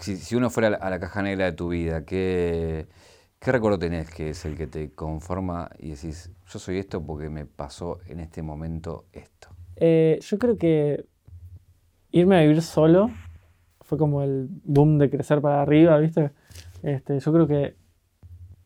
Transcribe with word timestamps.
si, 0.00 0.16
si 0.16 0.36
uno 0.36 0.50
fuera 0.50 0.68
a 0.68 0.70
la, 0.72 0.76
a 0.78 0.90
la 0.90 1.00
caja 1.00 1.22
negra 1.22 1.46
de 1.46 1.52
tu 1.52 1.68
vida, 1.68 2.04
¿qué, 2.04 2.86
¿qué 3.38 3.52
recuerdo 3.52 3.78
tenés 3.78 4.10
que 4.10 4.30
es 4.30 4.44
el 4.44 4.56
que 4.56 4.66
te 4.66 4.90
conforma 4.92 5.70
y 5.78 5.90
decís, 5.90 6.30
yo 6.46 6.58
soy 6.58 6.78
esto 6.78 7.02
porque 7.02 7.28
me 7.30 7.46
pasó 7.46 8.00
en 8.06 8.20
este 8.20 8.42
momento 8.42 9.06
esto? 9.12 9.48
Eh, 9.76 10.18
yo 10.22 10.38
creo 10.38 10.56
que 10.58 11.06
irme 12.12 12.36
a 12.36 12.40
vivir 12.40 12.62
solo 12.62 13.10
fue 13.82 13.98
como 13.98 14.22
el 14.22 14.48
boom 14.64 14.98
de 14.98 15.10
crecer 15.10 15.40
para 15.40 15.62
arriba, 15.62 15.98
¿viste? 15.98 16.30
Este, 16.82 17.18
yo 17.18 17.32
creo 17.32 17.46
que 17.46 17.76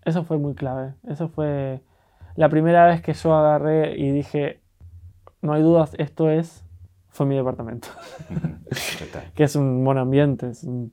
eso 0.05 0.25
fue 0.25 0.39
muy 0.39 0.55
clave. 0.55 0.95
Eso 1.09 1.29
fue 1.29 1.81
la 2.37 2.49
primera 2.49 2.87
vez 2.87 3.01
que 3.01 3.13
yo 3.15 3.35
agarré 3.35 3.97
y 3.99 4.11
dije, 4.11 4.61
no 5.41 5.53
hay 5.53 5.63
dudas, 5.63 5.95
esto 5.99 6.31
es, 6.31 6.65
fue 7.09 7.27
mi 7.27 7.37
departamento. 7.37 7.89
Que 9.35 9.45
es 9.45 9.55
un 9.57 9.85
buen 9.85 9.99
ambiente, 9.99 10.49
es 10.49 10.65
un- 10.65 10.91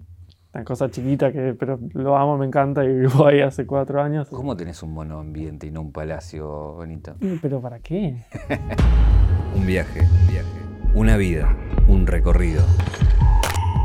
una 0.54 0.65
cosa 0.65 0.89
chiquita, 0.89 1.31
que, 1.31 1.54
pero 1.54 1.79
lo 1.93 2.17
amo, 2.17 2.38
me 2.38 2.45
encanta 2.45 2.84
y 2.84 2.94
vivo 2.94 3.25
ahí 3.25 3.41
hace 3.41 3.66
cuatro 3.66 4.02
años. 4.02 4.27
¿Cómo 4.30 4.58
tenés 4.58 4.84
un 4.84 4.94
mono 4.94 5.20
ambiente 5.20 5.67
y 5.67 5.71
no 5.71 5.81
un 5.81 5.94
palacio, 5.94 6.75
Benito? 6.77 7.16
Mm, 7.21 7.35
¿Pero 7.41 7.62
para 7.62 7.80
qué? 7.80 8.25
Un 9.55 9.66
viaje, 9.66 10.08
viaje. 10.30 10.61
Una 10.95 11.17
vida, 11.17 11.58
un 11.89 12.08
recorrido. 12.08 12.63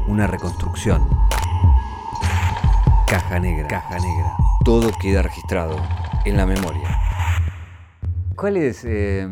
Una 0.06 0.28
reconstrucción. 0.28 1.02
Caja 3.08 3.40
negra, 3.40 3.66
caja 3.66 3.98
negra. 3.98 4.32
Todo 4.64 4.90
queda 5.02 5.22
registrado 5.22 5.76
en 6.24 6.36
la 6.36 6.46
memoria. 6.46 6.88
¿Cuál 8.36 8.58
es 8.58 8.84
eh, 8.84 9.26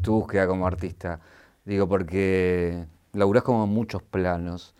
tu 0.00 0.14
búsqueda 0.14 0.46
como 0.46 0.66
artista? 0.66 1.20
Digo, 1.66 1.86
porque 1.86 2.86
laburás 3.12 3.42
como 3.42 3.64
en 3.64 3.70
muchos 3.70 4.02
planos. 4.02 4.74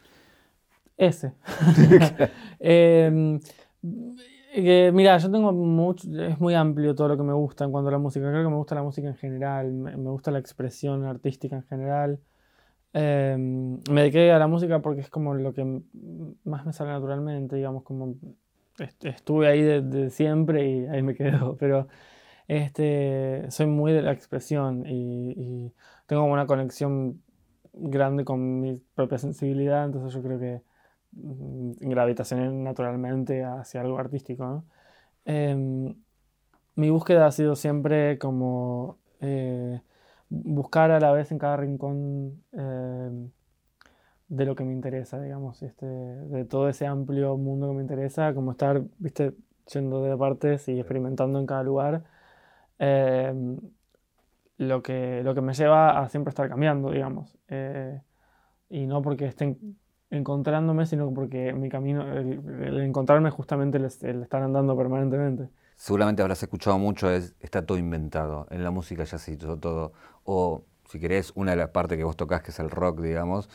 Ese. 0.99 1.33
Em, 2.61 3.41
eh, 4.53 4.91
mira, 4.93 5.19
yo 5.19 5.31
tengo 5.31 5.53
mucho, 5.53 6.09
es 6.23 6.41
muy 6.41 6.55
amplio 6.55 6.95
todo 6.95 7.09
lo 7.09 7.17
que 7.17 7.23
me 7.23 7.33
gusta 7.33 7.65
en 7.65 7.71
cuanto 7.71 7.89
a 7.89 7.93
la 7.93 7.99
música. 7.99 8.29
Creo 8.31 8.43
que 8.45 8.51
me 8.51 8.57
gusta 8.57 8.75
la 8.75 8.83
música 8.83 9.09
en 9.09 9.17
general, 9.17 9.73
me, 9.73 9.95
gusta 9.97 10.31
la 10.31 10.39
expresión 10.41 11.05
artística 11.05 11.57
en 11.57 11.63
general. 11.65 12.21
Em, 12.95 13.81
me 13.91 14.03
dediqué 14.03 14.33
a 14.33 14.39
la 14.39 14.49
música 14.49 14.81
porque 14.83 15.03
es 15.03 15.11
como 15.11 15.35
lo 15.35 15.55
que 15.55 15.65
más 16.45 16.67
me 16.67 16.73
sale 16.73 16.91
naturalmente, 16.93 17.57
digamos, 17.57 17.85
como 17.85 18.17
est- 18.79 19.05
estuve 19.07 19.49
ahí 19.49 19.63
desde 19.63 20.11
siempre 20.11 20.69
y 20.69 20.87
ahí 20.87 21.03
me 21.03 21.15
quedo, 21.15 21.57
pero 21.61 21.89
este, 22.49 23.47
soy 23.51 23.67
muy 23.67 23.93
de 23.93 24.03
la 24.03 24.13
expresión 24.13 24.87
y, 24.87 25.33
y 25.37 25.75
tengo 26.07 26.25
una 26.25 26.47
conexión 26.47 27.23
grande 27.75 28.25
con 28.25 28.61
mi 28.61 28.77
propia 28.95 29.19
sensibilidad, 29.19 29.85
entonces 29.87 30.15
yo 30.15 30.23
creo 30.23 30.39
que 30.41 30.63
mm, 31.13 31.73
gravitacioné 31.81 32.51
naturalmente 32.51 33.45
hacia 33.45 33.81
algo 33.81 33.99
artístico, 33.99 34.45
¿no? 34.47 34.65
Em, 35.25 35.95
mi 36.77 36.91
búsqueda 36.91 37.27
ha 37.27 37.33
sido 37.33 37.57
siempre 37.57 38.19
como 38.19 38.99
eh, 39.21 39.81
buscar 40.31 40.91
a 40.91 41.01
la 41.01 41.13
vez 41.13 41.33
en 41.33 41.39
cada 41.39 41.57
rincón 41.57 42.43
em, 42.53 43.31
de 44.29 44.45
lo 44.47 44.55
que 44.55 44.65
me 44.65 44.73
interesa, 44.73 45.21
digamos, 45.21 45.63
este, 45.63 45.87
de 45.87 46.45
todo 46.45 46.69
ese 46.69 46.87
amplio 46.87 47.37
mundo 47.37 47.69
que 47.69 47.75
me 47.75 47.83
interesa, 47.83 48.35
como 48.35 48.53
estar, 48.53 48.83
viste, 48.99 49.35
yendo 49.73 50.03
de 50.05 50.17
partes 50.17 50.69
y 50.69 50.79
experimentando 50.79 51.39
en 51.41 51.47
cada 51.47 51.63
lugar. 51.63 52.05
Em, 52.79 53.59
lo 54.59 54.83
que, 54.83 55.23
lo 55.25 55.35
que 55.35 55.41
me 55.41 55.55
lleva 55.55 56.01
a 56.01 56.09
siempre 56.09 56.31
estar 56.31 56.49
cambiando, 56.49 56.91
digamos. 56.91 57.39
Eh, 57.49 58.01
y 58.71 58.87
no 58.87 59.03
porque 59.03 59.27
estén 59.27 59.79
encontrándome, 60.11 60.87
sino 60.87 61.13
porque 61.13 61.53
mi 61.53 61.69
camino, 61.69 62.11
el, 62.13 62.81
encontrarme 62.81 63.31
justamente 63.31 63.79
el, 63.79 63.89
el 64.03 64.23
estar 64.23 64.43
andando 64.43 64.77
permanentemente. 64.77 65.49
Seguramente 65.77 66.23
habrás 66.23 66.43
escuchado 66.43 66.79
mucho, 66.79 67.11
es, 67.11 67.35
está 67.41 67.65
todo 67.65 67.79
inventado. 67.79 68.47
En 68.51 68.65
la 68.65 68.71
música 68.71 69.05
ya 69.05 69.19
se 69.19 69.33
hizo 69.33 69.59
todo. 69.59 69.93
O, 70.25 70.65
si 70.91 70.99
querés, 70.99 71.33
una 71.35 71.53
de 71.53 71.59
las 71.59 71.71
partes 71.71 71.97
que 71.99 72.05
vos 72.05 72.17
tocás, 72.17 72.43
que 72.43 72.51
es 72.51 72.59
el 72.59 72.71
rock, 72.71 73.01
digamos, 73.01 73.49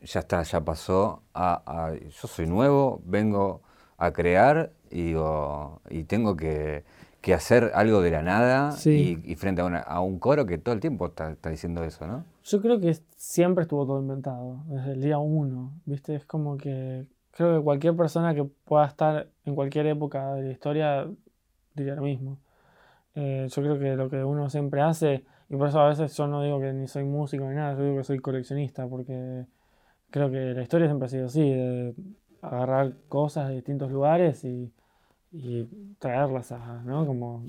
ya 0.00 0.20
está, 0.20 0.42
ya 0.42 0.60
pasó 0.64 1.22
yo 1.34 2.28
soy 2.28 2.46
nuevo, 2.46 3.02
vengo 3.04 3.62
a 3.98 4.12
crear 4.12 4.72
y, 4.90 5.04
digo, 5.06 5.80
y 5.90 6.04
tengo 6.04 6.36
que, 6.36 6.84
que 7.20 7.34
hacer 7.34 7.70
algo 7.74 8.00
de 8.00 8.10
la 8.10 8.22
nada 8.22 8.72
Sí. 8.72 9.20
y, 9.24 9.32
y 9.32 9.36
frente 9.36 9.60
a, 9.62 9.66
una- 9.66 9.80
a 9.80 10.00
un 10.00 10.18
coro 10.18 10.46
que 10.46 10.58
todo 10.58 10.74
el 10.74 10.80
tiempo 10.80 11.06
está, 11.06 11.30
está 11.32 11.50
diciendo 11.50 11.84
eso, 11.84 12.06
¿no? 12.06 12.24
Yo 12.44 12.60
creo 12.62 12.80
que 12.80 12.94
siempre 13.16 13.62
estuvo 13.62 13.84
todo 13.86 14.00
inventado, 14.00 14.62
desde 14.66 14.92
el 14.92 15.02
día 15.02 15.18
uno, 15.18 15.72
¿viste? 15.84 16.14
Es 16.14 16.24
como 16.24 16.56
que 16.56 17.04
creo 17.32 17.58
que 17.58 17.64
cualquier 17.64 17.94
persona 17.96 18.34
que 18.34 18.44
pueda 18.44 18.86
estar 18.86 19.28
en 19.44 19.54
cualquier 19.54 19.86
época 19.86 20.34
de 20.34 20.42
la 20.44 20.50
historia 20.50 21.06
diría 21.74 21.94
lo 21.94 22.02
mismo. 22.02 22.38
Eh, 23.14 23.46
yo 23.50 23.62
creo 23.62 23.78
que 23.78 23.96
lo 23.96 24.08
que 24.08 24.24
uno 24.24 24.48
siempre 24.48 24.80
hace, 24.80 25.24
y 25.48 25.56
por 25.56 25.68
eso 25.68 25.80
a 25.80 25.88
veces 25.88 26.16
yo 26.16 26.26
no 26.26 26.42
digo 26.42 26.60
que 26.60 26.72
ni 26.72 26.86
soy 26.88 27.04
músico 27.04 27.44
ni 27.48 27.56
nada, 27.56 27.74
yo 27.76 27.82
digo 27.84 27.96
que 27.98 28.04
soy 28.04 28.18
coleccionista, 28.20 28.86
porque 28.86 29.44
creo 30.10 30.30
que 30.30 30.54
la 30.54 30.62
historia 30.62 30.86
siempre 30.86 31.06
ha 31.06 31.08
sido 31.10 31.26
así, 31.26 31.40
de 31.50 31.94
agarrar 32.40 32.94
cosas 33.08 33.48
de 33.48 33.56
distintos 33.56 33.90
lugares 33.90 34.44
y, 34.44 34.72
y 35.32 35.64
traerlas 35.98 36.50
a, 36.52 36.82
¿no? 36.84 37.06
Como 37.06 37.44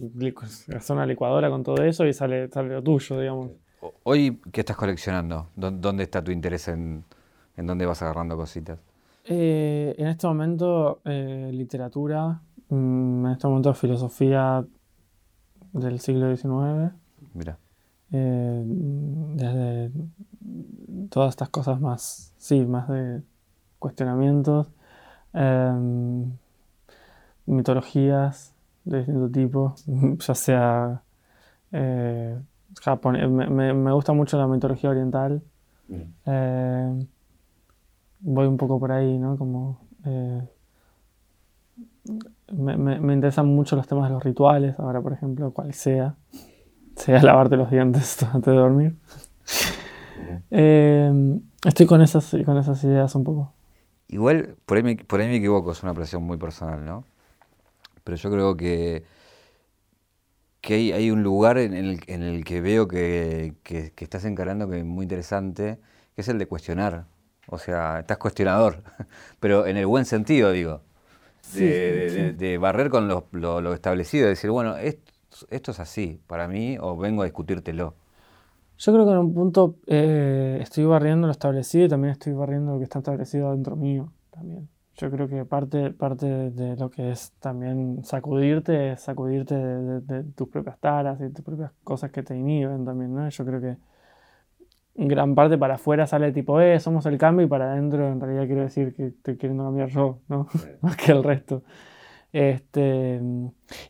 hacer 0.76 0.96
una 0.96 1.06
licuadora 1.06 1.50
con 1.50 1.64
todo 1.64 1.84
eso 1.84 2.06
y 2.06 2.14
sale, 2.14 2.48
sale 2.50 2.70
lo 2.76 2.84
tuyo, 2.84 3.20
digamos. 3.20 3.52
Hoy, 4.04 4.40
¿qué 4.52 4.62
estás 4.62 4.78
coleccionando? 4.78 5.48
¿Dó- 5.56 5.72
¿Dónde 5.72 6.04
está 6.04 6.24
tu 6.24 6.32
interés 6.32 6.68
en, 6.68 7.04
en 7.58 7.66
dónde 7.68 7.86
vas 7.86 8.02
agarrando 8.02 8.38
cositas? 8.38 8.80
Eh, 9.26 9.96
en 9.98 10.08
este 10.08 10.28
momento, 10.28 11.02
eh, 11.06 11.50
literatura, 11.54 12.42
mm, 12.70 13.26
en 13.26 13.32
este 13.32 13.48
momento, 13.48 13.74
filosofía 13.74 14.64
del 15.74 16.00
siglo 16.00 16.28
XIX, 16.36 16.92
Mira. 17.34 17.58
eh, 18.12 18.64
desde 18.66 19.92
todas 21.10 21.30
estas 21.30 21.50
cosas 21.50 21.80
más, 21.80 22.34
sí, 22.38 22.64
más 22.66 22.88
de 22.90 23.22
cuestionamientos, 23.80 24.68
em, 25.34 26.32
mitologías 27.46 28.54
de 28.84 28.98
distinto 29.00 29.30
tipo, 29.30 29.76
ya 30.20 30.36
sea 30.36 31.02
eh, 31.72 32.40
japone- 32.84 33.28
me, 33.30 33.48
me- 33.50 33.74
me 33.74 33.92
gusta 33.94 34.14
mucho 34.14 34.38
la 34.38 34.48
mitología 34.48 34.90
oriental. 34.90 35.42
Eh, 36.26 37.06
voy 38.20 38.48
un 38.48 38.58
poco 38.58 38.80
por 38.80 38.92
ahí, 38.92 39.18
¿no? 39.18 39.38
Como 39.38 39.80
eh, 40.06 40.42
me, 42.52 42.78
me- 42.78 43.14
interesan 43.14 43.48
mucho 43.48 43.76
los 43.76 43.88
temas 43.88 44.10
de 44.10 44.14
los 44.16 44.24
rituales, 44.24 44.78
ahora 44.80 45.02
por 45.02 45.14
ejemplo, 45.14 45.52
cual 45.52 45.74
sea, 45.74 46.16
sea 46.96 47.22
lavarte 47.22 47.56
los 47.58 47.70
dientes 47.72 48.22
antes 48.34 48.54
de 48.54 48.60
dormir. 48.60 48.96
Eh, 50.50 51.40
estoy 51.66 51.86
con 51.86 52.02
esas, 52.02 52.36
con 52.46 52.58
esas 52.58 52.84
ideas 52.84 53.16
un 53.16 53.24
poco. 53.24 53.54
Igual, 54.10 54.56
por 54.66 54.78
ahí, 54.78 54.84
me, 54.84 54.96
por 54.98 55.22
ahí 55.22 55.28
me 55.28 55.38
equivoco, 55.38 55.72
es 55.72 55.82
una 55.84 55.92
apreciación 55.94 56.24
muy 56.24 56.38
personal, 56.38 56.84
¿no? 56.86 57.06
Pero 58.04 58.18
yo 58.18 58.32
creo 58.32 58.58
que, 58.58 59.04
que 60.62 60.76
hay, 60.76 60.92
hay 60.92 61.12
un 61.12 61.24
lugar 61.24 61.58
en 61.58 61.74
el, 61.74 62.00
en 62.08 62.22
el 62.24 62.44
que 62.46 62.62
veo 62.62 62.88
que, 62.88 63.56
que- 63.64 63.92
que 63.94 64.04
estás 64.04 64.26
encarando 64.26 64.70
que 64.70 64.80
es 64.80 64.86
muy 64.86 65.04
interesante, 65.04 65.80
que 66.16 66.22
es 66.22 66.28
el 66.30 66.38
de 66.38 66.48
cuestionar. 66.48 67.06
O 67.48 67.58
sea, 67.58 68.00
estás 68.00 68.18
cuestionador, 68.18 68.84
pero 69.40 69.66
en 69.68 69.78
el 69.78 69.88
buen 69.88 70.06
sentido, 70.06 70.52
digo. 70.52 70.82
De, 71.48 71.62
Sí, 71.62 71.66
de- 71.68 72.10
sí. 72.10 72.20
de- 72.34 72.34
de 72.34 72.58
barrer 72.60 72.90
con 72.92 73.08
lo, 73.10 73.28
lo- 73.34 73.62
lo 73.62 73.74
establecido, 73.74 74.26
de 74.26 74.32
decir, 74.32 74.52
bueno, 74.52 74.78
esto, 74.78 75.12
esto 75.52 75.72
es 75.72 75.80
así 75.82 76.22
para 76.28 76.48
mí, 76.48 76.78
o 76.82 76.98
vengo 76.98 77.24
a 77.24 77.26
discutírtelo. 77.26 77.96
Yo 78.78 78.94
creo 78.94 79.06
que 79.06 79.12
en 79.12 79.18
un 79.20 79.34
punto 79.34 79.76
eh, 79.88 80.60
estoy 80.62 80.86
barriendo 80.86 81.28
lo 81.28 81.32
establecido 81.32 81.86
y 81.86 81.90
también 81.90 82.14
estoy 82.14 82.34
barriendo 82.34 82.74
lo 82.74 82.78
que 82.80 82.86
está 82.86 83.00
establecido 83.00 83.52
dentro 83.52 83.76
mío 83.76 84.12
también. 84.32 84.70
Yo 84.98 85.10
creo 85.10 85.28
que 85.28 85.46
parte, 85.46 85.92
parte 85.92 86.26
de 86.52 86.76
lo 86.76 86.90
que 86.92 87.12
es 87.12 87.32
también 87.40 88.04
sacudirte 88.04 88.92
es 88.94 89.02
sacudirte 89.02 89.56
de, 89.56 90.02
de- 90.02 90.24
de 90.24 90.24
tus 90.34 90.50
propias 90.50 90.78
taras 90.80 91.20
y 91.22 91.30
tus 91.32 91.44
propias 91.46 91.72
cosas 91.84 92.12
que 92.12 92.24
te 92.24 92.36
inhiben 92.38 92.86
también, 92.86 93.14
¿no? 93.16 93.28
Yo 93.30 93.46
creo 93.46 93.62
que 93.62 93.78
en 94.96 95.08
gran 95.08 95.36
parte 95.36 95.58
para 95.58 95.76
afuera 95.76 96.06
sale 96.06 96.32
tipo, 96.32 96.60
eh, 96.60 96.80
somos 96.80 97.06
el 97.06 97.18
cambio 97.18 97.46
y 97.46 97.50
para 97.50 97.72
adentro 97.72 98.08
en 98.10 98.20
realidad 98.20 98.46
quiero 98.46 98.62
decir 98.64 98.94
que 98.94 99.08
estoy 99.08 99.38
queriendo 99.38 99.64
cambiar 99.64 99.90
yo, 99.90 100.20
¿no? 100.28 100.48
Más 100.82 100.98
que 100.98 101.12
el 101.12 101.24
resto. 101.24 101.64
Este, 102.34 103.22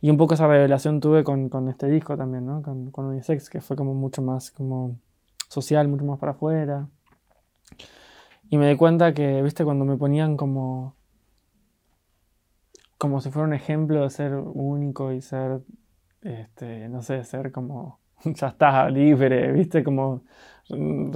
y 0.01 0.09
un 0.09 0.17
poco 0.17 0.35
esa 0.35 0.47
revelación 0.47 0.99
tuve 0.99 1.23
con, 1.23 1.49
con 1.49 1.69
este 1.69 1.87
disco 1.89 2.17
también, 2.17 2.45
¿no? 2.45 2.61
Con, 2.63 2.91
con 2.91 3.05
Unisex, 3.07 3.49
que 3.49 3.61
fue 3.61 3.75
como 3.77 3.93
mucho 3.95 4.21
más 4.21 4.51
como 4.51 4.97
social, 5.49 5.87
mucho 5.87 6.05
más 6.05 6.19
para 6.19 6.33
afuera. 6.33 6.87
Y 8.51 8.57
me 8.59 8.69
di 8.69 8.75
cuenta 8.75 9.13
que, 9.13 9.41
viste, 9.41 9.63
cuando 9.65 9.85
me 9.85 9.97
ponían 9.97 10.37
como 10.37 10.95
como 12.97 13.19
si 13.19 13.31
fuera 13.31 13.47
un 13.47 13.53
ejemplo 13.55 14.03
de 14.03 14.09
ser 14.11 14.35
único 14.35 15.11
y 15.11 15.21
ser, 15.21 15.61
este, 16.21 16.87
no 16.89 17.01
sé, 17.01 17.23
ser 17.23 17.51
como 17.51 17.99
ya 18.25 18.49
está, 18.49 18.89
libre, 18.89 19.51
¿viste? 19.53 19.83
Como 19.83 20.23
mm, 20.69 21.11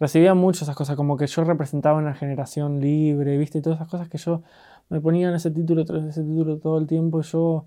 recibía 0.00 0.34
mucho 0.34 0.64
esas 0.64 0.76
cosas, 0.76 0.96
como 0.96 1.16
que 1.18 1.26
yo 1.26 1.44
representaba 1.44 1.98
una 1.98 2.14
generación 2.14 2.80
libre, 2.80 3.36
¿viste? 3.38 3.58
Y 3.58 3.62
todas 3.62 3.78
esas 3.78 3.88
cosas 3.90 4.08
que 4.08 4.18
yo 4.18 4.42
me 4.88 5.00
ponía 5.02 5.28
en 5.28 5.34
ese 5.34 5.50
título, 5.50 5.82
ese 5.82 6.22
título 6.22 6.58
todo 6.58 6.78
el 6.78 6.86
tiempo, 6.86 7.20
yo 7.22 7.66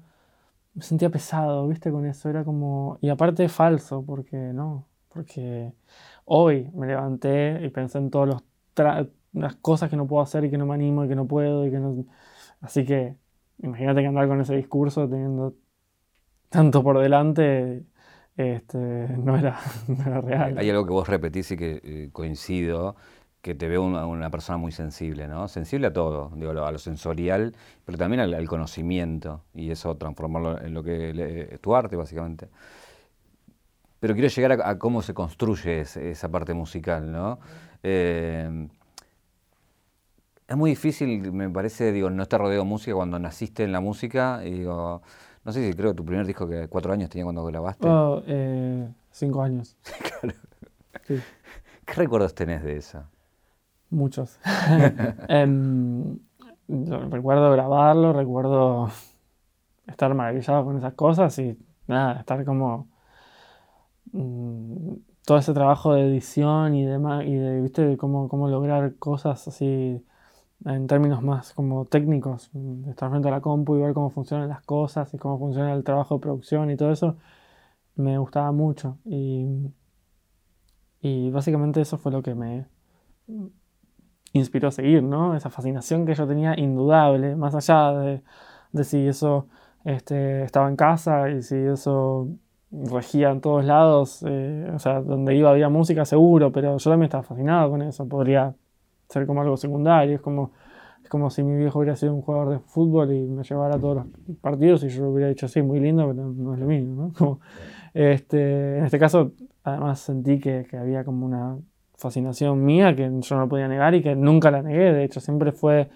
me 0.74 0.84
sentía 0.84 1.10
pesado, 1.12 1.68
¿viste? 1.68 1.92
Con 1.92 2.06
eso, 2.06 2.30
era 2.30 2.44
como... 2.46 2.98
Y 3.02 3.10
aparte 3.10 3.50
falso, 3.50 4.04
porque 4.06 4.38
no, 4.38 4.88
porque 5.10 5.74
hoy 6.26 6.72
me 6.74 6.88
levanté 6.88 7.64
y 7.66 7.70
pensé 7.70 8.00
en 8.00 8.10
todas 8.12 8.30
las 9.34 9.56
cosas 9.58 9.90
que 9.90 9.96
no 9.96 10.08
puedo 10.08 10.22
hacer 10.22 10.46
y 10.46 10.52
que 10.52 10.58
no 10.58 10.66
me 10.66 10.76
animo 10.76 11.06
y 11.06 11.08
que 11.08 11.16
no 11.16 11.28
puedo 11.28 11.66
y 11.66 11.72
que 11.72 11.80
no... 11.80 12.06
Así 12.62 12.86
que 12.86 13.16
imagínate 13.60 14.02
que 14.02 14.08
andar 14.08 14.28
con 14.28 14.42
ese 14.42 14.56
discurso 14.56 15.08
teniendo 15.08 15.56
tanto 16.50 16.84
por 16.84 17.00
delante 17.00 17.86
este, 18.40 18.78
no, 19.18 19.38
era, 19.38 19.60
real. 20.22 20.58
Hay 20.58 20.70
algo 20.70 20.86
que 20.86 20.94
vos 20.94 21.08
repetís 21.08 21.52
y 21.52 21.58
que 21.58 21.82
eh, 21.84 22.10
coincido, 22.14 22.96
que 23.42 23.54
te 23.54 23.68
veo 23.68 23.84
una, 23.84 24.06
una, 24.06 24.30
persona 24.30 24.58
muy 24.58 24.72
sensible, 24.72 25.28
¿no? 25.28 25.50
Sensible 25.50 25.88
a 25.88 25.94
todo, 25.94 26.32
digo, 26.36 26.52
a 26.52 26.72
lo 26.72 26.80
sensorial, 26.80 27.54
pero 27.86 27.98
también 27.98 28.22
al, 28.22 28.48
conocimiento, 28.48 29.44
y 29.54 29.72
eso 29.72 29.98
transformarlo 29.98 30.62
en 30.62 30.74
lo 30.74 30.84
que 30.84 31.50
es 31.52 31.60
tu 31.60 31.76
arte, 31.76 31.98
básicamente. 31.98 32.48
Pero 34.00 34.14
quiero 34.14 34.30
llegar 34.30 34.62
a, 34.64 34.80
cómo 34.80 35.02
se 35.02 35.14
construye 35.14 35.82
esa 35.82 36.32
parte 36.32 36.54
musical, 36.54 37.12
¿no? 37.12 37.40
Eh, 37.84 38.68
es 40.48 40.58
muy 40.58 40.72
difícil, 40.72 41.32
me 41.32 41.50
parece, 41.50 41.92
digo, 41.92 42.10
no 42.10 42.24
estar 42.24 42.40
rodeado 42.42 42.64
de 42.64 42.70
música 42.70 42.96
cuando 42.96 43.20
naciste 43.20 43.64
en 43.64 43.72
la 43.72 43.82
música, 43.82 44.42
y 44.44 44.52
digo, 44.52 45.04
no 45.46 45.52
sé 45.52 45.68
si 45.68 45.78
creo 45.78 45.92
que 45.92 45.98
tu 45.98 46.06
primer 46.06 46.26
disco 46.26 46.48
que 46.48 46.68
cuatro 46.68 46.92
años 46.92 47.10
tenía 47.10 47.24
cuando 47.24 47.46
grabaste. 47.46 47.88
Oh, 47.88 48.24
eh, 48.26 48.90
cinco 49.12 49.44
años. 49.44 49.78
claro. 50.20 50.36
¿Qué 51.06 51.94
recuerdos 51.94 52.34
tenés 52.34 52.64
de 52.64 52.78
eso? 52.78 53.04
Muchos. 53.92 54.40
Em, 55.28 56.18
recuerdo 56.68 57.52
grabarlo, 57.52 58.14
recuerdo 58.14 58.92
estar 59.88 60.14
maravillado 60.14 60.66
con 60.66 60.78
esas 60.78 60.94
cosas 60.94 61.38
y 61.40 61.58
nada, 61.88 62.20
estar 62.20 62.44
como 62.46 62.88
mm, 64.12 64.94
todo 65.30 65.38
ese 65.38 65.54
trabajo 65.54 65.94
de 65.94 66.08
edición 66.08 66.74
y 66.74 66.84
demás 66.88 67.24
y 67.24 67.36
de 67.36 67.62
viste 67.62 67.98
cómo, 67.98 68.28
cómo 68.28 68.48
lograr 68.48 68.96
cosas 68.96 69.48
así 69.48 70.04
en 70.66 70.88
términos 70.88 71.22
más 71.22 71.54
como 71.54 71.86
técnicos, 71.86 72.50
estar 72.90 73.12
frente 73.12 73.28
a 73.28 73.32
la 73.32 73.40
compu 73.40 73.76
y 73.76 73.82
ver 73.82 73.94
cómo 73.94 74.10
funcionan 74.10 74.50
las 74.50 74.64
cosas 74.64 75.14
y 75.14 75.20
cómo 75.20 75.38
funciona 75.38 75.72
el 75.74 75.84
trabajo 75.84 76.16
de 76.16 76.22
producción 76.22 76.72
y 76.72 76.78
todo 76.78 76.92
eso, 76.92 77.16
me 77.96 78.18
gustaba 78.18 78.52
mucho. 78.52 78.98
Y, 79.06 79.46
y 81.02 81.30
básicamente 81.30 81.82
eso 81.82 82.00
fue 82.00 82.12
lo 82.12 82.24
que 82.24 82.34
me 82.34 82.66
inspiró 84.34 84.70
a 84.70 84.72
seguir, 84.72 85.04
¿no? 85.04 85.36
Esa 85.36 85.52
fascinación 85.52 86.08
que 86.08 86.16
yo 86.16 86.26
tenía 86.26 86.60
indudable, 86.60 87.36
más 87.36 87.54
allá 87.54 87.92
de, 88.00 88.24
de 88.72 88.84
si 88.84 89.08
eso 89.08 89.48
este, 89.86 90.42
estaba 90.42 90.70
en 90.70 90.76
casa 90.76 91.30
y 91.30 91.44
si 91.44 91.56
eso 91.56 92.30
regía 92.72 93.32
en 93.32 93.42
todos 93.42 93.66
lados, 93.66 94.24
eh, 94.28 94.72
o 94.74 94.80
sea, 94.80 95.02
donde 95.02 95.36
iba 95.36 95.50
había 95.50 95.70
música 95.70 96.06
seguro, 96.06 96.52
pero 96.52 96.78
yo 96.78 96.90
también 96.90 97.06
estaba 97.06 97.24
fascinado 97.24 97.72
con 97.72 97.82
eso, 97.82 98.08
podría 98.08 98.54
ser 99.10 99.26
como 99.26 99.42
algo 99.42 99.58
secundario. 99.58 100.16
Es 100.16 100.22
como, 100.22 100.52
es 101.04 101.10
como 101.10 101.30
si 101.30 101.44
mi 101.44 101.58
viejo 101.58 101.80
hubiera 101.80 101.96
sido 101.96 102.14
un 102.14 102.22
jugador 102.22 102.50
de 102.50 102.60
fútbol 102.60 103.12
y 103.14 103.28
me 103.28 103.44
llevara 103.44 103.76
a 103.76 103.80
todos 103.80 103.98
los 103.98 104.38
partidos 104.38 104.84
y 104.84 104.90
yo 104.90 105.04
lo 105.04 105.12
hubiera 105.12 105.30
dicho 105.30 105.48
así, 105.48 105.62
muy 105.62 105.80
lindo, 105.80 106.08
pero 106.08 106.28
no 106.28 106.54
es 106.54 106.60
lo 106.60 106.66
mismo. 106.68 107.12
¿no? 107.20 107.40
este, 107.94 108.78
en 108.78 108.86
este 108.86 109.00
caso, 109.00 109.32
además 109.64 110.00
sentí 110.00 110.40
que, 110.40 110.66
que, 110.70 110.78
había 110.78 111.04
como 111.04 111.26
una 111.26 111.58
fascinación 111.98 112.64
mía 112.64 112.96
que 112.96 113.12
yo 113.20 113.36
no 113.36 113.50
podía 113.50 113.68
negar 113.68 113.96
y 113.96 114.04
que 114.04 114.16
nunca 114.16 114.52
la 114.52 114.62
negué. 114.62 114.94
De 114.94 115.04
hecho, 115.04 115.20
siempre 115.20 115.52
fue 115.52 115.90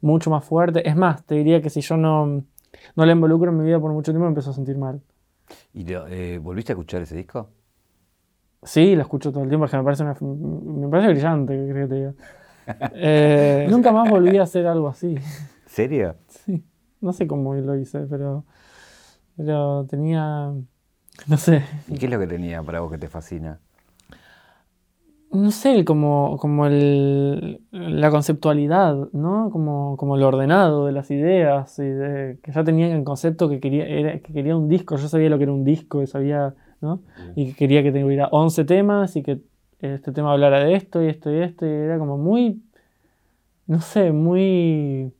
mucho 0.00 0.30
más 0.30 0.44
fuerte. 0.44 0.86
Es 0.88 0.96
más, 0.96 1.24
te 1.24 1.36
diría 1.36 1.62
que 1.62 1.70
si 1.70 1.80
yo 1.80 1.96
no, 1.96 2.26
no 2.96 3.06
la 3.06 3.12
involucro 3.12 3.50
en 3.50 3.58
mi 3.58 3.64
vida 3.64 3.80
por 3.80 3.92
mucho 3.92 4.12
tiempo, 4.12 4.24
me 4.24 4.28
empezó 4.28 4.50
a 4.50 4.54
sentir 4.54 4.76
mal. 4.76 5.00
¿Y 5.72 5.84
eh, 5.88 6.38
volviste 6.38 6.72
a 6.72 6.74
escuchar 6.74 7.02
ese 7.02 7.16
disco? 7.16 7.50
Sí, 8.62 8.96
lo 8.96 9.02
escucho 9.02 9.30
todo 9.30 9.44
el 9.44 9.48
tiempo, 9.48 9.66
es 9.66 9.70
que 9.70 9.76
me 9.76 9.84
parece, 9.84 10.04
me 10.04 10.88
parece 10.88 11.08
brillante, 11.10 11.54
que 11.54 11.86
te 11.86 11.94
diga. 11.94 12.14
Eh, 12.92 13.66
nunca 13.70 13.92
más 13.92 14.10
volví 14.10 14.36
a 14.36 14.42
hacer 14.42 14.66
algo 14.66 14.88
así. 14.88 15.16
¿Serio? 15.64 16.16
Sí. 16.28 16.62
No 17.00 17.14
sé 17.14 17.26
cómo 17.26 17.54
lo 17.54 17.74
hice, 17.76 18.00
pero, 18.00 18.44
pero 19.38 19.86
tenía, 19.88 20.52
no 21.26 21.36
sé. 21.38 21.64
¿Y 21.88 21.96
qué 21.96 22.04
es 22.04 22.12
lo 22.12 22.18
que 22.18 22.26
tenía 22.26 22.62
para 22.62 22.80
vos 22.80 22.90
que 22.90 22.98
te 22.98 23.08
fascina? 23.08 23.58
No 25.30 25.50
sé, 25.50 25.84
como, 25.84 26.38
como 26.38 26.66
el, 26.66 27.60
la 27.70 28.10
conceptualidad, 28.10 28.94
¿no? 29.12 29.50
Como, 29.50 29.96
como 29.98 30.16
el 30.16 30.22
ordenado 30.22 30.86
de 30.86 30.92
las 30.92 31.10
ideas 31.10 31.78
y 31.78 31.82
de, 31.82 32.38
que 32.42 32.50
ya 32.50 32.64
tenía 32.64 32.94
el 32.94 33.04
concepto 33.04 33.48
que 33.48 33.60
quería, 33.60 33.86
era, 33.86 34.18
que 34.20 34.32
quería 34.32 34.56
un 34.56 34.68
disco. 34.68 34.96
Yo 34.96 35.06
sabía 35.08 35.28
lo 35.28 35.36
que 35.36 35.44
era 35.44 35.52
un 35.52 35.64
disco, 35.64 36.06
sabía, 36.06 36.54
¿no? 36.80 37.02
Y 37.36 37.48
que 37.48 37.54
quería 37.54 37.82
que 37.82 37.92
tuviera 37.92 38.28
11 38.32 38.64
temas 38.64 39.16
y 39.16 39.22
que 39.22 39.40
este 39.80 40.12
tema 40.12 40.32
hablara 40.32 40.64
de 40.64 40.74
esto 40.74 41.02
y 41.02 41.08
esto 41.08 41.30
y 41.32 41.38
esto, 41.40 41.66
y 41.66 41.70
era 41.70 41.98
como 41.98 42.16
muy, 42.16 42.62
no 43.66 43.80
sé, 43.80 44.12
muy, 44.12 45.12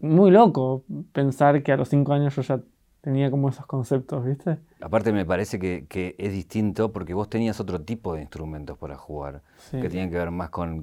muy 0.00 0.30
loco 0.30 0.84
pensar 1.12 1.62
que 1.62 1.72
a 1.72 1.76
los 1.76 1.88
cinco 1.88 2.12
años 2.12 2.36
yo 2.36 2.42
ya 2.42 2.60
tenía 3.04 3.30
como 3.30 3.50
esos 3.50 3.66
conceptos, 3.66 4.24
¿viste? 4.24 4.56
Aparte 4.80 5.12
me 5.12 5.26
parece 5.26 5.58
que, 5.58 6.14
es 6.16 6.32
distinto 6.32 6.90
porque 6.90 7.12
vos 7.12 7.28
tenías 7.28 7.60
otro 7.60 7.82
tipo 7.82 8.14
de 8.14 8.22
instrumentos 8.22 8.78
para 8.78 8.96
jugar, 8.96 9.42
que 9.70 9.90
tienen 9.90 10.10
que 10.10 10.16
ver 10.16 10.30
más 10.30 10.48
con, 10.48 10.80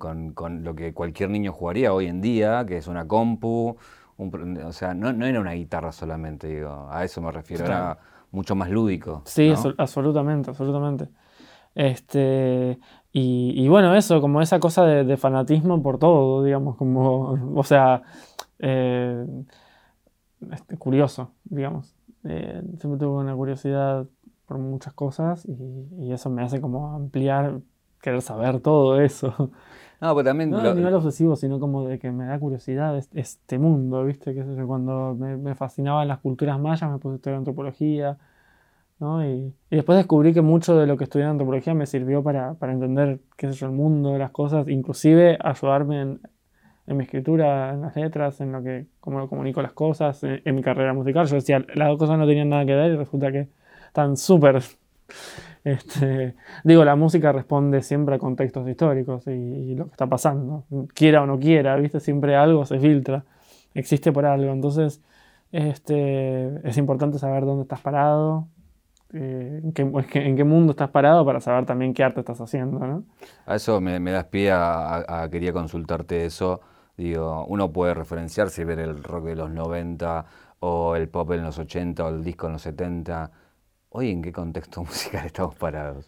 lo 0.64 0.76
que 0.76 0.94
cualquier 0.94 1.32
niño 1.32 1.52
jugaría 1.52 1.92
hoy 1.92 2.06
en 2.06 2.22
día, 2.22 2.64
que 2.68 2.78
es 2.78 2.88
una 2.88 3.08
compu, 3.08 3.76
o 4.18 4.72
sea, 4.72 4.94
no, 4.94 5.10
era 5.26 5.40
una 5.42 5.54
guitarra 5.54 5.92
solamente, 5.92 6.46
digo, 6.46 6.88
a 6.92 7.04
eso 7.04 7.22
me 7.22 7.32
refiero, 7.32 7.66
era 7.66 7.98
mucho 8.30 8.56
más 8.56 8.70
lúdico. 8.70 9.24
Sí, 9.26 9.52
absolutamente, 9.80 10.52
absolutamente. 10.52 11.08
Este, 11.74 12.78
y, 13.12 13.68
bueno, 13.68 13.96
eso, 13.96 14.22
como 14.22 14.44
esa 14.44 14.60
cosa 14.60 14.86
de, 14.86 15.18
fanatismo 15.18 15.82
por 15.82 15.98
todo, 15.98 16.44
digamos, 16.44 16.76
como, 16.76 17.32
o 17.56 17.64
sea, 17.64 18.04
eh, 18.60 19.26
este, 20.50 20.78
curioso, 20.78 21.32
digamos. 21.46 21.96
Eh, 22.24 22.62
siempre 22.80 23.00
tuve 23.00 23.22
una 23.22 23.36
curiosidad 23.36 24.06
por 24.46 24.58
muchas 24.58 24.94
cosas 24.94 25.46
y, 25.46 26.12
eso 26.12 26.30
me 26.30 26.44
hace 26.44 26.60
como 26.60 26.94
ampliar, 26.94 27.62
querer 28.02 28.22
saber 28.22 28.60
todo 28.60 29.00
eso. 29.02 29.52
No, 30.02 30.16
pero 30.16 30.30
también... 30.30 30.50
No 30.50 30.58
a 30.58 30.74
nivel 30.74 30.96
obsesivo, 30.96 31.36
sino 31.36 31.60
como 31.60 31.88
de 31.88 32.00
que 32.00 32.10
me 32.10 32.26
da 32.26 32.40
curiosidad 32.40 33.00
este 33.14 33.60
mundo, 33.60 34.04
¿viste? 34.04 34.34
Que 34.34 34.44
cuando 34.66 35.14
me, 35.14 35.38
me 35.38 35.54
fascinaban 35.54 36.08
las 36.08 36.18
culturas 36.18 36.60
mayas 36.60 36.90
me 36.90 36.98
puse 36.98 37.14
a 37.14 37.16
estudiar 37.18 37.38
antropología 37.38 38.18
y, 39.02 39.54
después 39.76 39.98
descubrí 39.98 40.32
que 40.34 40.42
mucho 40.42 40.78
de 40.78 40.86
lo 40.86 40.96
que 40.96 41.06
estudié 41.06 41.26
en 41.26 41.32
antropología 41.32 41.74
me 41.74 41.88
sirvió 41.88 42.22
para, 42.22 42.56
entender, 42.62 43.20
qué 43.36 43.48
sé 43.48 43.54
yo, 43.54 43.66
el 43.66 43.72
mundo, 43.72 44.18
las 44.18 44.30
cosas, 44.30 44.68
inclusive 44.68 45.40
ayudarme 45.44 46.02
en, 46.02 46.22
mi 46.88 47.04
escritura, 47.04 47.74
en 47.74 47.82
las 47.82 47.96
letras, 47.96 48.42
en 48.42 48.52
lo 48.52 48.64
que, 48.64 48.88
cómo 49.00 49.28
comunico 49.30 49.62
las 49.62 49.74
cosas, 49.74 50.24
en, 50.24 50.56
mi 50.56 50.62
carrera 50.62 50.94
musical. 50.94 51.28
Yo 51.28 51.36
decía, 51.36 51.66
las 51.76 51.88
dos 51.90 51.98
cosas 51.98 52.18
no 52.18 52.26
tenían 52.28 52.50
nada 52.50 52.66
que 52.66 52.76
ver 52.76 52.92
y 52.92 52.96
resulta 52.96 53.32
que 53.32 53.48
están 53.88 54.18
súper... 54.18 54.62
Este, 55.64 56.34
digo, 56.64 56.84
la 56.84 56.96
música 56.96 57.32
responde 57.32 57.84
siempre 57.84 58.16
a 58.16 58.18
contextos 58.18 58.68
históricos 58.68 59.28
y, 59.28 59.76
lo 59.76 59.86
que 59.86 59.92
está 59.92 60.08
pasando. 60.08 60.64
Quiera 60.96 61.22
o 61.22 61.28
no 61.28 61.38
quiera, 61.38 61.76
¿viste? 61.76 62.00
Siempre 62.00 62.36
algo 62.36 62.66
se 62.66 62.80
filtra, 62.80 63.26
existe 63.76 64.12
por 64.12 64.26
algo. 64.26 64.52
Entonces, 64.52 65.04
este, 65.52 66.68
es 66.68 66.78
importante 66.78 67.20
saber 67.20 67.46
dónde 67.46 67.62
estás 67.62 67.80
parado, 67.80 68.48
eh, 69.14 69.62
en, 69.64 69.74
qué, 69.74 70.44
mundo 70.46 70.72
estás 70.72 70.90
parado 70.90 71.26
para 71.26 71.42
saber 71.42 71.66
también 71.66 71.94
qué 71.94 72.04
arte 72.04 72.22
estás 72.22 72.40
haciendo, 72.40 72.80
¿no? 72.80 73.04
A 73.46 73.56
eso 73.56 73.82
me, 73.82 74.00
das 74.00 74.26
pie 74.26 74.52
a, 74.54 75.28
quería 75.30 75.52
consultarte 75.52 76.26
eso. 76.26 76.62
Digo, 77.02 77.46
uno 77.48 77.72
puede 77.72 77.94
referenciarse 77.94 78.62
y 78.62 78.66
ver 78.66 78.80
el 78.80 79.04
rock 79.04 79.26
de 79.26 79.36
los 79.36 79.50
90 79.50 80.26
o 80.60 80.96
el 80.96 81.10
pop 81.10 81.32
en 81.32 81.44
los 81.44 81.58
80 81.58 82.06
o 82.06 82.10
el 82.10 82.24
disco 82.24 82.48
en 82.48 82.54
los 82.54 82.62
70. 82.62 83.32
Hoy, 83.90 84.12
¿en 84.12 84.22
qué 84.22 84.32
contexto 84.32 84.82
musical 84.86 85.26
estamos 85.26 85.56
parados? 85.56 86.06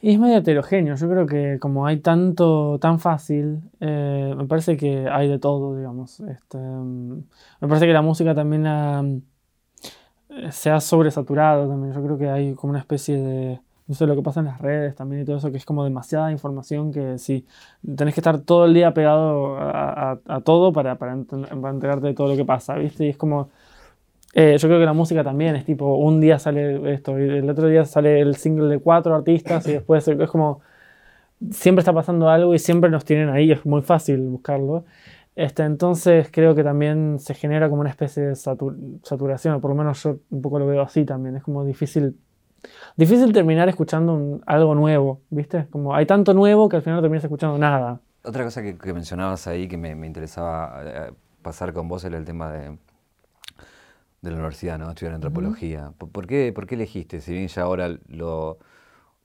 Y 0.00 0.14
es 0.14 0.18
medio 0.18 0.38
heterogéneo. 0.38 0.96
Yo 0.96 1.08
creo 1.08 1.26
que 1.26 1.58
como 1.60 1.86
hay 1.86 1.98
tanto, 1.98 2.78
tan 2.80 2.98
fácil, 2.98 3.60
eh, 3.80 4.34
me 4.36 4.46
parece 4.46 4.76
que 4.76 5.08
hay 5.08 5.28
de 5.28 5.38
todo, 5.38 5.76
digamos. 5.76 6.20
Este, 6.20 6.58
mm, 6.58 7.24
me 7.60 7.68
parece 7.68 7.86
que 7.86 7.92
la 7.92 8.02
música 8.02 8.34
también 8.34 8.66
ha 8.66 9.04
se 10.50 10.70
ha 10.70 10.80
sobresaturado 10.80 11.68
también. 11.68 11.94
Yo 11.94 12.02
creo 12.02 12.18
que 12.18 12.28
hay 12.28 12.54
como 12.54 12.70
una 12.70 12.80
especie 12.80 13.16
de, 13.18 13.60
no 13.92 13.96
sé, 13.96 14.06
lo 14.06 14.16
que 14.16 14.22
pasa 14.22 14.40
en 14.40 14.46
las 14.46 14.58
redes 14.58 14.94
también 14.94 15.20
y 15.22 15.24
todo 15.26 15.36
eso, 15.36 15.50
que 15.50 15.58
es 15.58 15.66
como 15.66 15.84
demasiada 15.84 16.32
información 16.32 16.92
que 16.92 17.18
si 17.18 17.46
tenés 17.96 18.14
que 18.14 18.20
estar 18.20 18.40
todo 18.40 18.64
el 18.64 18.72
día 18.72 18.94
pegado 18.94 19.56
a, 19.58 20.18
todo 20.44 20.72
para, 20.72 20.96
para, 20.96 21.12
enterarte 21.12 22.06
de 22.06 22.14
todo 22.14 22.28
lo 22.28 22.36
que 22.36 22.44
pasa, 22.46 22.74
¿viste? 22.76 23.04
Y 23.06 23.10
es 23.10 23.16
como, 23.18 23.50
Eh, 24.34 24.56
yo 24.58 24.68
creo 24.68 24.80
que 24.80 24.86
la 24.86 24.94
música 24.94 25.22
también 25.22 25.56
es 25.56 25.64
tipo, 25.66 25.94
un 25.96 26.20
día 26.20 26.38
sale 26.38 26.94
esto, 26.94 27.18
y 27.18 27.24
el 27.28 27.50
otro 27.50 27.66
día 27.68 27.84
sale 27.84 28.20
el 28.20 28.36
single 28.36 28.68
de 28.68 28.78
cuatro 28.80 29.14
artistas 29.14 29.66
y 29.68 29.72
después 29.78 30.08
es 30.08 30.30
como, 30.30 30.60
siempre 31.50 31.80
está 31.80 31.92
pasando 31.92 32.28
algo 32.30 32.54
y 32.54 32.58
siempre 32.58 32.90
nos 32.90 33.04
tienen 33.04 33.28
ahí, 33.28 33.52
es 33.52 33.66
muy 33.66 33.82
fácil 33.82 34.20
buscarlo. 34.28 34.84
Este, 35.36 35.64
entonces 35.64 36.28
creo 36.30 36.54
que 36.54 36.62
también 36.64 37.18
se 37.18 37.34
genera 37.34 37.68
como 37.68 37.80
una 37.82 37.90
especie 37.90 38.22
de 38.22 38.36
saturación, 38.36 39.54
o 39.54 39.60
por 39.60 39.70
lo 39.70 39.76
menos 39.76 40.02
yo 40.02 40.18
un 40.30 40.42
poco 40.42 40.58
lo 40.58 40.66
veo 40.66 40.82
así 40.82 41.04
también, 41.04 41.36
es 41.36 41.42
como 41.42 41.64
difícil, 41.64 42.16
difícil 42.96 43.32
terminar 43.32 43.68
escuchando 43.68 44.40
algo 44.46 44.74
nuevo, 44.74 45.20
¿viste? 45.30 45.66
Como 45.70 45.94
hay 45.94 46.06
tanto 46.06 46.34
nuevo 46.34 46.68
que 46.68 46.76
al 46.76 46.82
final 46.82 46.96
no 46.96 47.02
terminas 47.02 47.24
escuchando 47.24 47.58
nada. 47.58 48.00
Otra 48.24 48.44
cosa 48.44 48.62
que, 48.62 48.92
mencionabas 48.92 49.46
ahí 49.46 49.66
que 49.68 49.76
me, 49.76 49.90
interesaba 50.06 50.80
eh, 50.84 51.12
pasar 51.42 51.72
con 51.72 51.88
vos 51.88 52.04
era 52.04 52.16
el 52.16 52.24
tema 52.24 52.52
de, 52.52 52.76
de 54.22 54.30
la 54.30 54.36
universidad, 54.36 54.78
¿no? 54.78 54.88
Estudiar 54.90 55.14
antropología. 55.14 55.92
¿Por, 55.98 56.26
qué, 56.26 56.52
¿Por 56.54 56.66
qué 56.66 56.76
elegiste? 56.76 57.20
Si 57.20 57.32
bien 57.32 57.48
ya 57.48 57.62
ahora 57.62 57.96
lo 58.08 58.58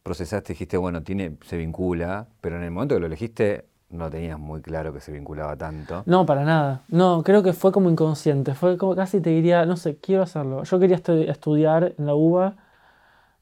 procesaste, 0.02 0.54
dijiste, 0.54 0.78
bueno, 0.78 1.04
tiene, 1.04 1.38
se 1.46 1.58
vincula, 1.58 2.28
pero 2.42 2.58
en 2.58 2.64
el 2.64 2.72
momento 2.72 2.96
que 2.96 3.02
lo 3.02 3.08
elegiste 3.08 3.66
no 3.90 4.10
tenías 4.10 4.38
muy 4.38 4.62
claro 4.62 4.94
que 4.94 5.00
se 5.00 5.12
vinculaba 5.12 5.56
tanto. 5.56 6.04
No, 6.06 6.26
para 6.26 6.44
nada. 6.44 6.82
No, 6.90 7.24
creo 7.24 7.44
que 7.44 7.54
fue 7.54 7.72
como 7.72 7.90
inconsciente. 7.90 8.54
Fue 8.54 8.78
como 8.78 8.96
casi 8.96 9.22
te 9.22 9.30
diría, 9.30 9.66
no 9.66 9.78
sé, 9.78 9.98
quiero 9.98 10.24
hacerlo. 10.24 10.64
Yo 10.64 10.80
quería 10.80 10.98
estudiar 10.98 11.94
en 11.98 12.06
la 12.06 12.16
UBA. 12.16 12.56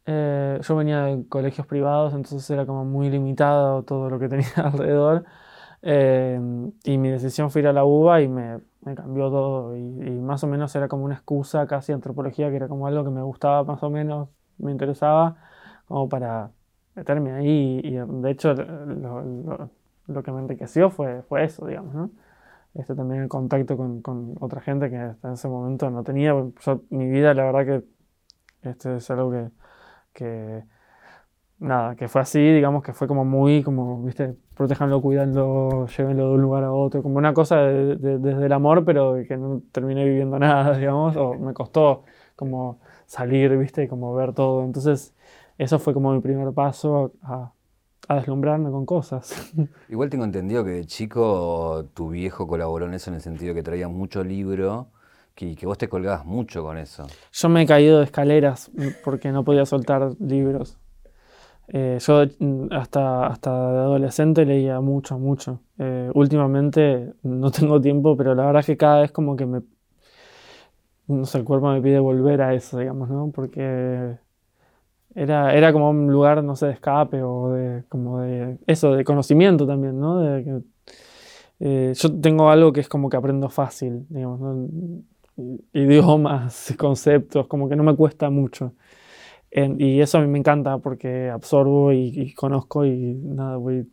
Eh, 0.06 0.60
yo 0.62 0.76
venía 0.76 1.04
de 1.04 1.28
colegios 1.28 1.66
privados, 1.68 2.14
entonces 2.14 2.48
era 2.50 2.66
como 2.66 2.86
muy 2.86 3.10
limitado 3.10 3.84
todo 3.84 4.10
lo 4.10 4.20
que 4.20 4.30
tenía 4.30 4.48
alrededor. 4.58 5.26
Eh, 5.82 6.40
y 6.84 6.98
mi 6.98 7.10
decisión 7.10 7.52
fue 7.52 7.62
ir 7.62 7.68
a 7.68 7.74
la 7.74 7.86
UBA 7.86 8.22
y 8.22 8.28
me, 8.28 8.60
me 8.82 8.96
cambió 8.96 9.30
todo. 9.30 9.76
Y, 9.78 9.82
y, 9.82 10.12
más 10.22 10.44
o 10.44 10.48
menos 10.48 10.76
era 10.76 10.88
como 10.88 11.06
una 11.06 11.16
excusa 11.16 11.68
casi 11.68 11.92
antropología, 11.94 12.50
que 12.50 12.56
era 12.58 12.68
como 12.68 12.88
algo 12.88 13.04
que 13.04 13.12
me 13.12 13.22
gustaba 13.24 13.64
más 13.64 13.84
o 13.84 13.90
menos, 13.90 14.30
me 14.58 14.72
interesaba, 14.72 15.38
como 15.88 16.10
para 16.10 16.52
meterme 16.96 17.32
ahí. 17.34 17.82
Y, 17.84 17.92
de 17.96 18.32
hecho, 18.32 18.54
lo, 18.54 19.70
lo 20.08 20.24
que 20.24 20.32
me 20.32 20.40
enriqueció 20.40 20.90
fue, 20.90 21.24
fue 21.24 21.44
eso, 21.46 21.66
digamos, 21.68 21.94
¿no? 21.94 22.12
Este, 22.76 22.96
también 22.96 23.24
el 23.24 23.30
contacto 23.30 23.78
con, 23.78 24.02
con, 24.02 24.36
otra 24.42 24.62
gente 24.62 24.90
que 24.90 24.98
hasta 24.98 25.34
ese 25.34 25.48
momento 25.48 25.90
no 25.90 26.04
tenía. 26.04 26.32
Yo, 26.32 26.82
mi 26.90 27.10
vida, 27.10 27.34
la 27.34 27.46
verdad 27.52 27.66
que 27.66 28.70
este 28.70 28.98
es 28.98 29.10
algo 29.12 29.32
que, 29.32 29.50
que, 30.16 30.64
nada, 31.60 31.96
que 31.96 32.08
fue 32.08 32.22
así, 32.22 32.40
digamos, 32.40 32.84
que 32.84 32.94
fue 32.94 33.08
como 33.08 33.26
muy, 33.26 33.64
como, 33.64 34.04
viste, 34.04 34.36
protejanlo, 34.56 35.02
cuidanlo, 35.02 35.88
llévenlo 35.88 36.30
de 36.30 36.36
un 36.36 36.42
lugar 36.42 36.64
a 36.64 36.72
otro, 36.72 37.04
como 37.04 37.18
una 37.18 37.34
cosa 37.34 37.58
desde 37.58 38.46
el 38.46 38.52
amor, 38.54 38.86
pero 38.86 39.16
que 39.28 39.38
no 39.38 39.62
terminé 39.72 40.06
viviendo 40.06 40.40
nada, 40.40 40.78
digamos, 40.78 41.16
o 41.18 41.36
me 41.36 41.54
costó 41.54 42.04
como 42.36 42.80
salir, 43.06 43.56
viste, 43.58 43.88
como 43.88 44.14
ver 44.14 44.34
todo. 44.34 44.64
Entonces, 44.64 45.14
eso 45.58 45.80
fue 45.80 45.94
como 45.94 46.14
mi 46.14 46.22
primer 46.22 46.54
paso 46.54 47.14
a, 47.22 47.52
a 48.08 48.16
deslumbrarme 48.16 48.72
con 48.72 48.86
cosas. 48.86 49.54
Igual 49.90 50.10
tengo 50.10 50.26
entendido 50.26 50.64
que 50.64 50.72
de 50.72 50.86
chico 50.86 51.86
tu 51.94 52.10
viejo 52.10 52.48
colaboró 52.48 52.86
en 52.86 52.94
eso 52.94 53.10
en 53.10 53.16
el 53.16 53.22
sentido 53.22 53.54
que 53.54 53.64
traía 53.64 53.88
mucho 53.88 54.24
libro 54.24 54.90
y 55.38 55.56
que 55.56 55.66
vos 55.66 55.78
te 55.78 55.90
colgabas 55.90 56.26
mucho 56.26 56.64
con 56.64 56.78
eso. 56.78 57.06
Yo 57.32 57.50
me 57.50 57.64
he 57.64 57.66
caído 57.66 58.00
de 58.00 58.06
escaleras 58.06 58.72
porque 59.04 59.32
no 59.32 59.44
podía 59.44 59.66
soltar 59.66 60.12
libros. 60.20 60.78
Eh, 61.68 61.98
yo 62.00 62.26
mm, 62.40 62.68
hasta, 62.72 63.28
hasta 63.28 63.50
adolescente 63.50 64.46
leía 64.46 64.80
mucho, 64.82 65.18
mucho. 65.18 65.62
Eh, 65.78 66.10
últimamente 66.14 67.14
no 67.24 67.52
tengo 67.52 67.82
tiempo, 67.82 68.16
pero 68.16 68.36
la 68.36 68.46
verdad 68.46 68.60
es 68.62 68.66
que 68.68 68.78
cada 68.78 69.02
vez 69.02 69.12
como 69.12 69.36
que 69.36 69.46
me... 69.46 69.62
No 71.08 71.26
sé, 71.26 71.38
el 71.38 71.44
cuerpo 71.44 71.72
me 71.72 71.82
pide 71.82 72.00
volver 72.00 72.42
a 72.42 72.54
eso, 72.56 72.80
digamos, 72.80 73.10
¿no? 73.10 73.30
Porque 73.32 74.18
era, 75.14 75.54
era 75.54 75.72
como 75.72 75.92
un 75.92 76.12
lugar, 76.12 76.44
no 76.44 76.56
sé, 76.56 76.68
de 76.68 76.72
escape 76.74 77.22
o 77.22 77.52
de, 77.52 77.84
como 77.90 78.22
de 78.22 78.58
eso, 78.66 78.94
de 78.94 79.04
conocimiento 79.04 79.68
también, 79.68 80.00
¿no? 80.00 80.24
Eh, 81.60 81.94
yo 81.96 82.20
tengo 82.20 82.50
algo 82.50 82.74
que 82.74 82.82
es 82.82 82.90
como 82.90 83.10
que 83.10 83.18
aprendo 83.18 83.50
fácil, 83.50 84.06
digamos, 84.10 84.70
idiomas, 85.74 86.74
conceptos, 86.80 87.48
como 87.48 87.70
que 87.70 87.76
no 87.76 87.84
me 87.84 87.96
cuesta 87.96 88.30
mucho. 88.30 88.74
y 89.52 90.02
eso 90.02 90.18
a 90.18 90.22
mí 90.22 90.28
me 90.28 90.40
encanta 90.40 90.78
porque 90.80 91.30
absorbo 91.30 91.92
y, 91.94 92.34
conozco 92.34 92.86
y 92.86 93.14
nada, 93.24 93.58
voy... 93.58 93.90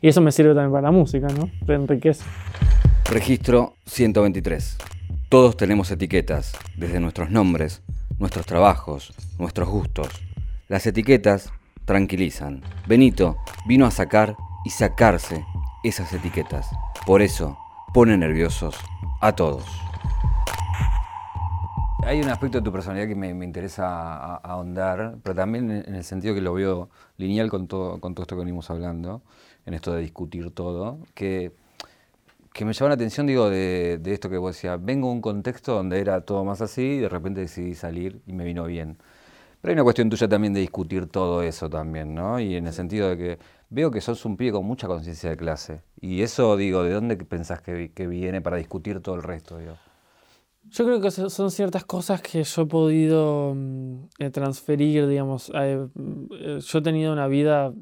Y 0.00 0.08
eso 0.08 0.20
me 0.20 0.32
sirve 0.32 0.54
también 0.54 0.72
para 0.72 0.82
la 0.82 0.90
música, 0.92 1.26
¿no? 1.28 1.50
Te 1.66 1.74
enriquece. 1.74 2.24
Registro 3.10 3.74
123. 3.86 4.78
Todos 5.28 5.56
tenemos 5.56 5.90
etiquetas, 5.90 6.52
desde 6.76 7.00
nuestros 7.00 7.30
nombres 7.30 7.82
nuestros 8.18 8.46
trabajos, 8.46 9.12
nuestros 9.38 9.68
gustos. 9.68 10.08
Las 10.68 10.86
etiquetas 10.86 11.52
tranquilizan. 11.84 12.62
Benito 12.86 13.36
vino 13.66 13.86
a 13.86 13.90
sacar 13.90 14.36
y 14.64 14.70
sacarse 14.70 15.44
esas 15.82 16.12
etiquetas. 16.12 16.68
Por 17.06 17.22
eso 17.22 17.58
pone 17.92 18.16
nerviosos 18.16 18.76
a 19.20 19.32
todos. 19.32 19.83
Hay 22.06 22.20
un 22.20 22.28
aspecto 22.28 22.58
de 22.58 22.64
tu 22.64 22.70
personalidad 22.70 23.08
que 23.08 23.14
me, 23.14 23.28
interesa 23.44 24.36
ahondar, 24.36 25.16
pero 25.22 25.34
también 25.34 25.70
en 25.70 25.94
el 25.94 26.04
sentido 26.04 26.34
que 26.34 26.40
lo 26.40 26.54
veo 26.54 26.90
lineal 27.16 27.50
con 27.50 27.66
todo, 27.66 28.00
con 28.00 28.14
todo 28.14 28.24
esto 28.24 28.36
que 28.36 28.40
venimos 28.40 28.70
hablando, 28.70 29.22
en 29.66 29.74
esto 29.74 29.92
de 29.92 30.02
discutir 30.02 30.50
todo, 30.50 30.98
que 31.14 31.52
que 32.54 32.64
me 32.64 32.72
llamó 32.72 32.88
la 32.88 32.94
atención, 32.94 33.26
digo, 33.26 33.50
de, 33.50 34.00
esto 34.06 34.30
que 34.30 34.38
vos 34.38 34.54
decías. 34.54 34.78
Vengo 34.82 35.08
de 35.08 35.14
un 35.14 35.20
contexto 35.20 35.74
donde 35.74 35.98
era 35.98 36.20
todo 36.20 36.44
más 36.44 36.60
así 36.60 36.82
y 36.82 36.98
de 37.00 37.08
repente 37.08 37.40
decidí 37.40 37.74
salir 37.74 38.20
y 38.28 38.32
me 38.32 38.44
vino 38.44 38.64
bien. 38.64 38.96
Pero 39.60 39.72
hay 39.72 39.74
una 39.74 39.82
cuestión 39.82 40.08
tuya 40.08 40.28
también 40.28 40.54
de 40.54 40.60
discutir 40.60 41.08
todo 41.08 41.42
eso 41.42 41.68
también, 41.68 42.14
¿no? 42.14 42.38
Y 42.38 42.54
en 42.54 42.68
el 42.68 42.72
sentido 42.72 43.08
de 43.08 43.16
que 43.16 43.38
veo 43.70 43.90
que 43.90 44.00
sos 44.00 44.24
un 44.24 44.36
pibe 44.36 44.52
con 44.52 44.66
mucha 44.66 44.86
conciencia 44.86 45.30
de 45.30 45.36
clase. 45.36 45.80
Y 46.00 46.22
eso, 46.22 46.56
digo, 46.56 46.84
¿de 46.84 46.92
dónde 46.92 47.16
pensás 47.16 47.60
que, 47.60 48.06
viene 48.06 48.40
para 48.40 48.56
discutir 48.56 49.00
todo 49.00 49.16
el 49.16 49.24
resto, 49.24 49.58
digo? 49.58 49.74
Yo 50.76 50.84
creo 50.84 51.00
que 51.00 51.10
son 51.12 51.50
ciertas 51.52 51.84
cosas 51.84 52.20
que 52.20 52.42
yo 52.42 52.62
he 52.62 52.66
podido 52.66 53.54
mm, 53.54 54.08
eh, 54.18 54.30
transferir, 54.30 55.06
digamos. 55.06 55.52
Eh, 55.54 55.86
yo 55.94 56.78
he 56.78 56.82
tenido 56.82 57.12
una 57.12 57.28
vida 57.28 57.72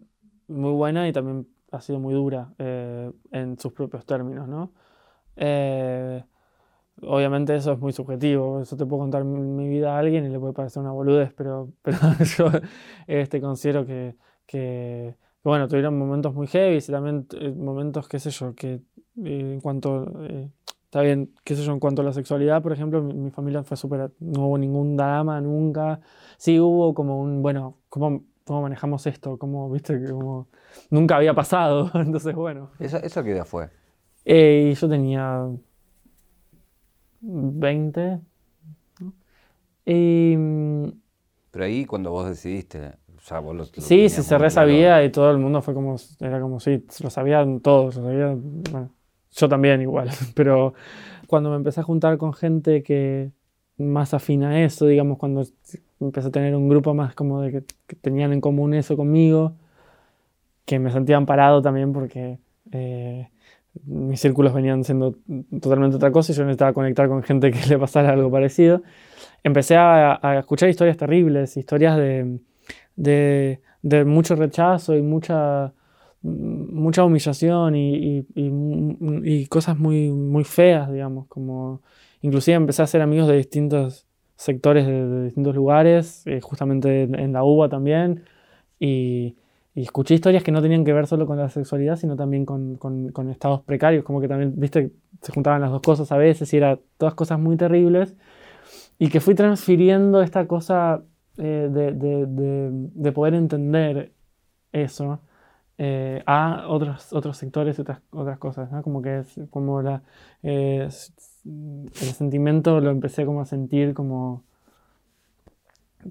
muy 0.46 0.72
buena 0.72 1.08
y 1.08 1.12
también 1.12 1.46
ha 1.70 1.80
sido 1.80 1.98
muy 1.98 2.12
dura 2.14 2.52
eh, 2.58 3.10
en 3.30 3.58
sus 3.58 3.72
propios 3.72 4.04
términos, 4.04 4.46
¿no? 4.46 4.72
Eh, 5.36 6.22
obviamente 7.00 7.56
eso 7.56 7.72
es 7.72 7.78
muy 7.78 7.92
subjetivo, 7.92 8.60
eso 8.60 8.76
te 8.76 8.84
puedo 8.84 9.00
contar 9.00 9.24
mi, 9.24 9.68
vida 9.68 9.96
a 9.96 9.98
alguien 9.98 10.26
y 10.26 10.28
le 10.28 10.38
puede 10.38 10.52
parecer 10.52 10.82
una 10.82 10.92
boludez, 10.92 11.32
pero, 11.32 11.72
pero 11.82 11.98
yo 12.36 12.50
este, 13.06 13.40
considero 13.40 13.86
que, 13.86 14.16
que, 14.44 15.16
bueno, 15.42 15.66
tuvieron 15.66 15.98
momentos 15.98 16.34
muy 16.34 16.46
heavy 16.46 16.76
y 16.76 16.92
también 16.92 17.26
eh, 17.40 17.52
momentos, 17.52 18.06
qué 18.06 18.18
sé 18.18 18.30
yo, 18.30 18.54
que 18.54 18.82
en 19.16 19.60
cuanto, 19.60 20.06
está 20.92 21.00
bien, 21.00 21.32
qué 21.42 21.56
sé 21.56 21.64
yo, 21.64 21.72
en 21.72 21.80
cuanto 21.80 22.02
a 22.02 22.04
la 22.04 22.12
sexualidad, 22.12 22.60
por 22.60 22.70
ejemplo, 22.70 23.02
mi, 23.02 23.30
familia 23.30 23.62
fue 23.62 23.78
súper, 23.78 24.12
no 24.20 24.48
hubo 24.48 24.58
ningún 24.58 24.94
drama 24.94 25.40
nunca, 25.40 26.00
sí 26.36 26.60
hubo 26.60 26.92
como 26.92 27.18
un, 27.18 27.40
bueno, 27.40 27.78
¿cómo, 27.88 28.24
cómo 28.44 28.60
manejamos 28.60 29.06
esto? 29.06 29.38
¿Cómo, 29.38 29.70
viste, 29.70 30.04
como 30.10 30.48
nunca 30.90 31.16
había 31.16 31.32
pasado. 31.32 31.90
Entonces, 31.94 32.34
bueno. 32.34 32.72
¿Eso, 32.78 32.98
eso 32.98 33.24
qué 33.24 33.30
edad 33.30 33.46
fue? 33.46 33.70
Eh, 34.26 34.74
yo 34.78 34.86
tenía 34.86 35.48
20. 37.22 38.20
Pero 39.86 41.64
ahí 41.64 41.86
cuando 41.86 42.10
vos 42.10 42.28
decidiste, 42.28 42.88
o 43.16 43.20
sea, 43.22 43.38
vos 43.38 43.56
lo, 43.56 43.64
Sí, 43.64 44.10
se 44.10 44.22
cerré 44.22 44.48
esa 44.48 44.64
vía 44.64 45.02
y 45.02 45.10
todo 45.10 45.30
el 45.30 45.38
mundo 45.38 45.62
fue 45.62 45.72
como, 45.72 45.96
era 46.20 46.38
como, 46.38 46.60
sí, 46.60 46.84
lo 47.02 47.08
sabían 47.08 47.60
todos, 47.60 47.96
lo 47.96 48.02
sabían, 48.02 48.62
bueno, 48.70 48.90
yo 49.32 49.48
también 49.48 49.80
igual, 49.80 50.10
pero 50.34 50.74
cuando 51.26 51.50
me 51.50 51.56
empecé 51.56 51.80
a 51.80 51.84
juntar 51.84 52.18
con 52.18 52.32
gente 52.32 52.82
que 52.82 53.30
más 53.78 54.14
afina 54.14 54.50
a 54.50 54.60
eso, 54.60 54.86
digamos, 54.86 55.18
cuando 55.18 55.44
empecé 56.00 56.28
a 56.28 56.30
tener 56.30 56.54
un 56.54 56.68
grupo 56.68 56.94
más 56.94 57.14
como 57.14 57.40
de 57.40 57.52
que, 57.52 57.62
que 57.86 57.96
tenían 57.96 58.32
en 58.32 58.40
común 58.40 58.74
eso 58.74 58.96
conmigo, 58.96 59.54
que 60.64 60.78
me 60.78 60.90
sentía 60.90 61.16
amparado 61.16 61.62
también 61.62 61.92
porque 61.92 62.38
eh, 62.72 63.28
mis 63.84 64.20
círculos 64.20 64.52
venían 64.52 64.84
siendo 64.84 65.16
totalmente 65.60 65.96
otra 65.96 66.12
cosa 66.12 66.32
y 66.32 66.34
yo 66.34 66.44
necesitaba 66.44 66.72
conectar 66.72 67.08
con 67.08 67.22
gente 67.22 67.50
que 67.50 67.66
le 67.68 67.78
pasara 67.78 68.10
algo 68.10 68.30
parecido. 68.30 68.82
Empecé 69.42 69.76
a, 69.76 70.38
escuchar 70.38 70.68
historias 70.68 70.96
terribles, 70.96 71.56
historias 71.56 71.96
de, 71.96 72.38
de, 72.96 73.60
de, 73.82 74.04
mucho 74.04 74.36
rechazo 74.36 74.96
y 74.96 75.02
mucha, 75.02 75.72
mucha 76.22 77.04
humillación 77.04 77.74
y, 77.74 78.24
y, 78.34 79.46
cosas 79.46 79.78
muy, 79.78 80.10
muy 80.10 80.44
feas, 80.44 80.90
digamos, 80.90 81.26
como 81.26 81.82
inclusive 82.20 82.56
empecé 82.56 82.82
a 82.82 82.86
ser 82.86 83.02
amigos 83.02 83.28
de 83.28 83.36
distintos 83.36 84.06
sectores 84.36 84.86
de, 84.86 85.24
distintos 85.24 85.54
lugares, 85.54 86.26
eh, 86.26 86.40
justamente 86.40 87.02
en 87.02 87.32
la 87.32 87.44
UBA 87.44 87.68
también, 87.68 88.24
y, 88.78 89.36
escuché 89.74 90.14
historias 90.14 90.42
que 90.42 90.52
no 90.52 90.60
tenían 90.60 90.84
que 90.84 90.92
ver 90.92 91.06
solo 91.06 91.26
con 91.26 91.38
la 91.38 91.48
sexualidad, 91.48 91.96
sino 91.96 92.14
también 92.14 92.44
con, 92.44 92.76
con, 92.76 93.30
estados 93.30 93.62
precarios, 93.62 94.04
como 94.04 94.20
que 94.20 94.28
también, 94.28 94.52
viste, 94.56 94.92
se 95.22 95.32
juntaban 95.32 95.62
las 95.62 95.70
dos 95.70 95.80
cosas 95.80 96.12
a 96.12 96.18
veces 96.18 96.52
y 96.52 96.58
eran 96.58 96.78
todas 96.98 97.14
cosas 97.14 97.38
muy 97.38 97.56
terribles. 97.56 98.14
y 98.98 99.08
que 99.08 99.20
fui 99.20 99.34
transfiriendo 99.34 100.22
esta 100.22 100.46
cosa 100.46 101.02
eh, 101.38 101.68
de, 101.72 101.92
de, 101.92 102.26
de, 102.26 102.70
de, 102.72 103.12
poder 103.12 103.34
entender 103.34 104.12
eso 104.72 105.20
eh, 105.84 106.22
a 106.26 106.66
otros, 106.68 107.12
otros 107.12 107.36
sectores 107.36 107.76
otras, 107.80 108.00
otras 108.12 108.38
cosas, 108.38 108.70
¿no? 108.70 108.82
Como 108.84 109.02
que 109.02 109.18
es 109.18 109.40
como 109.50 109.82
la, 109.82 110.02
eh, 110.44 110.88
el 111.44 111.92
sentimiento 111.92 112.80
lo 112.80 112.90
empecé 112.90 113.26
como 113.26 113.40
a 113.40 113.46
sentir 113.46 113.92
como 113.92 114.44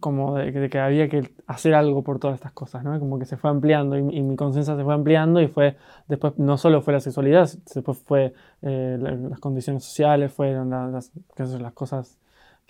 como 0.02 0.36
de, 0.36 0.70
que 0.70 0.80
había 0.80 1.08
que 1.08 1.34
hacer 1.48 1.74
algo 1.74 2.04
por 2.04 2.20
todas 2.20 2.36
estas 2.36 2.52
cosas, 2.52 2.84
¿no? 2.84 3.00
Como 3.00 3.18
que 3.18 3.26
se 3.26 3.38
fue 3.38 3.50
ampliando 3.50 3.98
y, 3.98 4.04
mi 4.04 4.36
conciencia 4.36 4.76
se 4.76 4.84
fue 4.84 4.94
ampliando 4.94 5.42
y 5.42 5.48
fue, 5.48 5.78
después 6.10 6.38
no 6.38 6.58
solo 6.58 6.82
fue 6.82 6.94
la 6.94 7.00
sexualidad, 7.00 7.50
después 7.74 7.98
fue 8.00 8.34
eh, 8.62 8.98
las 9.00 9.40
condiciones 9.40 9.86
sociales, 9.86 10.34
fueron 10.34 10.70
las, 10.70 11.12
las 11.38 11.74
cosas 11.74 12.21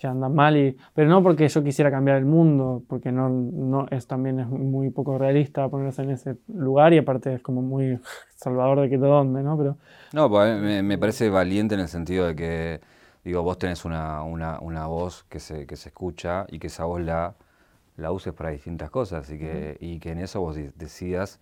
que 0.01 0.07
andan 0.07 0.33
mal, 0.33 0.57
y, 0.57 0.75
pero 0.93 1.07
no 1.07 1.21
porque 1.21 1.47
yo 1.47 1.63
quisiera 1.63 1.91
cambiar 1.91 2.17
el 2.17 2.25
mundo, 2.25 2.83
porque 2.87 3.11
no, 3.11 3.29
no 3.29 3.85
es 3.91 4.07
también 4.07 4.39
es 4.39 4.47
muy 4.47 4.89
poco 4.89 5.17
realista 5.17 5.69
ponerse 5.69 6.01
en 6.01 6.09
ese 6.09 6.37
lugar 6.47 6.93
y 6.93 6.97
aparte 6.97 7.35
es 7.35 7.41
como 7.41 7.61
muy 7.61 7.99
salvador 8.35 8.81
de 8.81 8.89
que 8.89 8.97
dónde, 8.97 9.43
¿no? 9.43 9.57
Pero, 9.57 9.77
no, 10.13 10.29
pues 10.29 10.59
me, 10.59 10.81
me 10.81 10.97
parece 10.97 11.29
valiente 11.29 11.75
en 11.75 11.81
el 11.81 11.87
sentido 11.87 12.27
de 12.27 12.35
que 12.35 12.81
Digo, 13.23 13.43
vos 13.43 13.59
tenés 13.59 13.85
una, 13.85 14.21
voz 14.87 15.23
que 15.29 15.39
se, 15.39 15.67
que 15.67 15.75
se 15.75 15.89
escucha 15.89 16.45
y 16.49 16.57
que 16.57 16.67
esa 16.67 16.85
voz 16.85 17.01
la, 17.01 17.35
la 17.95 18.11
uses 18.11 18.33
para 18.33 18.49
distintas 18.49 18.89
cosas 18.89 19.29
y 19.29 19.37
que, 19.37 19.77
y 19.79 19.99
que 19.99 20.11
en 20.11 20.19
eso 20.19 20.41
vos 20.41 20.57
decidas 20.75 21.39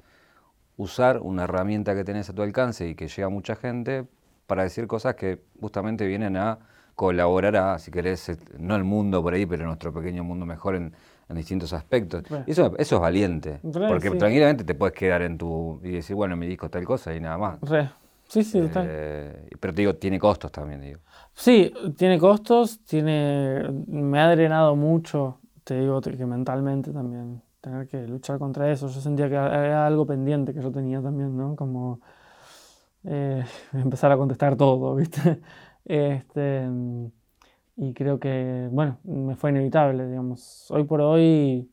usar 0.76 1.20
una 1.20 1.46
herramienta 1.46 1.96
que 1.96 2.04
tenés 2.04 2.30
a 2.30 2.34
tu 2.34 2.42
alcance 2.42 2.88
y 2.88 2.96
que 2.96 3.08
llega 3.08 3.28
a 3.28 3.30
mucha 3.30 3.56
gente 3.56 4.06
para 4.46 4.64
decir 4.64 4.88
cosas 4.88 5.16
que 5.16 5.42
justamente 5.62 6.06
vienen 6.06 6.36
a 6.36 6.60
colaborar 7.00 7.56
a, 7.56 7.80
si 7.80 7.92
querés, 7.92 8.30
no 8.58 8.76
el 8.76 8.84
mundo 8.84 9.24
por 9.24 9.34
ahí, 9.34 9.46
pero 9.46 9.66
nuestro 9.66 9.94
pequeño 9.94 10.22
mundo 10.22 10.46
mejor 10.46 10.76
en, 10.76 10.94
distintos 11.30 11.72
aspectos. 11.72 12.24
Eso, 12.46 12.74
eso 12.78 12.96
es 12.96 13.02
valiente, 13.02 13.62
porque 13.88 14.10
tranquilamente 14.12 14.66
te 14.66 14.76
puedes 14.76 14.94
quedar 14.94 15.22
en 15.22 15.38
tu 15.38 15.80
y 15.82 15.92
decir, 15.92 16.14
bueno, 16.14 16.36
mi 16.36 16.46
disco 16.46 16.70
tal 16.70 16.84
cosa 16.84 17.16
y 17.16 17.22
nada 17.22 17.38
más. 17.38 17.60
Sí, 18.28 18.44
sí, 18.44 18.60
eh, 18.62 19.48
Pero 19.58 19.74
te 19.74 19.82
digo, 19.82 19.96
tiene 19.96 20.20
costos 20.20 20.52
también, 20.52 20.82
digo. 20.82 21.00
Sí, 21.34 21.72
tiene 21.96 22.20
costos, 22.20 22.84
tiene, 22.84 23.64
me 23.88 24.20
ha 24.20 24.30
drenado 24.32 24.76
mucho, 24.76 25.40
te 25.64 25.80
digo 25.80 26.02
que 26.02 26.26
mentalmente 26.26 26.92
también, 26.92 27.42
tener 27.62 27.88
que 27.88 28.06
luchar 28.08 28.40
contra 28.40 28.70
eso. 28.70 28.90
Yo 28.90 29.00
sentía 29.00 29.30
que 29.30 29.36
era 29.36 29.88
algo 29.88 30.06
pendiente 30.06 30.54
que 30.54 30.62
yo 30.62 30.70
tenía 30.70 31.02
también, 31.02 31.38
¿no? 31.38 31.56
Como 31.56 32.02
eh, 33.06 33.46
empezar 33.74 34.12
a 34.12 34.18
contestar 34.18 34.58
todo, 34.58 34.96
¿viste? 34.96 35.40
Este, 35.86 36.68
y 37.78 37.94
creo 37.94 38.20
que, 38.20 38.68
bueno, 38.72 39.00
me 39.04 39.36
fue 39.36 39.52
inevitable, 39.52 40.08
digamos. 40.08 40.70
Hoy 40.72 40.84
por 40.84 41.02
hoy 41.02 41.70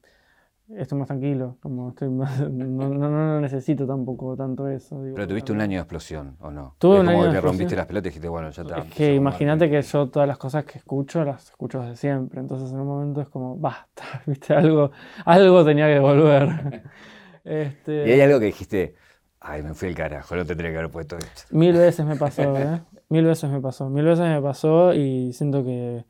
estoy 0.75 0.99
más 0.99 1.07
tranquilo, 1.07 1.57
como 1.61 1.91
estoy 1.91 2.09
no, 2.11 2.89
no, 2.89 3.41
necesito 3.41 3.87
tampoco 3.87 4.37
tanto 4.37 4.69
eso. 4.69 5.01
Pero 5.15 5.29
tuviste 5.29 5.53
un 5.53 5.61
año 5.61 5.79
de 5.79 5.83
explosión, 5.83 6.37
¿o 6.41 6.51
no? 6.51 6.75
Tuve 6.79 7.01
un 7.01 7.07
como 7.07 7.23
año 7.23 7.33
que 7.33 7.41
rompiste 7.41 7.77
las 7.77 7.87
pelotas 7.87 8.07
y 8.07 8.11
dijiste, 8.11 8.29
bueno, 8.29 8.51
ya 8.51 8.63
está. 8.63 8.79
Es 8.79 8.93
que 8.93 9.15
imagínate 9.15 9.71
que 9.71 9.81
yo 9.83 10.09
todas 10.09 10.29
las 10.29 10.39
cosas 10.39 10.65
que 10.65 10.79
escucho 10.79 11.25
las 11.25 11.51
escucho 11.51 11.81
desde 11.81 11.97
siempre, 11.97 12.41
entonces 12.41 12.71
en 12.73 12.81
un 12.81 12.87
momento 12.87 13.21
es 13.21 13.29
como, 13.29 13.57
basta, 13.57 14.03
¿viste? 14.27 14.55
Algo, 14.55 14.91
algo 15.25 15.65
tenía 15.65 15.87
que 15.87 15.99
volver. 15.99 16.83
este... 17.45 18.09
Y 18.09 18.13
hay 18.13 18.21
algo 18.21 18.41
que 18.41 18.47
dijiste, 18.47 18.95
ay, 19.41 19.63
me 19.63 19.75
fui 19.75 19.89
el 19.89 19.95
carajo, 19.95 20.35
no 20.35 20.45
tendría 20.45 20.71
que 20.71 20.79
haber 20.79 20.91
puesto 20.91 21.17
esto. 21.17 21.43
Mil 21.51 21.73
veces 21.73 22.05
me 22.05 22.17
pasó, 22.17 22.57
¿eh? 22.57 22.81
Mil 23.09 23.25
veces 23.25 23.51
me 23.51 23.61
pasó, 23.61 23.89
mil 23.89 24.05
veces 24.05 24.27
me 24.27 24.43
pasó 24.43 24.93
y 24.93 25.33
siento 25.33 25.63
que, 25.65 26.05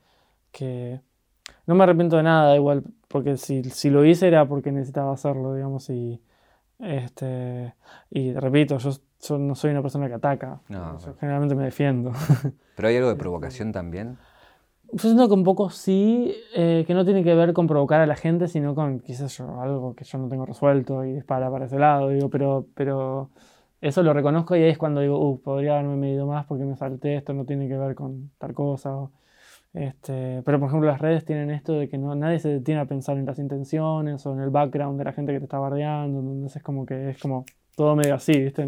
que 0.51 1.01
no 1.67 1.75
me 1.75 1.85
arrepiento 1.85 2.17
de 2.17 2.23
nada, 2.23 2.57
igual, 2.57 2.85
porque 3.09 3.37
si, 3.37 3.65
si 3.65 3.91
lo 3.91 4.05
hice 4.05 4.29
era 4.29 4.47
porque 4.47 4.73
necesitaba 4.73 5.13
hacerlo, 5.13 5.55
digamos, 5.55 5.91
y, 5.91 6.23
este, 6.79 7.75
y 8.11 8.33
repito, 8.33 8.79
yo, 8.79 9.39
no 9.39 9.55
soy 9.55 9.73
una 9.73 9.83
persona 9.83 10.09
que 10.09 10.15
ataca, 10.15 10.61
yo 10.69 11.15
generalmente 11.19 11.55
me 11.55 11.65
defiendo. 11.65 12.13
¿Pero 12.77 12.89
hay 12.89 12.97
algo 12.97 13.09
de 13.09 13.17
provocación 13.17 13.73
también? 13.73 14.19
Yo 14.93 15.01
siento 15.01 15.27
que 15.27 15.35
un 15.35 15.43
poco 15.43 15.71
sí, 15.71 16.33
eh, 16.55 16.85
que 16.87 16.95
no 16.95 17.05
tiene 17.05 17.25
que 17.25 17.35
ver 17.35 17.53
con 17.53 17.67
provocar 17.67 18.01
a 18.01 18.07
la 18.07 18.15
gente, 18.15 18.47
sino 18.47 18.75
con, 18.75 19.01
quizás 19.01 19.37
yo, 19.37 19.61
algo 19.61 19.95
que 19.97 20.05
yo 20.05 20.19
no 20.19 20.29
tengo 20.29 20.47
resuelto 20.47 21.05
y 21.05 21.13
dispara 21.13 21.51
para 21.51 21.67
ese 21.67 21.79
lado, 21.79 22.11
digo, 22.11 22.31
pero, 22.31 22.67
pero 22.75 23.31
eso 23.87 24.03
lo 24.03 24.13
reconozco 24.13 24.57
y 24.57 24.63
ahí 24.63 24.71
es 24.71 24.79
cuando 24.79 25.01
digo, 25.01 25.19
uh, 25.19 25.41
podría 25.41 25.75
haberme 25.75 25.97
medido 25.97 26.27
más 26.27 26.47
porque 26.47 26.65
me 26.65 26.77
salté, 26.77 27.17
esto 27.17 27.33
no 27.33 27.45
tiene 27.45 27.69
que 27.69 27.77
ver 27.77 27.95
con 27.95 28.31
tal 28.39 28.55
cosa. 28.55 29.09
Este, 29.75 30.43
pero 30.45 30.59
por 30.59 30.69
ejemplo 30.69 30.89
las 30.89 31.01
redes 31.01 31.25
tienen 31.27 31.51
esto 31.51 31.75
de 31.75 31.89
que 31.89 31.99
no, 31.99 32.15
nadie 32.15 32.39
se 32.39 32.49
detiene 32.49 32.81
a 32.81 32.87
pensar 32.87 33.19
en 33.19 33.27
las 33.27 33.39
intenciones 33.39 34.25
o 34.25 34.33
en 34.33 34.41
el 34.41 34.49
background 34.49 34.99
de 34.99 35.05
la 35.05 35.13
gente 35.13 35.33
que 35.33 35.39
te 35.39 35.45
está 35.45 35.59
bardeando, 35.59 36.19
entonces 36.21 36.57
es 36.57 36.63
como 36.63 36.87
que 36.87 37.11
es 37.11 37.19
como 37.21 37.45
todo 37.77 37.95
medio 37.95 38.15
así, 38.15 38.33
¿viste? 38.33 38.67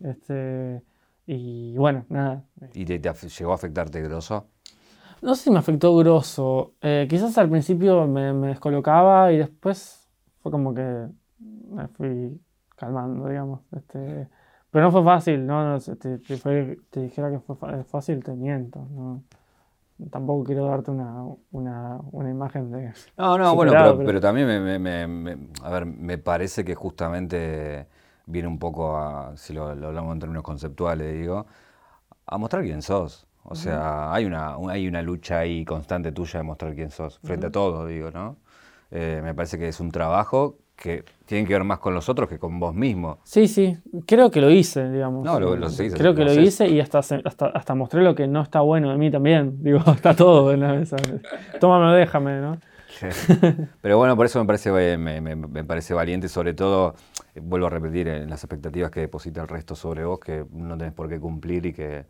Este, 0.00 0.82
y 1.26 1.76
bueno, 1.76 2.06
nada. 2.08 2.44
¿Y 2.74 2.84
te, 2.84 3.00
llegó 3.00 3.52
a 3.52 3.54
afectarte 3.56 4.00
grosso? 4.02 4.46
No 5.20 5.34
sé 5.34 5.44
si 5.44 5.50
me 5.50 5.58
afectó 5.58 5.96
grosso, 5.96 6.74
eh, 6.80 7.06
quizás 7.08 7.36
al 7.38 7.50
principio 7.50 8.06
me, 8.06 8.32
descolocaba 8.48 9.32
y 9.32 9.38
después 9.38 10.08
fue 10.42 10.52
como 10.52 10.74
que 10.74 11.08
me 11.40 11.88
fui 11.88 12.38
calmando, 12.84 13.28
digamos. 13.28 13.60
Este, 13.74 14.28
pero 14.70 14.84
no 14.84 14.92
fue 14.92 15.04
fácil, 15.04 15.46
¿no? 15.46 15.72
no 15.72 15.80
te, 15.80 16.18
te, 16.18 17.00
dijera 17.00 17.30
que 17.30 17.38
fue 17.38 17.56
fácil, 17.84 18.22
te 18.22 18.32
miento, 18.32 18.86
¿no? 18.90 19.22
tampoco 20.10 20.44
quiero 20.44 20.66
darte 20.66 20.90
una, 20.90 21.22
una, 21.52 22.00
una 22.10 22.30
imagen 22.30 22.72
de... 22.72 22.92
No, 23.16 23.38
no, 23.38 23.54
bueno, 23.54 23.72
pero, 23.72 23.98
pero, 23.98 24.20
también 24.20 24.48
me, 24.48 24.78
me, 24.78 25.06
me, 25.06 25.38
a 25.62 25.70
ver, 25.70 25.86
me 25.86 26.18
parece 26.18 26.64
que 26.64 26.74
justamente 26.74 27.86
viene 28.26 28.48
un 28.48 28.58
poco 28.58 28.96
a, 28.96 29.36
si 29.36 29.52
lo, 29.52 29.68
hablamos 29.68 30.12
en 30.14 30.18
términos 30.18 30.42
conceptuales, 30.42 31.14
digo, 31.14 31.46
a 32.26 32.38
mostrar 32.38 32.64
quién 32.64 32.82
sos. 32.82 33.26
O 33.44 33.54
sea, 33.54 34.12
hay 34.12 34.24
una, 34.24 34.56
hay 34.70 34.88
una 34.88 35.02
lucha 35.02 35.40
ahí 35.40 35.64
constante 35.64 36.12
tuya 36.12 36.40
de 36.40 36.44
mostrar 36.44 36.74
quién 36.74 36.90
sos, 36.90 37.18
frente 37.18 37.46
a 37.46 37.50
todo, 37.50 37.86
digo, 37.86 38.10
¿no? 38.10 38.38
Eh, 38.90 39.20
me 39.22 39.34
parece 39.34 39.58
que 39.58 39.68
es 39.68 39.80
un 39.80 39.90
trabajo 39.90 40.58
que 40.76 41.04
tienen 41.26 41.46
que 41.46 41.54
ver 41.54 41.64
más 41.64 41.78
con 41.78 41.94
los 41.94 42.08
otros 42.08 42.28
que 42.28 42.38
con 42.38 42.58
vos 42.58 42.74
mismo. 42.74 43.18
Sí, 43.24 43.48
sí, 43.48 43.76
creo 44.06 44.30
que 44.30 44.40
lo 44.40 44.50
hice, 44.50 44.90
digamos. 44.90 45.24
No, 45.24 45.40
lo, 45.40 45.56
lo 45.56 45.68
hice, 45.68 45.90
Creo 45.92 46.14
que 46.14 46.24
lo, 46.24 46.32
hice 46.32 46.68
y 46.68 46.80
hasta, 46.80 46.98
hasta, 46.98 47.46
hasta, 47.46 47.74
mostré 47.74 48.02
lo 48.02 48.14
que 48.14 48.26
no 48.26 48.42
está 48.42 48.60
bueno 48.60 48.90
de 48.90 48.98
mí 48.98 49.10
también. 49.10 49.56
Digo, 49.62 49.80
está 49.86 50.14
todo 50.14 50.52
en 50.52 50.60
la 50.60 50.74
mesa. 50.74 50.96
Tómame, 51.60 51.96
déjame, 51.96 52.40
¿no? 52.40 52.58
Pero 53.80 53.98
bueno, 53.98 54.16
por 54.16 54.26
eso 54.26 54.38
me 54.38 54.46
parece, 54.46 54.70
me, 54.98 55.20
me, 55.20 55.34
me, 55.34 55.64
parece 55.64 55.94
valiente, 55.94 56.28
sobre 56.28 56.54
todo, 56.54 56.94
eh, 57.34 57.40
vuelvo 57.42 57.66
a 57.66 57.70
repetir, 57.70 58.08
en 58.08 58.30
las 58.30 58.44
expectativas 58.44 58.90
que 58.90 59.00
deposita 59.00 59.42
el 59.42 59.48
resto 59.48 59.74
sobre 59.74 60.04
vos, 60.04 60.20
que 60.20 60.44
no 60.52 60.76
tenés 60.76 60.94
por 60.94 61.08
qué 61.08 61.18
cumplir 61.18 61.66
y 61.66 61.72
que 61.72 62.04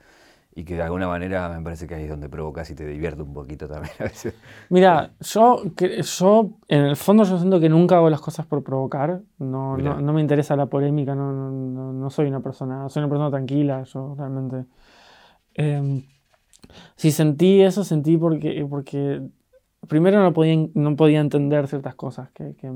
y 0.57 0.64
que 0.64 0.75
de 0.75 0.83
alguna 0.83 1.09
manera 1.09 1.49
me 1.49 1.62
parece 1.62 1.87
que 1.87 1.95
ahí 1.97 2.05
es 2.05 2.11
donde 2.11 2.29
provocas 2.29 2.71
y 2.71 2.75
te 2.75 2.87
divierte 2.87 3.23
un 3.23 3.33
poquito 3.33 3.67
también 3.67 3.93
a 3.99 4.05
veces. 4.05 4.35
Mira, 4.71 5.11
yo, 5.21 5.62
yo 5.77 6.51
en 6.69 6.85
el 6.85 6.97
fondo 6.97 7.25
yo 7.25 7.38
siento 7.38 7.59
que 7.59 7.69
nunca 7.69 7.97
hago 7.97 8.09
las 8.09 8.21
cosas 8.21 8.47
por 8.47 8.62
provocar, 8.62 9.21
no, 9.38 9.77
no, 9.77 10.12
me 10.12 10.21
interesa 10.21 10.55
la 10.55 10.67
polémica, 10.67 11.14
no, 11.14 11.33
no, 11.33 11.93
no, 11.93 12.11
soy 12.11 12.29
una 12.29 12.40
persona, 12.40 12.88
soy 12.88 13.03
una 13.03 13.11
persona 13.11 13.31
tranquila, 13.31 13.83
yo 13.83 14.14
realmente. 14.17 14.64
Eh, 15.55 16.05
si 16.97 17.11
sentí 17.11 17.61
eso, 17.61 17.83
sentí 17.83 18.17
porque, 18.17 18.64
porque 18.69 19.23
primero 19.88 20.23
no 20.23 20.33
podía, 20.33 20.69
no 20.75 20.97
podía 20.97 21.21
entender 21.21 21.67
ciertas 21.67 21.97
cosas, 21.97 22.31
que, 22.31 22.55
que, 22.55 22.71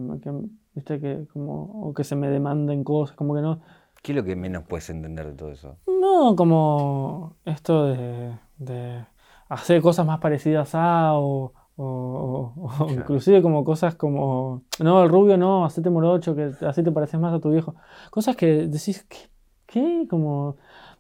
¿viste? 0.75 1.01
que 1.01 1.27
como, 1.33 1.63
o 1.83 1.95
que 1.95 2.03
se 2.03 2.17
me 2.17 2.29
demanden 2.29 2.83
cosas, 2.83 3.17
como 3.17 3.35
que 3.35 3.41
no 3.41 3.61
¿Qué 4.09 4.13
es 4.13 4.17
lo 4.17 4.25
que 4.25 4.37
menos 4.37 4.65
puedes 4.67 4.89
entender 4.89 5.27
de 5.27 5.33
todo 5.35 5.53
eso? 5.53 5.77
No, 5.87 6.35
como 6.35 7.37
esto 7.45 7.89
de, 7.89 9.05
hacer 9.51 9.83
cosas 9.83 10.07
más 10.07 10.19
parecidas 10.19 10.71
a 10.73 11.13
o, 11.13 11.53
inclusive 12.89 13.43
como 13.43 13.65
cosas 13.65 13.97
como, 13.97 14.63
no, 14.83 15.03
el 15.03 15.11
rubio 15.11 15.37
no, 15.37 15.67
hacete 15.67 15.91
morocho, 15.91 16.35
que 16.35 16.53
así 16.67 16.83
te 16.83 16.91
pareces 16.91 17.21
más 17.21 17.35
a 17.35 17.39
tu 17.39 17.51
viejo. 17.51 17.75
Cosas 18.09 18.35
que 18.35 18.67
decís, 18.67 19.07
¿qué? 19.67 20.07
Como, 20.09 20.57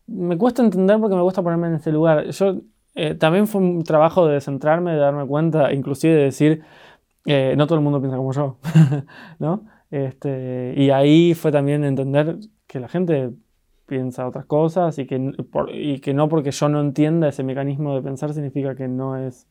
me 0.06 0.36
cuesta 0.36 0.62
entender 0.62 1.00
porque 1.00 1.16
me 1.16 1.22
cuesta 1.22 1.42
ponerme 1.42 1.68
en 1.68 1.74
ese 1.76 1.90
lugar. 1.90 2.28
Yo, 2.28 2.56
eh, 2.94 3.14
también 3.14 3.46
fue 3.46 3.62
un 3.62 3.84
trabajo 3.84 4.26
de 4.26 4.38
centrarme, 4.42 4.92
de 4.92 4.98
darme 4.98 5.26
cuenta, 5.26 5.72
inclusive 5.72 6.12
de 6.12 6.24
decir, 6.24 6.62
eh, 7.24 7.54
no 7.56 7.66
todo 7.66 7.78
el 7.78 7.84
mundo 7.84 8.00
piensa 8.00 8.18
como 8.18 8.34
yo, 8.34 8.58
¿no? 9.38 9.64
Este, 9.90 10.74
y 10.76 10.90
ahí 10.90 11.32
fue 11.32 11.50
también 11.50 11.84
entender 11.84 12.36
que 12.68 12.78
la 12.78 12.86
gente 12.88 13.32
piensa 13.86 14.26
otras 14.28 14.44
cosas 14.46 14.96
y 15.00 15.06
que, 15.06 15.32
y 15.72 15.98
que 15.98 16.14
no 16.14 16.28
porque 16.28 16.52
yo 16.52 16.68
no 16.68 16.80
entienda 16.80 17.28
ese 17.28 17.42
mecanismo 17.42 17.96
de 17.96 18.02
pensar 18.02 18.32
significa 18.34 18.76
que 18.76 18.86
no 18.86 19.16
es 19.16 19.48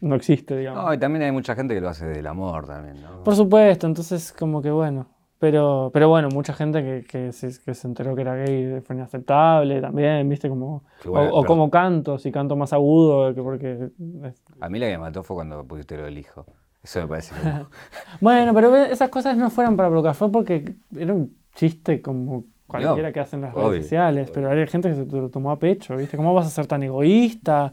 no 0.00 0.14
existe, 0.14 0.56
digamos. 0.56 0.84
No, 0.84 0.92
y 0.94 0.98
también 0.98 1.22
hay 1.24 1.32
mucha 1.32 1.54
gente 1.54 1.74
que 1.74 1.80
lo 1.80 1.88
hace 1.88 2.06
del 2.06 2.26
amor 2.26 2.66
también, 2.66 3.00
¿no? 3.02 3.22
Por 3.24 3.34
supuesto, 3.34 3.86
entonces 3.86 4.32
como 4.32 4.60
que 4.60 4.70
bueno, 4.70 5.06
Pero, 5.38 5.90
pero 5.92 6.08
bueno, 6.08 6.28
mucha 6.28 6.52
gente 6.52 6.82
que, 6.84 7.04
que, 7.04 7.32
se, 7.32 7.48
que 7.64 7.74
se 7.74 7.88
enteró 7.88 8.14
que 8.14 8.22
era 8.22 8.36
gay 8.36 8.80
fue 8.84 8.94
inaceptable 8.96 9.80
también, 9.80 10.28
¿viste? 10.28 10.48
Como, 10.48 10.84
bueno, 11.06 11.30
o, 11.34 11.44
como 11.44 11.70
canto, 11.70 12.18
si 12.18 12.30
canto 12.30 12.54
más 12.56 12.72
agudo, 12.72 13.34
que 13.34 13.42
porque... 13.42 13.90
es- 14.24 14.42
A 14.60 14.68
mí 14.68 14.78
la 14.78 14.86
que 14.86 14.92
me 14.92 14.98
mató 14.98 15.22
fue 15.22 15.34
cuando 15.36 15.64
pusiste 15.64 15.96
lo 15.96 16.04
del 16.04 16.18
hijo. 16.18 16.44
Eso 16.82 17.00
me 17.00 17.08
parece 17.08 17.34
como... 17.40 17.68
Bueno, 18.20 18.52
pero 18.54 18.76
esas 18.76 19.08
cosas 19.08 19.36
no 19.36 19.48
fueron 19.50 19.76
para 19.76 19.88
provocar, 19.88 20.14
fue 20.14 20.30
porque 20.30 20.74
era 20.96 21.12
un 21.14 21.36
chiste 21.54 22.00
como 22.02 22.44
cualquiera 22.66 23.12
que 23.12 23.20
hacen 23.20 23.42
las 23.42 23.54
redes 23.54 23.68
obvio, 23.68 23.82
sociales, 23.82 24.30
pero 24.32 24.50
hay 24.50 24.66
gente 24.66 24.88
que 24.88 24.94
se 24.94 25.04
lo 25.04 25.28
tomó 25.28 25.50
a 25.50 25.58
pecho, 25.58 25.96
¿viste? 25.96 26.16
¿Cómo 26.16 26.32
vas 26.34 26.46
a 26.46 26.50
ser 26.50 26.66
tan 26.66 26.82
egoísta? 26.82 27.72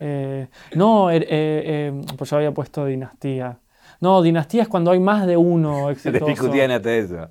Eh, 0.00 0.48
no, 0.74 1.10
er- 1.12 1.22
eh, 1.28 1.62
eh, 1.92 2.02
pues 2.18 2.30
yo 2.30 2.36
había 2.36 2.52
puesto 2.52 2.84
dinastía. 2.86 3.58
No, 4.00 4.20
dinastía 4.20 4.62
es 4.62 4.68
cuando 4.68 4.90
hay 4.90 4.98
más 5.00 5.26
de 5.26 5.36
uno 5.36 5.88
Te 6.02 6.10
exitoso. 6.10 6.26
discutían 6.26 6.70
hasta 6.72 6.92
eso. 6.92 7.28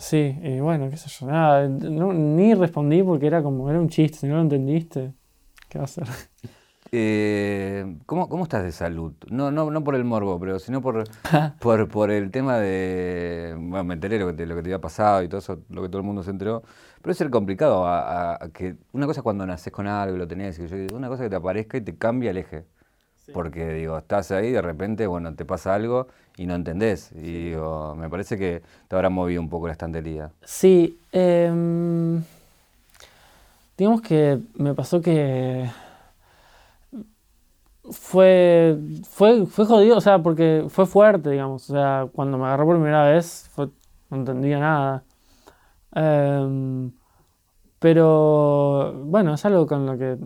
Sí, 0.00 0.38
y 0.42 0.60
bueno, 0.60 0.90
qué 0.90 0.96
sé 0.96 1.08
yo, 1.08 1.26
nada, 1.26 1.68
no- 1.68 2.12
ni 2.12 2.54
respondí 2.54 3.02
porque 3.02 3.26
era 3.26 3.42
como, 3.42 3.70
era 3.70 3.78
un 3.78 3.88
chiste, 3.88 4.18
si 4.18 4.26
no 4.26 4.36
lo 4.36 4.42
entendiste, 4.42 5.12
¿qué 5.68 5.78
va 5.78 5.82
a 5.82 5.86
hacer? 5.86 6.04
Eh, 6.92 7.96
¿cómo, 8.06 8.28
¿Cómo 8.28 8.44
estás 8.44 8.62
de 8.62 8.72
salud? 8.72 9.12
No, 9.28 9.50
no, 9.50 9.70
no 9.70 9.82
por 9.84 9.94
el 9.94 10.04
morbo, 10.04 10.38
pero 10.38 10.58
sino 10.58 10.80
por, 10.80 11.04
por, 11.60 11.88
por 11.88 12.10
el 12.10 12.30
tema 12.30 12.58
de. 12.58 13.54
Bueno, 13.58 13.84
me 13.84 13.94
enteré 13.94 14.18
lo 14.18 14.28
que, 14.28 14.32
te, 14.34 14.46
lo 14.46 14.54
que 14.56 14.62
te 14.62 14.68
había 14.68 14.80
pasado 14.80 15.22
y 15.22 15.28
todo 15.28 15.38
eso, 15.38 15.58
lo 15.70 15.82
que 15.82 15.88
todo 15.88 15.98
el 15.98 16.04
mundo 16.06 16.22
se 16.22 16.30
enteró. 16.30 16.62
Pero 17.02 17.12
es 17.12 17.18
ser 17.18 17.30
complicado. 17.30 17.86
A, 17.86 18.32
a- 18.34 18.44
a 18.44 18.48
que 18.50 18.76
una 18.92 19.06
cosa 19.06 19.20
es 19.20 19.24
cuando 19.24 19.46
naces 19.46 19.72
con 19.72 19.86
algo 19.86 20.16
y 20.16 20.18
lo 20.18 20.28
tenés, 20.28 20.58
y 20.58 20.66
yo- 20.68 20.96
una 20.96 21.08
cosa 21.08 21.24
es 21.24 21.26
que 21.26 21.30
te 21.30 21.36
aparezca 21.36 21.76
y 21.76 21.80
te 21.80 21.96
cambia 21.96 22.30
el 22.30 22.38
eje. 22.38 22.64
Porque, 23.32 23.72
digo, 23.74 23.98
estás 23.98 24.30
ahí 24.30 24.48
y 24.48 24.52
de 24.52 24.62
repente, 24.62 25.06
bueno, 25.08 25.34
te 25.34 25.44
pasa 25.44 25.74
algo 25.74 26.06
y 26.36 26.46
no 26.46 26.54
entendés. 26.54 27.10
Y 27.12 27.50
digo, 27.50 27.96
me 27.96 28.08
parece 28.08 28.38
que 28.38 28.62
te 28.86 28.94
habrá 28.94 29.10
movido 29.10 29.40
un 29.42 29.48
poco 29.48 29.66
la 29.66 29.72
estantería. 29.72 30.30
Sí, 30.44 30.96
em, 31.10 32.22
digamos 33.76 34.00
que 34.02 34.38
me 34.54 34.74
pasó 34.74 35.00
que 35.02 35.68
fue, 37.90 38.78
fue, 39.08 39.46
fue 39.46 39.64
jodido, 39.66 39.96
o 39.96 40.00
sea, 40.00 40.18
porque 40.20 40.66
fue 40.68 40.86
fuerte, 40.86 41.30
digamos, 41.30 41.68
o 41.70 41.74
sea, 41.74 42.08
cuando 42.12 42.38
me 42.38 42.44
agarró 42.46 42.66
por 42.66 42.76
primera 42.76 43.04
vez 43.04 43.48
fue- 43.52 43.68
no 44.10 44.18
entendía 44.18 44.58
nada. 44.58 45.04
Em, 45.94 46.92
pero 47.78 48.92
bueno, 49.04 49.34
es 49.34 49.44
algo 49.44 49.66
con 49.66 49.86
lo 49.86 49.98
que 49.98 50.16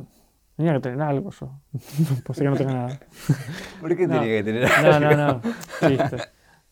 tenía 0.57 0.75
que 0.75 0.81
tener 0.81 1.03
algo 1.03 1.31
yo. 1.31 1.51
pues 2.25 2.39
que 2.39 2.45
no 2.45 2.57
tengo 2.57 2.73
nada. 2.73 2.99
¿Por 3.81 3.97
qué 3.97 4.07
No. 4.07 4.21
tenía 4.21 4.29
que 4.39 4.45
tener 4.45 4.69
No, 4.83 5.01
no, 5.01 5.17
no. 5.17 5.41
Chiste. 5.89 6.17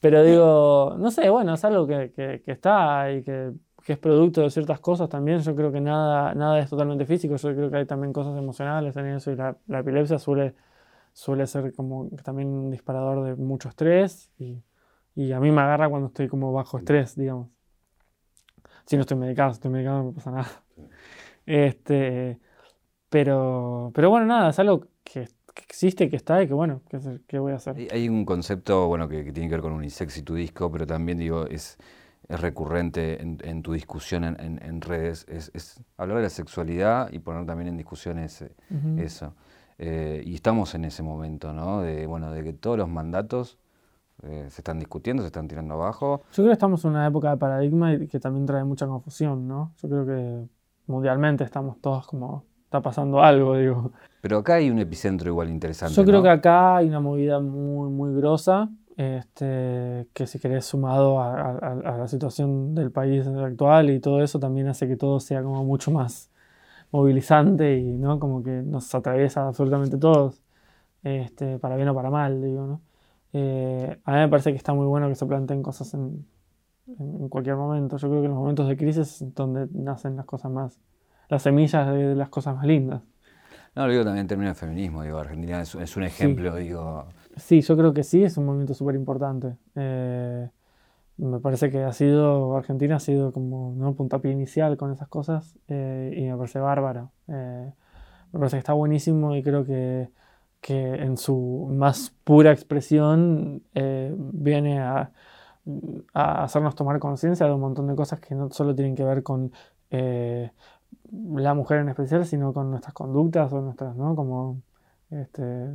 Pero 0.01 0.23
digo, 0.23 0.95
no 0.99 1.11
sé, 1.11 1.29
bueno, 1.31 1.55
es 1.55 1.65
algo 1.65 1.87
que, 1.87 2.13
que- 2.15 2.41
que 2.45 2.53
está 2.53 3.11
y 3.11 3.23
que, 3.23 3.53
que 3.85 3.95
es 3.95 3.99
producto 3.99 4.43
de 4.43 4.51
ciertas 4.51 4.79
cosas 4.81 5.09
también. 5.09 5.41
Yo 5.41 5.57
creo 5.57 5.73
que 5.73 5.81
nada, 5.81 6.35
nada 6.35 6.59
es 6.61 6.71
totalmente 6.71 7.05
físico. 7.05 7.35
Yo 7.37 7.55
creo 7.55 7.71
que 7.71 7.79
hay 7.79 7.87
también 7.87 8.13
cosas 8.13 8.37
emocionales 8.39 8.97
en 8.97 9.07
eso. 9.07 9.33
Y 9.33 9.37
la, 9.37 9.57
la 9.67 9.81
epilepsia 9.81 10.19
suele, 10.21 10.55
suele 11.19 11.49
ser 11.49 11.75
como 11.75 12.09
también 12.23 12.49
un 12.49 12.71
disparador 12.71 13.25
de 13.25 13.35
mucho 13.35 13.69
estrés. 13.69 14.31
Y, 14.39 14.63
y 15.17 15.33
a 15.33 15.41
mí 15.41 15.51
me 15.51 15.61
agarra 15.63 15.89
cuando 15.89 16.09
estoy 16.09 16.29
como 16.29 16.53
bajo 16.53 16.79
estrés, 16.79 17.17
digamos. 17.17 17.49
Si 18.87 18.97
no 18.97 19.03
estoy 19.03 19.17
medicado, 19.17 19.51
si 19.51 19.55
estoy 19.57 19.71
medicado 19.73 19.99
no 19.99 20.05
me 20.05 20.13
pasa 20.13 20.31
nada. 20.31 20.49
Este, 21.47 22.39
pero, 23.09 23.91
pero 23.95 24.11
bueno, 24.11 24.27
nada, 24.27 24.51
es 24.51 24.59
algo 24.59 24.81
que, 25.03 25.29
que 25.55 25.63
existe, 25.63 26.11
que 26.11 26.17
está 26.17 26.43
y 26.43 26.47
que 26.47 26.55
bueno, 26.55 26.83
¿qué, 26.91 26.99
hacer- 26.99 27.23
qué 27.27 27.39
voy 27.39 27.53
a 27.53 27.57
hacer? 27.57 27.75
Hay, 27.91 28.09
un 28.09 28.27
concepto, 28.27 28.87
bueno, 28.87 29.09
que, 29.09 29.25
que 29.25 29.33
tiene 29.33 29.49
que 29.49 29.55
ver 29.55 29.63
con 29.63 29.73
Unisex 29.73 30.19
y 30.19 30.23
tu 30.23 30.35
disco, 30.35 30.71
pero 30.71 30.87
también, 30.87 31.19
digo, 31.19 31.47
es, 31.47 31.79
es 32.29 32.41
recurrente 32.41 33.23
en, 33.23 33.39
en 33.43 33.63
tu 33.63 33.73
discusión 33.73 34.25
en, 34.25 34.39
en- 34.41 34.63
en 34.63 34.81
redes, 34.83 35.25
es, 35.29 35.51
es 35.55 35.83
hablar 35.97 36.19
de 36.19 36.25
la 36.25 36.31
sexualidad 36.31 37.11
y 37.13 37.19
poner 37.19 37.47
también 37.47 37.69
en 37.69 37.79
discusiones 37.79 38.43
eh, 38.43 38.53
Ujú. 38.71 39.03
eso. 39.03 39.35
Eh, 39.79 40.23
y 40.27 40.35
estamos 40.35 40.75
en 40.75 40.85
ese 40.85 41.03
momento, 41.03 41.53
¿no? 41.53 41.81
De, 41.83 42.07
bueno, 42.07 42.33
de 42.33 42.43
que 42.43 42.53
todos 42.53 42.77
los 42.77 42.89
mandatos 42.89 43.59
eh, 44.25 44.47
se 44.51 44.61
están 44.61 44.79
discutiendo, 44.81 45.23
se 45.23 45.29
están 45.29 45.47
tirando 45.47 45.75
abajo. 45.75 46.23
Yo 46.33 46.37
creo 46.43 46.47
que 46.49 46.53
estamos 46.55 46.85
en 46.85 46.91
una 46.91 47.07
época 47.07 47.31
de 47.31 47.37
paradigma 47.37 47.95
y 47.95 48.09
que 48.09 48.19
también 48.19 48.45
trae 48.47 48.65
mucha 48.65 48.87
confusión, 48.87 49.47
¿no? 49.47 49.73
Yo 49.81 49.89
creo 49.89 50.07
que 50.07 50.49
mundialmente 50.89 51.45
estamos 51.45 51.81
todos 51.81 52.07
como, 52.09 52.45
está 52.65 52.81
pasando 52.83 53.23
algo, 53.23 53.57
digo. 53.57 53.93
Pero 54.21 54.39
acá 54.39 54.55
hay 54.55 54.69
un 54.69 54.81
epicentro 54.81 55.29
igual 55.31 55.49
interesante. 55.49 55.95
Yo 55.95 56.05
creo 56.05 56.19
¿no? 56.19 56.25
que 56.25 56.31
acá 56.31 56.77
hay 56.79 56.89
una 56.89 56.99
movida 56.99 57.39
muy, 57.39 57.89
muy 57.91 58.13
grosa, 58.17 58.69
este, 58.97 60.09
que 60.13 60.27
si 60.27 60.41
querés 60.41 60.65
sumado 60.65 61.21
a, 61.21 61.35
a- 61.35 61.59
a- 61.59 61.95
a 61.95 61.99
la 61.99 62.09
situación 62.09 62.75
del 62.75 62.91
país 62.91 63.25
actual 63.29 63.91
y 63.91 64.01
todo 64.01 64.23
eso, 64.23 64.41
también 64.41 64.67
hace 64.67 64.89
que 64.89 64.97
todo 64.97 65.21
sea 65.21 65.41
como 65.43 65.65
mucho 65.65 65.93
más 65.93 66.33
movilizante 66.93 67.79
y, 67.79 67.85
¿no? 67.99 68.19
Como 68.21 68.43
que 68.43 68.51
nos 68.63 68.95
atraviesa 68.95 69.47
absolutamente 69.49 69.97
todos, 69.99 70.43
este, 71.03 71.59
para 71.59 71.77
bien 71.77 71.89
o 71.89 71.95
para 71.95 72.11
mal, 72.11 72.43
digo, 72.43 72.67
¿no? 72.67 72.83
Eh, 73.35 73.99
a 74.05 74.13
mí 74.13 74.19
me 74.19 74.29
parece 74.29 74.51
que 74.53 74.57
está 74.59 74.75
muy 74.75 74.87
bueno 74.87 75.09
que 75.09 75.15
se 75.17 75.27
planteen 75.27 75.63
cosas 75.63 75.95
en, 75.95 76.27
en- 76.99 77.29
cualquier 77.29 77.57
momento. 77.57 77.97
Yo 77.99 78.09
creo 78.09 78.21
que 78.21 78.27
en 78.27 78.33
los 78.33 78.41
momentos 78.41 78.69
de 78.69 78.77
crisis 78.77 79.23
es 79.23 79.35
donde 79.35 79.69
nacen 79.73 80.17
las 80.17 80.27
cosas 80.27 80.51
más, 80.53 80.81
las 81.29 81.43
semillas 81.43 81.87
de 81.93 82.15
las 82.15 82.29
cosas 82.31 82.57
más 82.57 82.67
lindas. 82.67 83.03
No, 83.75 83.87
lo 83.87 83.93
digo 83.93 84.05
también 84.05 84.23
en 84.23 84.29
términos 84.29 84.57
de 84.57 84.61
feminismo, 84.61 85.03
digo, 85.03 85.19
Argentina 85.19 85.61
es, 85.63 85.75
es 85.75 85.97
un 85.97 86.03
ejemplo, 86.05 86.55
digo, 86.57 87.07
Sí, 87.37 87.61
yo 87.61 87.77
creo 87.77 87.93
que 87.95 88.03
sí, 88.03 88.25
es 88.25 88.37
un 88.37 88.47
movimiento 88.47 88.75
súper 88.75 88.97
importante. 88.97 89.57
Eh, 89.77 90.49
me 91.19 91.41
parece 91.41 91.71
que 91.71 91.83
ha 91.83 91.93
sido, 91.93 92.57
Argentina 92.57 92.97
ha 92.97 93.01
sido 93.01 93.33
como 93.33 93.75
¿no? 93.77 93.95
puntapié 93.95 94.31
inicial 94.31 94.77
con 94.77 94.93
esas 94.93 95.09
cosas 95.09 95.59
eh, 95.67 96.15
y 96.17 96.23
me 96.23 96.37
parece 96.37 96.61
bárbaro. 96.61 97.11
Eh, 97.27 97.73
me 98.33 98.39
parece 98.39 98.57
que 98.57 98.61
está 98.61 98.73
buenísimo 98.73 99.35
y 99.35 99.43
creo 99.43 99.65
que, 99.65 100.11
que 100.61 100.95
en 100.95 101.17
su 101.17 101.69
más 101.73 102.15
pura 102.25 102.53
expresión 102.53 103.63
eh, 103.75 104.15
viene 104.17 104.81
a, 104.81 105.11
a 106.15 106.45
hacernos 106.45 106.77
tomar 106.77 107.01
conciencia 107.01 107.47
de 107.47 107.53
un 107.53 107.61
montón 107.61 107.89
de 107.89 107.97
cosas 107.97 108.21
que 108.21 108.35
no 108.37 108.51
solo 108.51 108.75
tienen 108.75 108.95
que 108.95 109.05
ver 109.05 109.23
con 109.23 109.53
la 109.91 111.55
mujer 111.55 111.81
en 111.81 111.89
especial, 111.89 112.27
sino 112.27 112.53
con 112.53 112.71
nuestras 112.71 112.95
conductas 112.95 113.53
o 113.53 113.61
nuestras, 113.61 113.97
¿no? 113.97 114.15
Como, 114.15 114.61
este, 115.11 115.71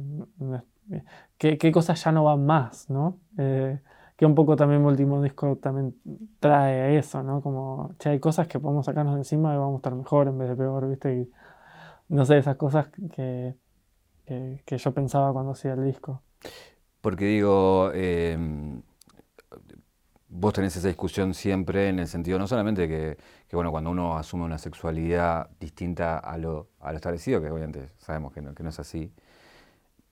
qué, 1.38 1.58
qué 1.58 1.71
cosas 1.71 2.01
ya 2.01 2.12
no 2.12 2.23
van 2.23 2.45
más, 2.45 2.89
¿no? 2.89 3.17
Que 4.15 4.26
un 4.26 4.36
poco 4.36 4.56
también 4.56 4.82
mi 4.82 4.88
último 4.88 5.21
disco 5.21 5.58
también 5.58 5.95
trae 6.39 6.97
eso, 6.97 7.23
¿no? 7.23 7.41
Como, 7.41 7.95
che, 7.99 8.10
hay 8.10 8.19
cosas 8.19 8.47
que 8.47 8.60
podemos 8.60 8.86
sacarnos 8.86 9.17
encima 9.17 9.54
y 9.54 9.58
vamos 9.58 9.76
a 9.76 9.78
estar 9.78 9.95
mejor 9.95 10.28
en 10.28 10.38
vez 10.38 10.49
de 10.49 10.56
peor, 10.56 10.88
¿viste? 10.89 11.30
No 12.10 12.26
sé, 12.26 12.38
esas 12.38 12.56
cosas 12.58 12.88
que, 13.15 13.56
que, 14.26 14.78
yo 14.78 14.91
pensaba 14.93 15.34
cuando 15.34 15.52
hacía 15.54 15.73
el 15.73 15.84
disco. 15.84 16.21
Porque 17.02 17.26
digo, 17.26 17.91
eh, 17.93 18.38
vos 20.34 20.54
tenés 20.54 20.76
esa 20.76 20.88
discusión 20.88 21.34
siempre 21.34 21.89
en 21.89 21.99
el 21.99 22.08
sentido 22.08 22.39
no 22.39 22.47
solamente 22.47 22.88
que, 22.88 23.17
que, 23.47 23.56
bueno, 23.56 23.71
cuando 23.71 23.91
uno 23.91 24.17
asume 24.17 24.43
una 24.43 24.58
sexualidad 24.58 25.49
distinta 25.60 26.17
a 26.17 26.38
lo, 26.38 26.69
a 26.80 26.91
lo 26.91 26.95
establecido, 26.97 27.41
que 27.41 27.49
obviamente 27.49 27.91
sabemos 27.97 28.34
que 28.34 28.41
no, 28.41 28.54
que 28.54 28.63
no 28.63 28.69
es 28.69 28.80
así, 28.80 29.12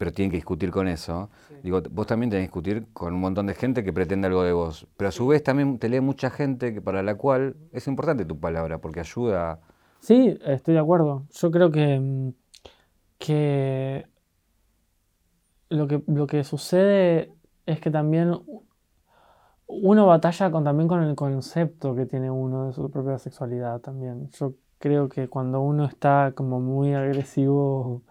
pero 0.02 0.12
tienen 0.12 0.32
que 0.32 0.38
discutir 0.38 0.72
con 0.72 0.88
eso. 0.88 1.30
Digo, 1.62 1.80
vos 1.92 2.08
también 2.08 2.32
tenés 2.32 2.42
que 2.42 2.48
discutir 2.48 2.88
con 2.92 3.14
un 3.14 3.20
montón 3.20 3.46
de 3.46 3.54
gente 3.54 3.84
que 3.84 3.94
pretende 3.94 4.26
algo 4.26 4.42
de 4.42 4.52
vos, 4.52 4.88
pero 4.98 5.10
a 5.10 5.12
su 5.12 5.28
vez 5.28 5.44
también 5.44 5.78
te 5.78 5.90
lee 5.90 6.02
mucha 6.02 6.32
gente 6.32 6.74
que, 6.74 6.82
para 6.82 7.04
la 7.04 7.14
cual 7.14 7.56
es 7.72 7.88
importante 7.88 8.26
tu 8.26 8.40
palabra, 8.40 8.80
porque 8.80 9.02
ayuda... 9.02 9.60
Sí, 10.00 10.40
estoy 10.44 10.74
de 10.74 10.80
acuerdo. 10.80 11.28
Yo 11.30 11.52
creo 11.52 11.70
que, 11.70 12.00
mm, 12.00 12.30
que 13.20 14.08
lo 15.70 15.86
que 15.88 16.04
lo 16.08 16.26
que 16.26 16.44
sucede 16.46 17.32
es 17.68 17.80
que 17.80 17.92
también 17.92 18.42
uno 19.68 20.08
batalla 20.08 20.50
con, 20.50 20.64
también 20.64 20.88
con 20.88 21.04
el 21.04 21.14
concepto 21.14 21.94
que 21.94 22.08
tiene 22.08 22.32
uno 22.32 22.66
de 22.66 22.74
su 22.74 22.90
propia 22.90 23.20
sexualidad 23.20 23.80
también. 23.82 24.32
Yo 24.32 24.56
creo 24.80 25.10
que 25.10 25.28
cuando 25.28 25.62
uno 25.62 25.86
está 25.86 26.32
como 26.34 26.60
muy 26.60 26.96
agresivo 26.96 28.02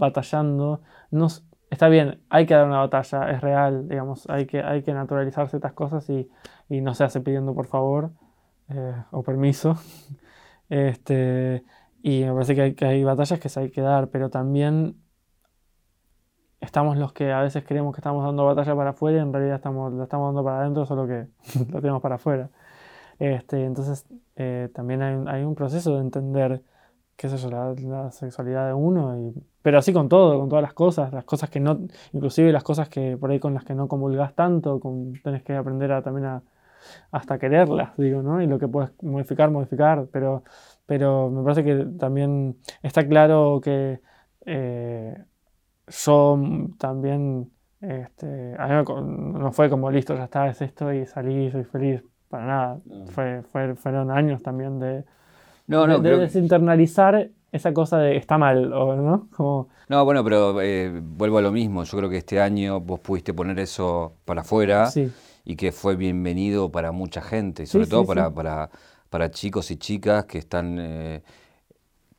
batallando, 0.00 0.82
no, 1.12 1.26
s- 1.28 1.42
está 1.70 1.88
bien, 1.88 2.22
hay 2.30 2.46
que 2.46 2.54
dar 2.54 2.66
una 2.66 2.80
batalla, 2.80 3.30
es 3.32 3.42
real, 3.42 3.88
digamos, 3.88 4.28
hay 4.30 4.46
que, 4.46 4.62
hay 4.62 4.82
que 4.84 4.94
naturalizar 4.94 5.48
ciertas 5.50 5.74
cosas 5.74 6.10
y, 6.10 6.28
y 6.70 6.82
no 6.82 6.94
se 6.94 7.04
hace 7.04 7.22
pidiendo 7.22 7.54
por 7.54 7.66
favor 7.68 8.12
eh, 8.70 8.94
o 9.12 9.22
permiso. 9.24 9.76
Este, 10.70 11.64
y 12.02 12.24
me 12.24 12.32
parece 12.32 12.54
que 12.56 12.62
hay, 12.62 12.74
que 12.74 12.84
hay 12.86 13.04
batallas 13.04 13.40
que 13.40 13.48
se 13.48 13.60
hay 13.60 13.70
que 13.72 13.82
dar, 13.82 14.08
pero 14.10 14.30
también 14.30 14.96
estamos 16.60 16.96
los 16.96 17.12
que 17.12 17.32
a 17.32 17.40
veces 17.42 17.64
creemos 17.66 17.94
que 17.94 18.00
estamos 18.00 18.24
dando 18.24 18.44
batalla 18.44 18.74
para 18.76 18.90
afuera 18.90 19.18
y 19.18 19.20
en 19.20 19.32
realidad 19.32 19.56
estamos, 19.56 19.92
la 19.92 20.04
estamos 20.04 20.28
dando 20.28 20.44
para 20.44 20.60
adentro, 20.60 20.86
solo 20.86 21.06
que 21.06 21.26
la 21.72 21.80
tenemos 21.80 22.02
para 22.02 22.16
afuera. 22.16 22.50
Este, 23.18 23.64
entonces, 23.64 24.06
eh, 24.36 24.70
también 24.74 25.02
hay, 25.02 25.24
hay 25.28 25.44
un 25.44 25.54
proceso 25.54 25.94
de 25.96 26.00
entender 26.02 26.62
qué 27.16 27.28
sé 27.28 27.38
yo, 27.38 27.50
la, 27.50 28.10
sexualidad 28.12 28.68
de 28.68 28.74
uno, 28.74 29.18
y, 29.18 29.44
pero 29.62 29.78
así 29.78 29.92
con 29.92 30.08
todo, 30.08 30.38
con 30.38 30.48
todas 30.48 30.62
las 30.62 30.74
cosas, 30.74 31.12
las 31.12 31.24
cosas 31.24 31.50
que 31.50 31.60
no, 31.60 31.80
inclusive 32.12 32.52
las 32.52 32.64
cosas 32.64 32.88
que 32.88 33.16
por 33.16 33.30
ahí 33.30 33.38
con 33.38 33.54
las 33.54 33.64
que 33.64 33.74
no 33.74 33.88
comulgas 33.88 34.34
tanto, 34.34 34.80
con, 34.80 35.14
tenés 35.22 35.42
que 35.42 35.54
aprender 35.54 35.92
a, 35.92 36.02
también 36.02 36.26
a 36.26 36.42
hasta 37.10 37.38
quererlas, 37.38 37.96
digo, 37.98 38.22
¿no? 38.22 38.40
Y 38.42 38.46
lo 38.46 38.58
que 38.58 38.68
puedes 38.68 38.90
modificar, 39.02 39.50
modificar, 39.50 40.06
pero, 40.12 40.44
pero 40.86 41.30
me 41.30 41.42
parece 41.42 41.64
que 41.64 41.86
también 41.98 42.56
está 42.82 43.06
claro 43.06 43.60
que 43.62 44.00
eh, 44.46 45.24
yo 45.88 46.40
también, 46.78 47.50
este, 47.80 48.56
a 48.58 48.66
mí 48.66 48.84
no 49.38 49.52
fue 49.52 49.68
como 49.68 49.90
listo, 49.90 50.14
ya 50.14 50.24
está, 50.24 50.48
es 50.48 50.62
esto 50.62 50.92
y 50.92 51.06
salí, 51.06 51.50
soy 51.50 51.64
feliz, 51.64 52.02
para 52.28 52.46
nada, 52.46 52.80
fue, 53.10 53.42
fueron 53.74 54.10
años 54.10 54.42
también 54.42 54.78
de 54.78 55.04
no, 55.66 55.86
no, 55.86 56.00
de, 56.00 56.16
desinternalizar 56.16 57.30
esa 57.52 57.72
cosa 57.72 57.98
de 57.98 58.16
está 58.16 58.38
mal, 58.38 58.70
¿no? 58.70 59.28
Como... 59.36 59.68
No, 59.88 60.04
bueno, 60.04 60.22
pero 60.22 60.60
eh, 60.60 61.00
vuelvo 61.02 61.38
a 61.38 61.42
lo 61.42 61.50
mismo. 61.50 61.82
Yo 61.84 61.98
creo 61.98 62.10
que 62.10 62.18
este 62.18 62.40
año 62.40 62.80
vos 62.80 63.00
pudiste 63.00 63.34
poner 63.34 63.58
eso 63.58 64.14
para 64.24 64.42
afuera 64.42 64.90
y 65.44 65.56
que 65.56 65.72
fue 65.72 65.96
bienvenido 65.96 66.70
para 66.70 66.92
mucha 66.92 67.20
gente, 67.20 67.66
sobre 67.66 67.86
todo 67.86 68.06
para, 68.06 68.32
para, 68.32 68.70
para, 69.08 69.30
chicos 69.30 69.70
y 69.70 69.76
chicas 69.76 70.26
que 70.26 70.38
están 70.38 70.78
eh, 70.78 71.22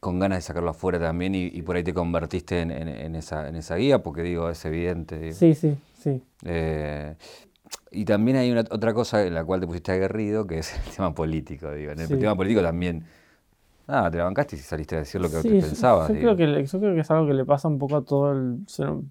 con 0.02 0.20
ganas 0.20 0.40
de 0.40 0.42
sacarlo 0.42 0.72
afuera 0.72 1.00
también 1.00 1.34
y, 1.36 1.62
por 1.62 1.78
ahí 1.78 1.84
te 1.84 1.94
convertiste 1.94 2.60
en, 2.60 2.72
en, 2.72 3.16
esa, 3.16 3.48
en 3.48 3.56
esa 3.56 3.76
guía, 3.78 4.04
porque 4.04 4.24
digo, 4.24 4.50
es 4.50 4.66
evidente. 4.66 5.32
Sí, 5.34 5.56
sí, 5.56 5.78
sí. 5.94 6.22
Eh, 6.44 7.16
y 7.92 8.04
también 8.04 8.38
hay 8.38 8.52
una, 8.52 8.62
otra 8.70 8.94
cosa 8.94 9.26
en 9.26 9.34
la 9.34 9.46
cual 9.46 9.62
te 9.62 9.68
pusiste 9.68 9.94
aguerrido, 9.94 10.46
que 10.46 10.60
es 10.60 10.76
el 10.76 10.92
tema 10.96 11.16
político. 11.16 11.72
Digo. 11.72 11.92
En 11.92 12.00
el 12.00 12.20
tema 12.20 12.36
político 12.36 12.62
también 12.62 13.06
Ah, 13.88 14.10
te 14.12 14.18
la 14.18 14.26
bancaste 14.26 14.56
y 14.56 14.60
saliste 14.60 14.96
a 14.96 15.00
decir 15.00 15.22
lo 15.22 15.30
que, 15.30 15.42
pensabas. 15.50 16.10
Yo, 16.10 16.16
creo 16.16 16.36
que, 16.36 16.66
yo 16.66 16.80
creo 16.80 16.94
que 16.94 17.02
es 17.02 17.12
algo 17.12 17.28
que 17.28 17.34
le 17.34 17.46
pasa 17.46 17.68
un 17.68 17.78
poco 17.78 17.98
a 17.98 18.04
todo 18.04 18.32
el, 18.32 18.66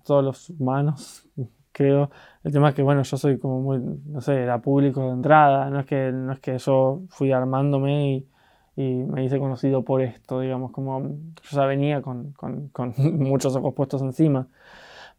todos 0.05 0.25
los 0.25 0.51
humanos, 0.51 1.27
creo. 1.73 2.11
El 2.43 2.53
tema 2.53 2.71
es 2.71 2.75
que, 2.75 2.83
bueno, 2.83 3.03
yo 3.03 3.17
soy 3.17 3.39
como 3.39 3.61
muy, 3.61 3.79
no 3.79 4.21
sé, 4.21 4.43
era 4.43 4.61
público 4.61 5.03
de 5.03 5.13
entrada. 5.13 5.71
No 5.71 5.81
es 5.81 5.87
que, 5.87 6.11
no 6.13 6.33
es 6.33 6.41
que 6.41 6.59
yo 6.59 7.03
fui 7.09 7.33
armándome 7.33 8.15
y, 8.15 8.29
y 8.77 9.05
me 9.05 9.25
hice 9.25 9.39
conocido 9.39 9.85
por 9.85 10.03
esto, 10.03 10.41
digamos, 10.41 10.71
como 10.73 11.01
yo 11.01 11.51
ya 11.51 11.67
venía 11.67 12.01
con, 12.03 12.33
con, 12.33 12.69
con 12.69 12.95
muchos 12.99 13.55
ojos 13.57 13.75
puestos 13.75 14.03
encima. 14.03 14.49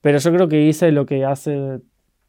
Pero 0.02 0.18
yo 0.18 0.32
creo 0.32 0.48
que 0.48 0.62
hice 0.64 0.92
lo 0.92 1.06
que 1.06 1.26
hace 1.26 1.82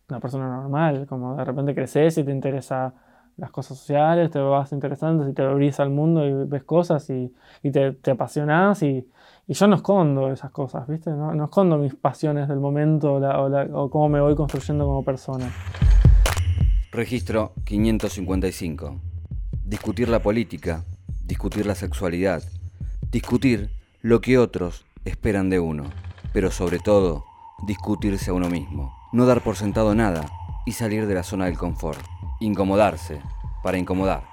una 0.09 0.21
persona 0.21 0.47
normal, 0.49 1.07
como 1.09 1.37
de 1.37 1.45
repente 1.45 1.75
creces 1.75 2.19
y 2.19 2.25
te 2.25 2.31
interesa 2.31 2.95
las 3.37 3.51
cosas 3.51 3.79
sociales, 3.79 4.31
te 4.31 4.39
vas 4.39 4.73
interesando 4.73 5.29
y 5.29 5.33
te 5.33 5.43
abrís 5.43 5.81
al 5.81 5.91
mundo 5.91 6.27
y 6.27 6.49
ves 6.49 6.65
cosas 6.65 7.09
y, 7.11 7.33
te, 7.63 7.93
te, 7.93 8.11
apasionás 8.11 8.83
y, 8.83 9.07
yo 9.49 9.67
no 9.67 9.77
escondo 9.77 10.33
esas 10.33 10.51
cosas, 10.51 10.87
¿viste? 10.89 11.11
No, 11.11 11.35
no 11.35 11.45
escondo 11.45 11.77
mis 11.77 11.95
pasiones 11.95 12.49
del 12.49 12.59
momento 12.59 13.17
o, 13.17 13.91
cómo 13.91 14.09
me 14.09 14.21
voy 14.21 14.35
construyendo 14.35 14.87
como 14.87 15.05
persona. 15.05 15.51
Registro 16.91 17.53
555. 17.65 19.01
Discutir 19.65 20.09
la 20.09 20.23
política, 20.23 20.85
discutir 21.25 21.67
la 21.67 21.75
sexualidad, 21.75 22.43
discutir 23.11 23.71
lo 24.01 24.21
que 24.21 24.39
otros 24.39 24.87
esperan 25.05 25.51
de 25.51 25.61
uno, 25.61 25.85
pero 26.33 26.51
sobre 26.51 26.79
todo, 26.79 27.25
discutirse 27.67 28.31
a 28.31 28.35
uno 28.35 28.49
mismo, 28.49 28.95
no 29.13 29.27
dar 29.27 29.43
por 29.43 29.57
sentado 29.57 29.95
nada 29.95 30.25
y 30.65 30.73
salir 30.73 31.07
de 31.07 31.15
la 31.15 31.23
zona 31.25 31.47
del 31.47 31.59
confort 31.59 32.01
incomodarse, 32.43 33.21
para 33.63 33.79
incomodar. 33.79 34.25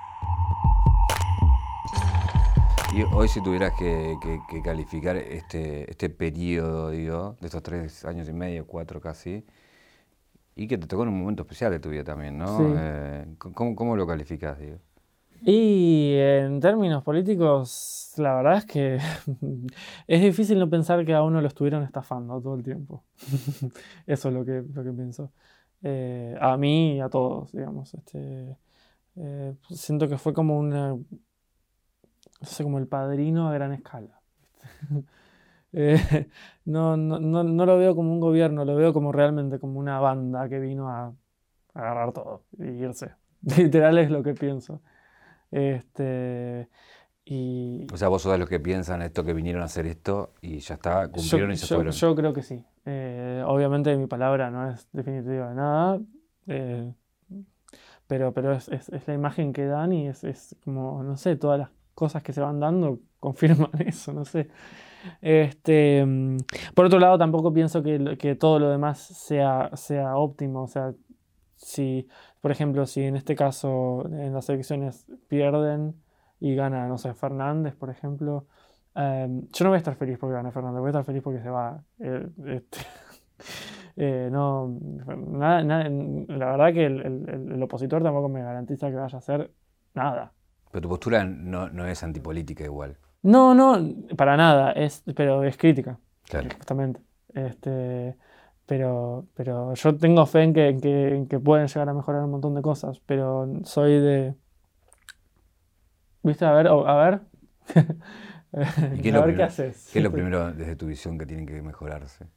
Y 2.92 3.04
hoy 3.14 3.28
si 3.28 3.42
tuvieras 3.44 3.74
que, 3.78 4.18
calificar 4.64 5.16
este, 5.16 5.90
este 5.90 6.10
periodo, 6.10 6.90
digo, 6.90 7.36
de 7.40 7.46
estos 7.46 7.62
tres 7.62 8.04
años 8.06 8.28
y 8.28 8.34
medio, 8.34 8.66
cuatro 8.66 9.00
casi, 9.00 9.46
y 10.56 10.68
que 10.68 10.78
te 10.80 10.88
tocó 10.88 11.04
en 11.04 11.10
un 11.10 11.20
momento 11.20 11.44
especial 11.44 11.72
de 11.72 11.80
tu 11.80 11.90
vida 11.90 12.04
también, 12.04 12.38
¿no? 12.38 12.74
Eh, 12.76 13.26
¿cómo, 13.38 13.96
lo 13.96 14.08
calificas, 14.08 14.58
digo? 14.60 14.78
Y 15.44 16.16
en 16.18 16.60
términos 16.60 17.04
políticos, 17.04 18.14
la 18.18 18.36
verdad 18.36 18.58
es 18.58 18.66
que 18.66 18.98
es 20.08 20.22
difícil 20.22 20.58
no 20.58 20.68
pensar 20.68 21.06
que 21.06 21.14
a 21.14 21.22
uno 21.22 21.42
lo 21.42 21.48
estuvieron 21.48 21.84
estafando 21.84 22.42
todo 22.42 22.56
el 22.56 22.64
tiempo. 22.64 23.04
Eso 24.08 24.30
es 24.30 24.34
lo 24.34 24.44
que, 24.44 24.64
lo 24.74 24.84
que 24.84 24.92
pienso. 24.92 25.32
Eh, 25.84 26.38
a 26.40 26.58
mí 26.58 26.98
y 26.98 27.00
a 27.00 27.10
todos, 27.10 27.52
digamos. 27.52 27.94
Este, 27.94 28.58
eh, 29.16 29.54
siento 29.70 30.08
que 30.08 30.18
fue 30.18 30.34
como 30.34 30.58
una, 30.58 30.90
no 30.90 31.06
sé, 32.42 32.64
como 32.64 32.80
el 32.80 32.88
padrino 32.88 33.48
a 33.48 33.54
gran 33.54 33.74
escala. 33.74 34.20
Eh, 35.72 36.28
no, 36.66 36.98
no, 36.98 37.20
no, 37.20 37.66
lo 37.68 37.78
veo 37.78 37.96
como 37.96 38.12
un 38.12 38.20
gobierno, 38.20 38.66
lo 38.66 38.76
veo 38.76 38.92
como 38.92 39.12
realmente 39.12 39.60
como 39.60 39.78
una 39.78 40.00
banda 40.00 40.50
que 40.50 40.60
vino 40.60 40.90
a, 40.90 41.14
agarrar 41.76 42.12
todo 42.12 42.42
y 42.58 42.70
irse. 42.70 43.12
Literal 43.56 44.00
es 44.00 44.10
lo 44.10 44.24
que 44.24 44.34
pienso. 44.34 44.82
Este, 45.52 46.70
y... 47.24 47.86
O 47.94 47.98
sea, 47.98 48.08
vos 48.08 48.24
sos 48.24 48.32
de 48.32 48.40
los 48.40 48.50
que 48.50 48.60
piensan 48.60 49.04
esto, 49.04 49.24
que 49.24 49.34
vinieron 49.34 49.62
a 49.62 49.66
hacer 49.66 49.86
esto 49.86 50.34
y 50.42 50.58
ya 50.58 50.74
está, 50.74 51.08
cumplieron 51.08 51.52
y 51.52 51.58
se 51.58 51.68
fueron. 51.68 51.94
Yo 51.94 52.16
creo 52.16 52.34
que 52.34 52.42
sí. 52.42 52.66
Eh, 53.40 53.44
obviamente 53.44 53.96
mi 53.98 54.08
palabra 54.08 54.52
no 54.52 54.70
es 54.70 54.88
definitiva 54.92 55.50
de 55.50 55.56
nada, 55.56 56.00
eh, 56.48 56.94
pero, 58.08 58.34
pero 58.34 58.54
es, 58.54 59.08
la 59.08 59.14
imagen 59.14 59.54
que 59.54 59.66
dan 59.66 59.94
y 59.94 60.08
es, 60.08 60.56
como, 60.64 61.04
no 61.04 61.16
sé, 61.18 61.36
todas 61.36 61.60
las 61.60 61.70
cosas 61.94 62.24
que 62.24 62.34
se 62.34 62.42
van 62.42 62.60
dando 62.60 63.00
confirman 63.20 63.72
eso, 63.80 64.14
no 64.14 64.26
sé. 64.26 64.50
Este, 65.22 66.06
mm, 66.06 66.38
por 66.76 66.86
otro 66.86 67.00
lado, 67.00 67.18
tampoco 67.18 67.54
pienso 67.54 67.84
que, 67.84 68.18
que 68.18 68.36
todo 68.36 68.60
lo 68.60 68.70
demás 68.70 69.00
sea, 69.00 69.72
sea 69.76 70.18
óptimo. 70.18 70.64
O 70.64 70.68
sea, 70.68 70.94
si, 71.56 72.08
por 72.42 72.52
ejemplo, 72.52 72.86
si 72.86 73.04
en 73.04 73.16
este 73.16 73.36
caso 73.36 74.06
en 74.08 74.34
las 74.34 74.50
elecciones 74.50 75.06
pierden 75.28 75.96
y 76.40 76.56
gana, 76.56 76.88
no 76.88 76.98
sé, 76.98 77.14
Fernández, 77.14 77.76
por 77.76 77.90
ejemplo, 77.90 78.46
Em, 78.96 79.48
yo 79.54 79.64
no 79.64 79.70
voy 79.70 79.76
a 79.76 79.78
estar 79.78 79.96
feliz 79.96 80.18
porque 80.18 80.34
gane 80.34 80.52
Fernando, 80.52 80.80
voy 80.80 80.88
a 80.88 80.92
estar 80.92 81.06
feliz 81.06 81.22
porque 81.24 81.42
se 81.42 81.50
va. 81.50 81.82
Eh, 82.00 82.28
este, 82.48 82.80
eh, 83.96 84.30
no, 84.32 84.78
nada, 85.28 85.62
la 85.62 86.46
verdad 86.52 86.74
que 86.74 86.86
el, 86.86 87.62
opositor 87.62 88.02
tampoco 88.02 88.30
me 88.30 88.42
garantiza 88.42 88.90
que 88.90 88.96
vaya 88.96 89.16
a 89.16 89.20
hacer 89.20 89.52
nada. 89.94 90.32
Pero 90.72 90.82
tu 90.82 90.90
postura 90.90 91.26
no, 91.26 91.70
no, 91.70 91.86
es 91.86 92.02
antipolítica 92.04 92.64
igual. 92.64 92.98
No, 93.24 93.54
no, 93.54 93.78
para 94.16 94.38
nada, 94.38 94.72
es, 94.72 95.04
pero 95.16 95.44
es 95.44 95.58
crítica. 95.58 96.00
Claro. 96.30 96.48
Justamente. 96.56 97.02
Este, 97.34 98.16
pero, 98.66 99.28
pero 99.34 99.74
yo 99.74 99.98
tengo 99.98 100.26
fe 100.26 100.44
en 100.44 100.54
que, 100.54 100.68
en 100.70 100.80
que, 100.80 101.16
en 101.16 101.28
que 101.28 101.40
pueden 101.40 101.68
llegar 101.68 101.90
a 101.90 101.94
mejorar 101.94 102.24
un 102.24 102.32
montón 102.32 102.56
de 102.56 102.62
cosas, 102.62 103.02
pero 103.06 103.52
soy 103.64 104.00
de... 104.00 104.36
¿Viste? 106.24 106.46
A 106.46 106.54
ver, 106.54 106.68
a 106.68 106.96
ver. 106.96 107.22
qué, 109.02 109.12
a 109.14 109.26
ver 109.26 109.36
qué 109.36 109.44
haces. 109.44 109.90
¿Qué 109.92 110.00
es 110.00 110.04
lo 110.04 110.12
primero 110.12 110.54
desde 110.54 110.76
tu 110.76 110.86
visión 110.88 111.18
que 111.18 111.26
tiene 111.26 111.46
que 111.46 111.62
mejorarse? 111.62 112.28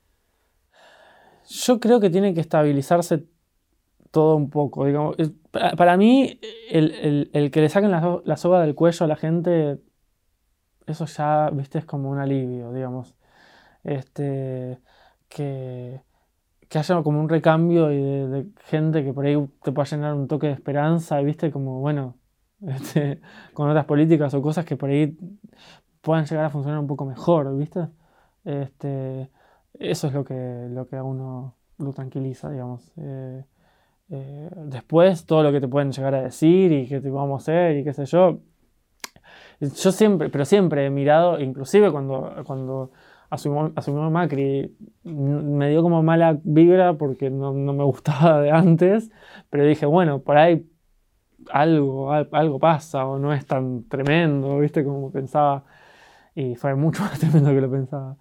Yo 1.52 1.80
creo 1.80 2.00
que 2.00 2.10
tiene 2.10 2.32
que 2.34 2.40
estabilizarse 2.40 3.26
todo 4.10 4.36
un 4.36 4.50
poco. 4.50 4.86
Digamos. 4.86 5.16
Para, 5.50 5.96
mí, 5.96 6.40
el, 6.70 7.50
que 7.52 7.60
le 7.60 7.68
saquen 7.68 7.90
la, 7.90 8.36
soga 8.36 8.62
del 8.62 8.74
cuello 8.74 9.04
a 9.04 9.08
la 9.08 9.16
gente, 9.16 9.80
eso 10.86 11.06
ya, 11.06 11.50
viste, 11.50 11.78
es 11.78 11.84
como 11.84 12.10
un 12.10 12.18
alivio, 12.18 12.72
digamos. 12.72 13.14
Este, 13.84 14.80
que, 15.28 16.02
que 16.68 16.78
haya 16.78 17.02
como 17.02 17.20
un 17.20 17.28
recambio 17.28 17.90
y 17.92 18.00
de, 18.00 18.46
gente 18.64 19.04
que 19.04 19.12
por 19.12 19.26
ahí 19.26 19.36
te 19.62 19.72
pueda 19.72 19.86
llenar 19.88 20.14
un 20.14 20.28
toque 20.28 20.46
de 20.46 20.54
esperanza, 20.54 21.20
viste, 21.20 21.50
como, 21.50 21.80
bueno, 21.80 22.16
este, 22.66 23.20
con 23.52 23.68
otras 23.68 23.84
políticas 23.86 24.32
o 24.34 24.42
cosas 24.42 24.64
que 24.64 24.76
por 24.76 24.90
ahí 24.90 25.18
puedan 26.00 26.26
llegar 26.26 26.46
a 26.46 26.50
funcionar 26.50 26.80
un 26.80 26.86
poco 26.86 27.04
mejor, 27.04 27.56
¿viste? 27.56 27.88
Este, 28.44 29.30
eso 29.78 30.08
es 30.08 30.14
lo 30.14 30.24
que, 30.24 30.68
lo 30.70 30.88
que 30.88 30.96
a 30.96 31.02
uno 31.02 31.56
lo 31.78 31.92
tranquiliza, 31.92 32.50
digamos. 32.50 32.92
Eh, 32.96 33.44
eh, 34.11 34.50
después, 34.66 35.26
todo 35.26 35.42
lo 35.42 35.52
que 35.52 35.61
te 35.61 35.68
pueden 35.68 35.92
llegar 35.92 36.14
a 36.14 36.22
decir 36.22 36.72
y 36.72 36.87
qué 36.87 37.00
te 37.00 37.11
vamos 37.11 37.40
a 37.40 37.42
hacer 37.42 37.78
y 37.78 37.85
qué 37.85 37.92
sé 37.92 38.06
yo. 38.06 38.40
Yo 39.61 39.92
siempre, 39.92 40.28
pero 40.28 40.44
siempre 40.44 40.87
he 40.87 40.90
mirado, 40.90 41.40
inclusive 41.40 41.90
cuando, 41.92 42.35
cuando 42.44 42.90
asumió, 43.30 43.72
asumió 43.76 44.11
Macri, 44.11 44.76
me 45.04 45.70
dio 45.70 45.82
como 45.82 46.02
mala 46.02 46.38
vibra 46.42 46.94
porque 46.94 47.30
no, 47.30 47.52
no, 47.52 47.72
me 47.72 47.85
gustaba 47.85 48.40
de 48.40 48.50
antes, 48.50 49.11
pero 49.50 49.64
dije, 49.64 49.87
bueno, 49.87 50.20
por 50.20 50.37
ahí 50.37 50.66
algo, 51.50 52.12
algo 52.12 52.58
pasa 52.58 53.06
o 53.06 53.18
no 53.18 53.32
es 53.32 53.46
tan 53.46 53.85
tremendo, 53.88 54.58
¿viste? 54.58 54.85
Como 54.85 55.11
pensaba 55.12 55.64
y 56.35 56.56
fue 56.56 56.74
mucho 56.74 57.02
más 57.04 57.18
tremendo 57.18 57.50
que 57.50 57.61
lo 57.61 57.70
pensaba. 57.70 58.16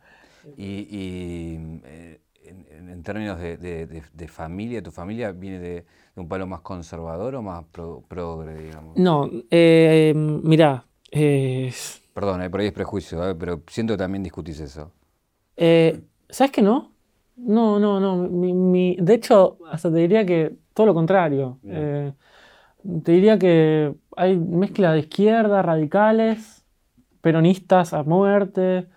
Y, 0.57 1.57
eh, 1.85 2.19
en, 2.43 3.03
términos 3.03 3.39
de, 3.39 4.27
familia, 4.27 4.81
¿tu 4.81 4.91
familia 4.91 5.31
viene 5.31 5.59
de, 5.59 5.85
un 6.15 6.27
palo 6.27 6.45
más 6.47 6.61
conservador 6.61 7.35
o 7.35 7.41
más 7.41 7.65
progre, 8.07 8.55
digamos? 8.55 8.97
No, 8.97 9.29
eh, 9.49 10.13
mira, 10.15 10.85
Eh, 11.11 11.71
Perdón, 12.13 12.41
eh, 12.41 12.49
por 12.49 12.61
ahí 12.61 12.67
es 12.67 12.73
prejuicio, 12.73 13.29
eh, 13.29 13.35
pero 13.35 13.61
siento 13.67 13.93
que 13.93 13.97
también 13.97 14.23
discutís 14.23 14.59
eso. 14.59 14.91
¿Sabes 16.29 16.51
que 16.51 16.61
no? 16.61 16.91
No, 17.35 17.79
no, 17.79 17.99
no. 17.99 18.15
mi- 18.17 18.53
mi- 18.53 18.95
de 18.99 19.13
hecho, 19.15 19.57
hasta 19.69 19.89
te 19.91 19.97
diría 19.97 20.25
que 20.25 20.55
todo 20.73 20.87
lo 20.87 20.93
contrario. 20.93 21.59
Eh, 21.65 22.13
te 23.03 23.11
diría 23.11 23.37
que 23.37 23.93
hay 24.15 24.37
mezcla 24.37 24.93
de 24.93 24.99
izquierda, 24.99 25.61
radicales, 25.61 26.65
peronistas 27.21 27.93
a 27.93 28.03
muerte, 28.03 28.87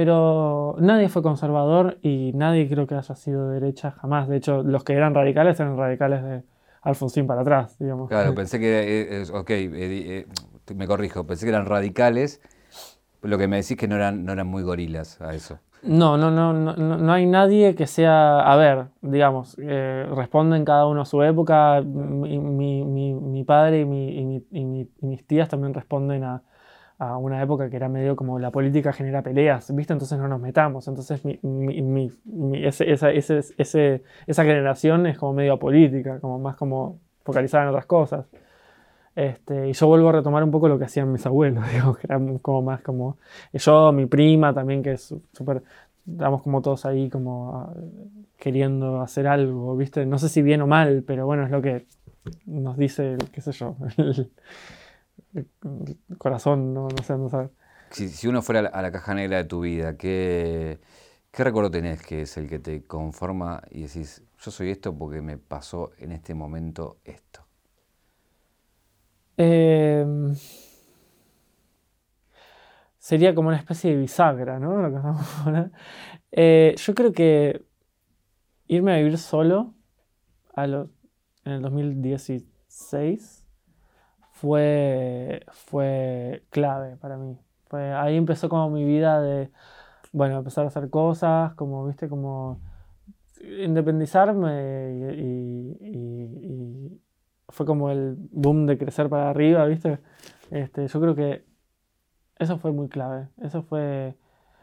pero 0.00 0.76
nadie 0.78 1.10
fue 1.10 1.20
conservador 1.22 1.98
y 2.00 2.32
nadie 2.34 2.66
creo 2.70 2.86
que 2.86 2.94
haya 2.94 3.14
sido 3.14 3.50
de 3.50 3.60
derecha 3.60 3.90
jamás. 3.90 4.28
De 4.28 4.38
hecho, 4.38 4.62
los 4.62 4.82
que 4.82 4.94
eran 4.94 5.14
radicales 5.14 5.60
eran 5.60 5.76
radicales 5.76 6.22
de 6.22 6.42
Alfonsín 6.80 7.26
para 7.26 7.42
atrás, 7.42 7.78
digamos. 7.78 8.08
Claro, 8.08 8.34
pensé 8.34 8.58
que, 8.58 9.02
eh, 9.20 9.24
ok, 9.30 9.50
eh, 9.50 9.68
eh, 9.74 10.26
me 10.74 10.86
corrijo, 10.86 11.26
pensé 11.26 11.44
que 11.44 11.50
eran 11.50 11.66
radicales, 11.66 12.40
lo 13.20 13.36
que 13.36 13.46
me 13.46 13.56
decís 13.56 13.76
que 13.76 13.88
no 13.88 13.96
eran, 13.96 14.24
no 14.24 14.32
eran 14.32 14.46
muy 14.46 14.62
gorilas 14.62 15.20
a 15.20 15.34
eso. 15.34 15.58
No, 15.82 16.16
no, 16.16 16.30
no, 16.30 16.54
no, 16.54 16.74
no 16.96 17.12
hay 17.12 17.26
nadie 17.26 17.74
que 17.74 17.86
sea, 17.86 18.40
a 18.40 18.56
ver, 18.56 18.86
digamos, 19.02 19.58
eh, 19.60 20.06
responden 20.16 20.64
cada 20.64 20.86
uno 20.86 21.02
a 21.02 21.04
su 21.04 21.22
época. 21.22 21.82
Mi, 21.82 22.38
mi- 22.38 22.84
mi- 22.86 23.12
mi 23.14 23.44
padre 23.44 23.80
y, 23.80 23.82
y 23.82 23.84
mi- 23.84 24.46
y 24.50 24.64
mi- 24.64 24.88
y 25.02 25.06
mis 25.06 25.26
tías 25.26 25.50
también 25.50 25.74
responden 25.74 26.24
a, 26.24 26.42
a 27.00 27.16
una 27.18 27.42
época 27.42 27.70
que 27.70 27.76
era 27.76 27.88
medio 27.88 28.14
como 28.16 28.38
la 28.38 28.52
política 28.52 28.92
genera 28.92 29.22
peleas, 29.22 29.74
¿viste? 29.74 29.94
Entonces 29.94 30.18
no 30.18 30.28
nos 30.28 30.40
metamos. 30.40 30.86
Entonces 30.88 31.24
mi, 31.24 31.40
mi- 31.42 32.12
mi- 32.26 32.64
ese- 32.66 32.92
esa, 32.92 33.10
ese- 33.10 33.40
ese- 33.58 34.02
esa 34.28 34.44
generación 34.44 35.06
es 35.06 35.18
como 35.18 35.32
medio 35.34 35.54
apolítica, 35.54 36.20
como 36.20 36.38
más 36.38 36.56
como 36.56 37.00
focalizada 37.24 37.64
en 37.64 37.70
otras 37.70 37.86
cosas. 37.86 38.26
Este, 39.16 39.68
y 39.70 39.72
yo 39.72 39.86
vuelvo 39.88 40.10
a 40.10 40.12
retomar 40.12 40.44
un 40.44 40.50
poco 40.52 40.68
lo 40.68 40.78
que 40.78 40.84
hacían 40.84 41.10
mis 41.12 41.26
abuelos, 41.26 41.64
digo, 41.72 41.94
que 41.94 42.02
era 42.06 42.20
como 42.42 42.62
más 42.62 42.82
como 42.82 43.18
yo, 43.52 43.92
mi 43.92 44.06
prima 44.06 44.54
también, 44.54 44.82
que 44.82 44.92
es 44.92 45.14
súper, 45.32 45.62
estamos 46.10 46.42
como 46.42 46.62
todos 46.62 46.86
ahí 46.86 47.10
como 47.10 47.52
ah, 47.56 47.74
queriendo 48.38 49.00
hacer 49.00 49.26
algo, 49.26 49.76
¿viste? 49.76 50.06
No 50.06 50.18
sé 50.18 50.28
si 50.28 50.42
bien 50.42 50.62
o 50.62 50.66
mal, 50.66 51.02
pero 51.06 51.26
bueno, 51.26 51.44
es 51.44 51.50
lo 51.50 51.60
que 51.62 51.86
nos 52.46 52.76
dice, 52.76 53.16
qué 53.32 53.40
sé 53.40 53.52
yo, 53.52 53.76
el 53.98 54.30
corazón, 56.18 56.74
no, 56.74 56.88
no 56.88 57.02
sé, 57.02 57.16
no 57.16 57.28
saber. 57.28 57.50
Si, 57.90 58.08
si 58.08 58.28
uno 58.28 58.42
fuera 58.42 58.60
a 58.60 58.62
la, 58.64 58.68
a 58.70 58.82
la 58.82 58.92
caja 58.92 59.14
negra 59.14 59.38
de 59.38 59.44
tu 59.44 59.60
vida, 59.62 59.96
¿qué, 59.96 60.80
¿qué 61.32 61.44
recuerdo 61.44 61.70
tenés 61.70 62.02
que 62.02 62.22
es 62.22 62.36
el 62.36 62.48
que 62.48 62.58
te 62.58 62.84
conforma 62.84 63.62
y 63.70 63.82
decís, 63.82 64.22
yo 64.38 64.50
soy 64.50 64.70
esto 64.70 64.96
porque 64.96 65.20
me 65.22 65.38
pasó 65.38 65.90
en 65.98 66.12
este 66.12 66.34
momento 66.34 66.98
esto? 67.04 67.46
Em, 69.36 70.36
sería 72.98 73.34
como 73.34 73.48
una 73.48 73.56
especie 73.58 73.90
de 73.92 73.96
bisagra, 73.96 74.58
¿no? 74.58 74.76
Lo 74.76 74.90
que 74.90 75.00
poner. 75.44 75.70
Eh, 76.32 76.76
yo 76.78 76.94
creo 76.94 77.12
que 77.12 77.64
irme 78.68 78.92
a 78.92 78.96
vivir 78.98 79.18
solo 79.18 79.74
a 80.54 80.66
lo- 80.66 80.90
en 81.44 81.52
el 81.52 81.62
2016 81.62 83.39
fue, 84.40 85.44
fue 85.52 86.44
clave 86.50 86.96
para 86.96 87.16
mí. 87.16 87.38
Fue, 87.68 87.92
ahí 87.92 88.16
empezó 88.16 88.48
como 88.48 88.70
mi 88.70 88.84
vida 88.84 89.20
de, 89.20 89.50
bueno, 90.12 90.38
empezar 90.38 90.64
a 90.64 90.68
hacer 90.68 90.90
cosas, 90.90 91.54
como, 91.54 91.86
viste, 91.86 92.08
como 92.08 92.60
independizarme 93.42 94.92
y, 95.18 95.22
y- 95.22 95.78
y- 95.80 96.90
y 96.96 97.02
fue 97.48 97.66
como 97.66 97.90
el 97.90 98.16
boom 98.32 98.66
de 98.66 98.78
crecer 98.78 99.08
para 99.08 99.30
arriba, 99.30 99.64
¿viste? 99.66 99.98
Este, 100.50 100.86
yo 100.88 101.00
creo 101.00 101.14
que 101.14 101.44
eso 102.38 102.58
fue 102.58 102.72
muy 102.72 102.88
clave. 102.88 103.28
Eso 103.42 103.62
fue 103.62 104.16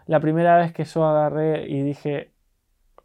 la 0.08 0.20
primera 0.20 0.58
vez 0.58 0.74
que 0.74 0.86
yo 0.86 1.06
agarré 1.06 1.70
y 1.70 1.82
dije, 1.84 2.34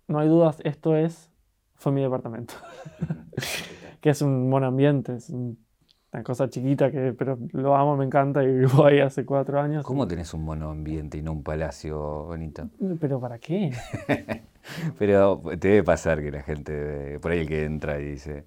no 0.08 0.20
hay 0.20 0.28
dudas, 0.28 0.60
esto 0.64 0.96
es, 0.96 1.30
fue 1.76 1.92
mi 1.92 2.02
departamento. 2.02 2.54
que 4.00 4.10
es 4.10 4.22
un 4.22 4.50
buen 4.50 4.64
ambiente, 4.64 5.14
es 5.16 5.30
un- 5.30 5.61
una 6.12 6.22
cosa 6.22 6.48
chiquita 6.48 6.90
que, 6.90 7.14
pero 7.14 7.38
lo 7.52 7.74
amo, 7.74 7.96
me 7.96 8.04
encanta 8.04 8.44
y 8.44 8.46
vivo 8.58 8.84
ahí 8.84 9.00
hace 9.00 9.24
cuatro 9.24 9.60
años. 9.60 9.84
¿Cómo 9.84 10.06
tenés 10.06 10.34
un 10.34 10.44
mono 10.44 10.70
ambiente 10.70 11.18
y 11.18 11.22
no 11.22 11.32
un 11.32 11.42
palacio 11.42 12.24
bonito? 12.24 12.68
Pero 13.00 13.18
¿para 13.20 13.38
qué? 13.38 13.72
Pero 14.98 15.42
te 15.58 15.68
debe 15.68 15.82
pasar 15.82 16.22
que 16.22 16.30
la 16.30 16.42
gente, 16.42 17.18
por 17.20 17.32
ahí 17.32 17.40
el 17.40 17.48
que 17.48 17.64
entra 17.64 17.98
y 17.98 18.04
dice... 18.12 18.44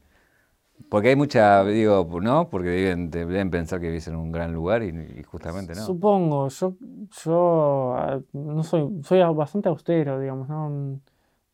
Porque 0.89 1.09
hay 1.09 1.15
mucha, 1.15 1.63
digo, 1.63 2.05
¿no? 2.21 2.49
Porque 2.49 2.69
deben, 2.69 3.09
deben 3.09 3.49
pensar 3.49 3.79
que 3.79 3.87
vivís 3.87 4.07
en 4.09 4.15
un 4.15 4.31
gran 4.31 4.53
lugar 4.53 4.83
y, 4.83 4.89
y 4.89 5.23
justamente 5.23 5.73
no. 5.73 5.81
Supongo, 5.81 6.49
yo, 6.49 6.75
yo 7.23 8.23
no 8.33 8.61
soy, 8.61 9.01
soy 9.03 9.19
bastante 9.33 9.69
austero, 9.69 10.19
digamos, 10.19 10.49
no, 10.49 10.99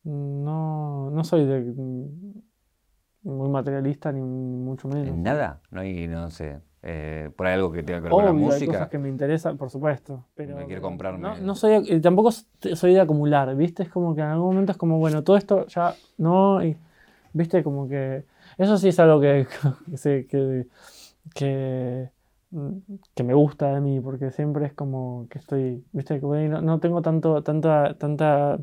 no, 0.04 1.10
no 1.10 1.24
soy 1.24 1.44
de, 1.46 1.72
muy 3.22 3.48
materialista 3.48 4.12
ni 4.12 4.20
mucho 4.20 4.88
menos. 4.88 5.08
¿En 5.08 5.22
nada? 5.22 5.60
No 5.70 5.80
hay, 5.80 6.08
no 6.08 6.30
sé, 6.30 6.60
eh, 6.82 7.30
por 7.36 7.46
ahí 7.46 7.54
algo 7.54 7.70
que 7.72 7.82
tenga 7.82 8.00
que 8.00 8.04
ver 8.04 8.10
con 8.12 8.24
la 8.24 8.32
Obvio, 8.32 8.44
hay 8.44 8.50
música. 8.52 8.72
cosas 8.72 8.88
que 8.88 8.98
me 8.98 9.08
interesan, 9.08 9.56
por 9.56 9.70
supuesto, 9.70 10.24
pero 10.34 10.56
Me 10.56 10.66
quiero 10.66 10.82
comprarme- 10.82 11.20
No, 11.20 11.36
no 11.38 11.54
soy, 11.54 11.84
y 11.88 12.00
tampoco 12.00 12.30
soy 12.32 12.94
de 12.94 13.00
acumular, 13.00 13.54
¿viste? 13.56 13.84
Es 13.84 13.88
como 13.88 14.14
que 14.14 14.20
en 14.22 14.28
algún 14.28 14.48
momento 14.54 14.72
es 14.72 14.78
como, 14.78 14.98
bueno, 14.98 15.22
todo 15.22 15.36
esto 15.36 15.66
ya 15.68 15.94
no, 16.18 16.64
y, 16.64 16.76
¿viste? 17.32 17.62
Como 17.62 17.88
que 17.88 18.24
eso 18.58 18.76
sí 18.78 18.88
es 18.88 18.98
algo 19.00 19.20
que, 19.20 19.46
que, 19.90 19.96
sé 19.96 20.26
que, 20.26 20.66
que, 21.34 22.10
mm, 22.50 22.70
que 23.14 23.22
me 23.22 23.34
gusta 23.34 23.72
de 23.74 23.80
mí, 23.80 24.00
porque 24.00 24.30
siempre 24.30 24.66
es 24.66 24.72
como 24.74 25.26
que 25.30 25.38
estoy, 25.38 25.84
¿viste? 25.92 26.20
No, 26.20 26.60
no 26.60 26.80
tengo 26.80 27.02
tanto, 27.02 27.42
tanta, 27.42 27.94
tanta, 27.98 28.58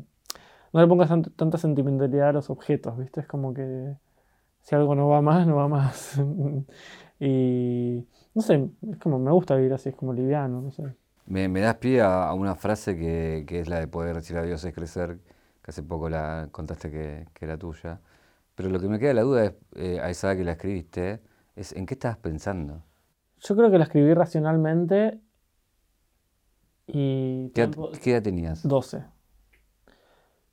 no 0.72 0.80
le 0.80 0.86
pongo 0.86 1.04
tant- 1.04 1.32
tanta 1.36 1.58
sentimentalidad 1.58 2.28
a 2.30 2.32
los 2.32 2.50
objetos, 2.50 2.96
¿viste? 2.98 3.20
Es 3.20 3.26
como 3.26 3.54
que 3.54 3.94
si 4.62 4.74
algo 4.74 4.94
no 4.94 5.08
va 5.08 5.20
más, 5.22 5.46
no 5.46 5.56
va 5.56 5.68
más. 5.68 6.18
y 7.20 8.06
no 8.34 8.42
sé, 8.42 8.70
es 8.90 8.98
como 8.98 9.18
me 9.18 9.32
gusta 9.32 9.56
vivir 9.56 9.72
así, 9.74 9.90
es 9.90 9.96
como 9.96 10.12
liviano, 10.12 10.60
no 10.62 10.70
sé. 10.70 10.96
Me, 11.26 11.48
me 11.48 11.60
das 11.60 11.76
pie 11.76 12.00
a, 12.00 12.28
a 12.28 12.34
una 12.34 12.54
frase 12.56 12.96
que, 12.96 13.44
que 13.46 13.60
es 13.60 13.68
la 13.68 13.78
de 13.80 13.86
poder 13.88 14.16
decir 14.16 14.36
a 14.36 14.42
Dios 14.42 14.64
es 14.64 14.74
crecer, 14.74 15.18
que 15.62 15.70
hace 15.70 15.82
poco 15.82 16.08
la 16.10 16.48
contaste 16.52 16.90
que, 16.90 17.28
que 17.34 17.44
era 17.44 17.56
tuya. 17.58 18.00
Pero 18.54 18.68
lo 18.70 18.80
que 18.80 18.88
me 18.88 18.98
queda 18.98 19.14
la 19.14 19.22
duda 19.22 19.44
es, 19.46 19.54
eh, 19.76 20.00
a 20.00 20.10
esa 20.10 20.28
edad 20.32 20.38
que 20.38 20.44
la 20.44 20.52
escribiste, 20.52 21.22
es 21.56 21.72
en 21.72 21.86
qué 21.86 21.94
estabas 21.94 22.18
pensando. 22.18 22.84
Yo 23.40 23.56
creo 23.56 23.70
que 23.72 23.78
la 23.78 23.84
escribí 23.84 24.14
racionalmente 24.14 25.20
y 26.86 27.48
¿Qué, 27.52 27.62
edad- 27.62 27.70
tiempo- 27.72 27.90
qué 28.02 28.10
edad 28.12 28.22
tenías? 28.22 28.68
12. 28.68 29.04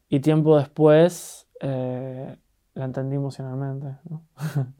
Y 0.10 0.20
tiempo 0.22 0.58
después 0.58 1.48
eh, 1.62 2.38
la 2.78 2.86
entendí 2.86 3.16
emocionalmente. 3.16 3.88
¿no? 4.10 4.24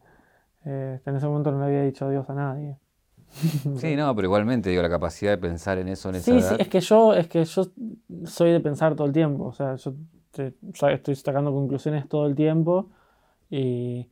Eh, 0.70 1.00
en 1.06 1.16
ese 1.16 1.26
momento 1.28 1.50
no 1.52 1.60
le 1.60 1.66
había 1.66 1.84
dicho 1.84 2.06
adiós 2.08 2.30
a 2.30 2.34
nadie. 2.34 2.78
Sí, 3.78 3.96
no, 3.96 4.14
pero 4.16 4.26
igualmente, 4.28 4.70
digo, 4.70 4.82
la 4.82 4.90
capacidad 4.90 5.32
de 5.32 5.38
pensar 5.38 5.78
en 5.78 5.88
eso 5.88 6.10
en 6.10 6.16
esa 6.16 6.26
Sí, 6.26 6.40
sí, 6.42 6.44
edad. 6.44 6.58
es 6.60 6.68
que 6.68 6.80
yo, 6.82 7.14
es 7.14 7.28
que 7.30 7.46
yo 7.46 7.64
soy 8.26 8.52
de 8.52 8.60
pensar 8.60 8.96
todo 8.96 9.08
el 9.08 9.14
tiempo. 9.14 9.46
O 9.46 9.54
sea, 9.54 9.76
yo 9.76 9.94
te- 10.32 10.56
estoy 10.94 11.16
sacando 11.16 11.54
conclusiones 11.54 12.10
todo 12.10 12.26
el 12.28 12.36
tiempo. 12.36 12.90
Y, 13.50 14.10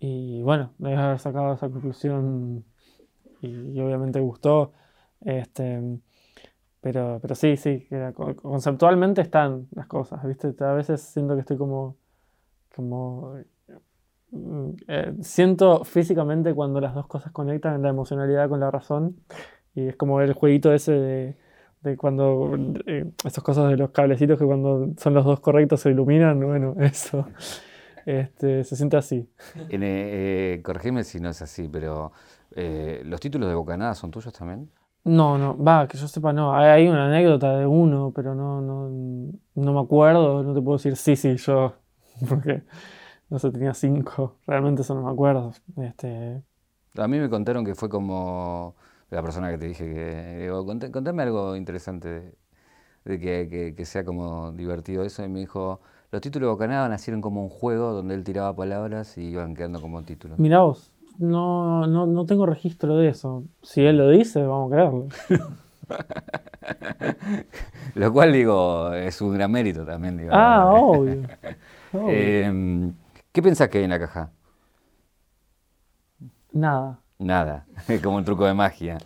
y 0.00 0.42
bueno, 0.42 0.72
debes 0.78 0.98
haber 0.98 1.18
sacado 1.20 1.54
esa 1.54 1.68
conclusión 1.68 2.64
y, 3.42 3.48
y 3.48 3.80
obviamente 3.80 4.18
gustó. 4.18 4.72
Este, 5.20 6.00
pero, 6.80 7.18
pero 7.22 7.34
sí, 7.36 7.56
sí, 7.56 7.86
conceptualmente 8.42 9.20
están 9.20 9.68
las 9.72 9.86
cosas, 9.86 10.24
¿viste? 10.26 10.52
A 10.64 10.72
veces 10.72 11.00
siento 11.00 11.34
que 11.34 11.40
estoy 11.42 11.56
como, 11.56 11.96
como 12.74 13.36
mm, 14.30 14.70
eh, 14.88 15.14
siento 15.20 15.84
físicamente 15.84 16.54
cuando 16.54 16.80
las 16.80 16.94
dos 16.94 17.06
cosas 17.06 17.32
conectan 17.32 17.82
la 17.82 17.90
emocionalidad 17.90 18.48
con 18.48 18.60
la 18.60 18.70
razón 18.70 19.16
y 19.74 19.88
es 19.88 19.96
como 19.96 20.20
el 20.20 20.32
jueguito 20.34 20.72
ese 20.72 20.92
de, 20.92 21.36
de 21.82 21.96
cuando 21.96 22.54
eh, 22.86 23.10
esas 23.24 23.42
cosas 23.42 23.70
de 23.70 23.76
los 23.76 23.90
cablecitos 23.90 24.38
que 24.38 24.44
cuando 24.44 24.90
son 24.98 25.14
los 25.14 25.24
dos 25.24 25.40
correctos 25.40 25.80
se 25.80 25.90
iluminan, 25.90 26.40
bueno, 26.40 26.74
eso 26.80 27.26
este, 28.06 28.64
se 28.64 28.76
siente 28.76 28.96
así. 28.96 29.28
En, 29.68 29.82
eh, 29.82 30.54
eh, 30.54 30.62
corregime 30.62 31.04
si 31.04 31.20
no 31.20 31.30
es 31.30 31.42
así, 31.42 31.68
pero 31.68 32.12
¿los 33.04 33.20
títulos 33.20 33.48
de 33.48 33.54
Bocanada 33.54 33.94
son 33.94 34.10
tuyos 34.10 34.32
también? 34.32 34.70
No, 35.04 35.36
no, 35.36 35.56
va, 35.60 35.88
que 35.88 35.98
yo 35.98 36.06
sepa, 36.06 36.32
no. 36.32 36.54
Hay, 36.54 36.66
hay 36.68 36.88
una 36.88 37.06
anécdota 37.06 37.56
de 37.56 37.66
uno, 37.66 38.12
pero 38.14 38.36
no, 38.36 38.60
no, 38.60 38.88
no 39.54 39.72
me 39.72 39.80
acuerdo, 39.80 40.44
no 40.44 40.54
te 40.54 40.60
puedo 40.60 40.76
decir 40.76 40.96
sí, 40.96 41.16
sí, 41.16 41.36
yo, 41.38 41.74
porque 42.28 42.62
no 43.30 43.38
sé, 43.38 43.50
tenía 43.52 43.74
cinco, 43.74 44.36
realmente 44.46 44.82
eso 44.82 44.94
no 44.94 45.02
me 45.04 45.10
acuerdo. 45.12 45.52
Este, 45.78 46.42
A 46.98 47.08
mí 47.08 47.18
me 47.18 47.30
contaron 47.30 47.64
que 47.64 47.74
fue 47.74 47.88
como 47.88 48.74
la 49.10 49.22
persona 49.22 49.50
que 49.50 49.58
te 49.58 49.66
dije 49.66 49.84
que, 49.94 50.38
digo, 50.42 50.64
"Conté- 50.66 50.90
contame 50.90 51.22
algo 51.22 51.56
interesante 51.56 52.08
de, 52.08 52.34
de 53.04 53.20
que, 53.20 53.48
que- 53.50 53.74
que 53.76 53.84
sea 53.86 54.04
como 54.04 54.52
divertido 54.52 55.04
eso, 55.04 55.24
y 55.24 55.28
me 55.28 55.40
dijo, 55.40 55.80
los 56.12 56.20
títulos 56.22 56.48
de 56.48 56.52
Bocanada 56.52 56.88
nacieron 56.88 57.20
como 57.22 57.42
un 57.44 57.48
juego 57.50 57.92
donde 57.92 58.14
él 58.14 58.24
tiraba 58.24 58.54
palabras 58.56 59.16
y 59.18 59.28
iban 59.30 59.54
quedando 59.54 59.80
como 59.80 60.02
títulos. 60.04 60.38
mirá 60.38 60.60
vos, 60.62 60.90
no, 61.18 61.86
no, 61.86 62.06
no 62.06 62.26
tengo 62.26 62.46
registro 62.46 62.96
de 62.96 63.08
eso. 63.10 63.44
Si 63.62 63.82
él 63.84 63.98
lo 63.98 64.08
dice, 64.10 64.42
vamos 64.44 64.72
a 64.72 64.76
creerlo. 64.76 65.08
Lo 67.94 68.12
cual 68.12 68.32
digo, 68.32 68.92
es 68.94 69.20
un 69.20 69.34
gran 69.34 69.50
mérito 69.50 69.84
también. 69.84 70.16
Digo, 70.16 70.30
Ah, 70.34 70.66
obvio. 70.70 71.22
Eh, 71.94 72.92
¿Qué 73.32 73.42
pensás 73.42 73.68
que 73.68 73.78
hay 73.78 73.84
en 73.84 73.90
la 73.90 73.98
caja? 73.98 74.30
Nada. 76.52 76.98
Nada, 77.18 77.66
como 78.02 78.16
un 78.16 78.24
truco 78.24 78.46
de 78.46 78.54
magia. 78.54 78.98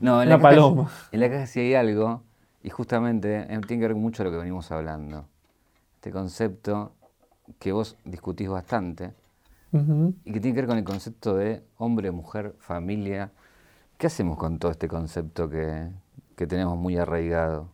No, 0.00 0.22
en 0.22 0.28
Una 0.28 0.36
la 0.36 0.42
caja- 0.42 0.42
paloma. 0.42 0.90
En 1.12 1.20
la 1.20 1.30
caja 1.30 1.46
sí 1.46 1.60
hay 1.60 1.74
algo, 1.74 2.22
y 2.62 2.70
justamente 2.70 3.42
eh, 3.48 3.60
tiene 3.66 3.82
que 3.82 3.88
ver 3.88 3.94
mucho 3.94 4.22
con 4.24 4.32
lo 4.32 4.38
que 4.38 4.42
venimos 4.42 4.70
hablando. 4.72 5.26
Este 5.96 6.10
concepto 6.10 6.92
que 7.58 7.72
vos 7.72 7.96
discutís 8.04 8.48
bastante, 8.48 9.14
y 10.24 10.32
que 10.32 10.40
tiene 10.40 10.54
que 10.54 10.62
ver 10.62 10.68
con 10.68 10.78
el 10.78 10.84
concepto 10.84 11.36
de 11.36 11.62
hombre, 11.76 12.10
mujer, 12.10 12.54
familia. 12.58 13.30
¿Qué 13.98 14.08
hacemos 14.08 14.38
con 14.38 14.58
todo 14.58 14.72
este 14.72 14.88
concepto 14.88 15.48
que, 15.50 15.88
que 16.36 16.46
tenemos 16.46 16.76
muy 16.78 16.96
arraigado? 16.96 17.68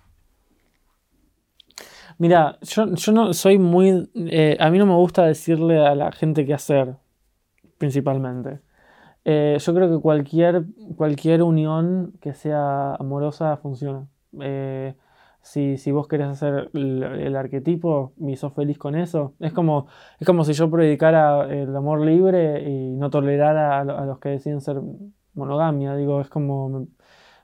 Mira, 2.20 2.58
yo, 2.60 2.94
yo 2.94 3.12
no 3.12 3.32
soy 3.32 3.58
muy. 3.58 4.10
eh, 4.14 4.54
a 4.60 4.68
mí 4.70 4.76
no 4.78 4.84
me 4.84 4.94
gusta 4.94 5.24
decirle 5.24 5.78
a 5.86 5.94
la 5.94 6.12
gente 6.12 6.44
qué 6.44 6.52
hacer, 6.52 6.96
principalmente. 7.78 8.60
Eh, 9.24 9.58
yo 9.58 9.74
creo 9.74 9.90
que 9.90 10.02
cualquier, 10.02 10.64
cualquier 10.96 11.42
unión 11.42 12.12
que 12.20 12.34
sea 12.34 12.94
amorosa 12.96 13.56
funciona. 13.58 14.06
Eh, 14.40 14.96
si, 15.42 15.78
si 15.78 15.92
vos 15.92 16.08
querés 16.08 16.28
hacer 16.28 16.70
el, 16.74 17.36
arquetipo 17.36 18.12
y 18.18 18.36
sos 18.36 18.52
feliz 18.54 18.78
con 18.78 18.96
eso, 18.96 19.34
es 19.40 19.54
como, 19.54 19.86
es 20.20 20.26
como 20.26 20.44
si 20.44 20.52
yo 20.52 20.70
predicara 20.70 21.50
el 21.50 21.74
amor 21.74 22.02
libre 22.02 22.68
y 22.68 22.96
no 22.96 23.10
tolerara 23.10 23.78
a, 23.78 23.80
a 23.80 24.06
los 24.06 24.18
que 24.20 24.30
deciden 24.30 24.60
ser 24.60 24.80
monogamia. 25.34 25.96
Digo, 25.96 26.20
es 26.20 26.28
como. 26.28 26.86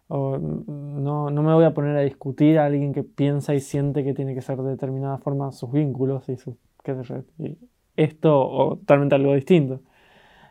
O, 0.08 0.38
no, 0.38 1.30
no 1.30 1.42
me 1.42 1.54
voy 1.54 1.64
a 1.64 1.74
poner 1.74 1.96
a 1.96 2.00
discutir 2.02 2.58
a 2.58 2.66
alguien 2.66 2.92
que 2.92 3.02
piensa 3.04 3.54
y 3.54 3.60
siente 3.60 4.04
que 4.04 4.14
tiene 4.14 4.34
que 4.34 4.42
ser 4.42 4.58
de 4.58 4.70
determinada 4.70 5.18
forma 5.18 5.52
sus 5.52 5.72
vínculos 5.72 6.28
y 6.28 6.36
sus. 6.36 6.54
qué 6.84 6.94
sé 6.94 7.02
yo, 7.38 7.46
esto 7.96 8.38
o 8.48 8.76
totalmente 8.78 9.14
algo 9.14 9.34
distinto. 9.34 9.80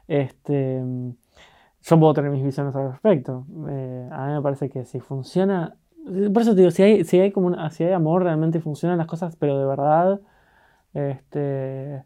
Este, 0.08 0.84
yo 1.84 1.99
puedo 1.99 2.14
tener 2.14 2.32
mis 2.32 2.43
visiones 2.43 2.76
al 2.76 2.91
respecto. 2.91 3.45
Eh, 3.70 4.10
a 4.12 4.28
mí 4.28 4.34
me 4.34 4.41
parece 4.41 4.70
que 4.70 4.86
si 4.86 4.99
funciona. 4.99 5.78
Por 6.34 6.41
eso 6.41 6.51
te 6.53 6.58
digo, 6.62 6.72
si 6.72 6.84
hay, 6.84 7.03
si 7.03 7.20
hay 7.20 7.32
como 7.32 7.47
una- 7.47 7.70
si 7.72 7.84
hay 7.84 7.93
amor, 7.93 8.24
realmente 8.24 8.60
funcionan 8.60 8.97
las 8.97 9.08
cosas, 9.08 9.36
pero 9.36 9.58
de 9.60 9.66
verdad. 9.66 10.22
Este. 10.93 12.03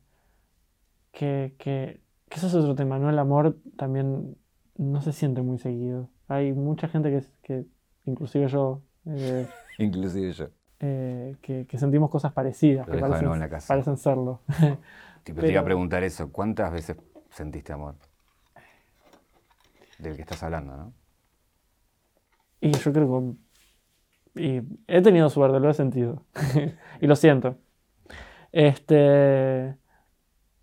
Que, 1.12 1.56
que, 1.58 2.02
que 2.30 2.36
eso 2.38 2.47
es 2.47 2.54
otro 2.56 2.76
tema, 2.76 3.00
¿no? 3.00 3.10
El 3.10 3.20
amor 3.20 3.58
también 3.78 4.38
no 4.78 5.02
se 5.02 5.12
siente 5.14 5.41
muy 5.41 5.58
seguido. 5.58 6.10
Hay 6.30 6.53
mucha 6.53 6.88
gente 6.88 7.09
que, 7.11 7.23
que 7.43 7.65
inclusive 8.05 8.47
yo, 8.47 8.82
eh, 9.05 9.47
Inclusive 9.77 10.32
yo. 10.32 10.47
eh, 10.80 11.36
que, 11.41 11.65
que 11.67 11.77
sentimos 11.77 12.09
cosas 12.09 12.32
parecidas, 12.34 12.88
Lo 12.88 12.93
que 12.93 12.99
parecen, 12.99 13.25
nuevo 13.25 13.36
en 13.36 13.41
la 13.41 13.49
casa. 13.49 13.67
parecen 13.67 13.97
serlo. 13.97 14.41
Te 15.23 15.51
iba 15.51 15.61
a 15.61 15.65
preguntar 15.65 16.03
eso. 16.03 16.32
¿Cuántas 16.32 16.71
veces 16.71 16.97
sentiste 17.30 17.73
amor? 17.73 17.95
Del 19.97 20.15
que 20.15 20.21
estás 20.21 20.41
hablando, 20.43 20.77
¿no? 20.77 20.93
Y 22.61 22.71
yo 22.71 22.93
creo 22.93 23.36
que. 24.36 24.41
Y 24.41 24.61
he 24.88 25.01
tenido 25.01 25.30
suerte, 25.30 25.59
lo 25.59 25.69
he 25.69 25.73
sentido. 25.73 26.23
y 27.01 27.07
lo 27.07 27.15
siento. 27.15 27.57
Este. 28.51 29.75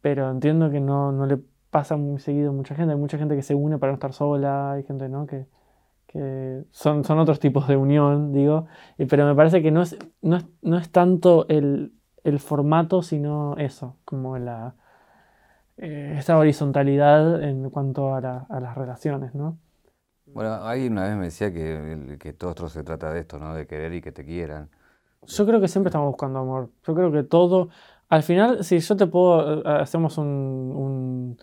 Pero 0.01 0.31
entiendo 0.31 0.71
que 0.71 0.81
no, 0.81 1.13
no 1.13 1.27
le 1.27 1.39
pasa 1.71 1.97
muy 1.97 2.21
seguido 2.21 2.51
a 2.51 2.53
mucha 2.53 2.75
gente. 2.75 2.93
Hay 2.93 2.99
mucha 2.99 3.19
gente 3.19 3.37
que 3.37 3.43
se 3.43 3.55
une 3.55 3.79
para 3.79 3.93
no 3.93 3.95
estar 3.95 4.13
sola. 4.13 4.73
Hay 4.73 4.85
gente, 4.85 5.09
¿no? 5.09 5.27
Que, 5.27 5.47
que 6.07 6.65
son, 6.73 7.05
son 7.05 7.19
otros 7.19 7.41
tipos 7.41 7.69
de 7.69 7.77
unión, 7.77 8.33
digo. 8.33 8.67
Pero 9.11 9.27
me 9.27 9.35
parece 9.35 9.63
que 9.63 9.71
no 9.71 9.83
es, 9.83 9.97
no 10.23 10.37
es, 10.37 10.47
no 10.63 10.79
es 10.79 10.91
tanto 10.91 11.47
el, 11.49 11.93
el 12.25 12.41
formato, 12.41 13.03
sino 13.03 13.57
eso. 13.59 13.97
Como 14.05 14.39
la. 14.39 14.75
eh, 15.79 16.15
esta 16.19 16.39
horizontalidad 16.39 17.43
en 17.43 17.71
cuanto 17.71 18.15
a, 18.15 18.21
la- 18.21 18.47
a 18.49 18.61
las 18.61 18.77
relaciones, 18.77 19.35
¿no? 19.35 19.59
Bueno, 20.27 20.55
alguien 20.55 20.93
una 20.93 21.05
vez 21.09 21.17
me 21.17 21.25
decía 21.27 21.53
que, 21.53 22.17
que 22.21 22.33
todo 22.33 22.51
esto 22.51 22.69
se 22.69 22.83
trata 22.85 23.13
de 23.13 23.21
esto, 23.21 23.39
¿no? 23.39 23.55
De 23.55 23.67
querer 23.67 23.93
y 23.95 24.01
que 24.03 24.13
te 24.13 24.25
quieran. 24.25 24.71
Yo 25.27 25.47
creo 25.47 25.61
que 25.61 25.69
siempre 25.69 25.89
estamos 25.89 26.09
buscando 26.09 26.39
amor. 26.41 26.71
Yo 26.87 26.95
creo 26.95 27.11
que 27.13 27.23
todo. 27.25 27.69
Al 28.09 28.23
final, 28.23 28.63
si 28.65 28.79
yo 28.79 28.97
te 28.97 29.07
puedo. 29.07 29.61
eh, 29.63 29.81
Hacemos 29.83 30.19
un, 30.19 30.27
un, 30.29 31.39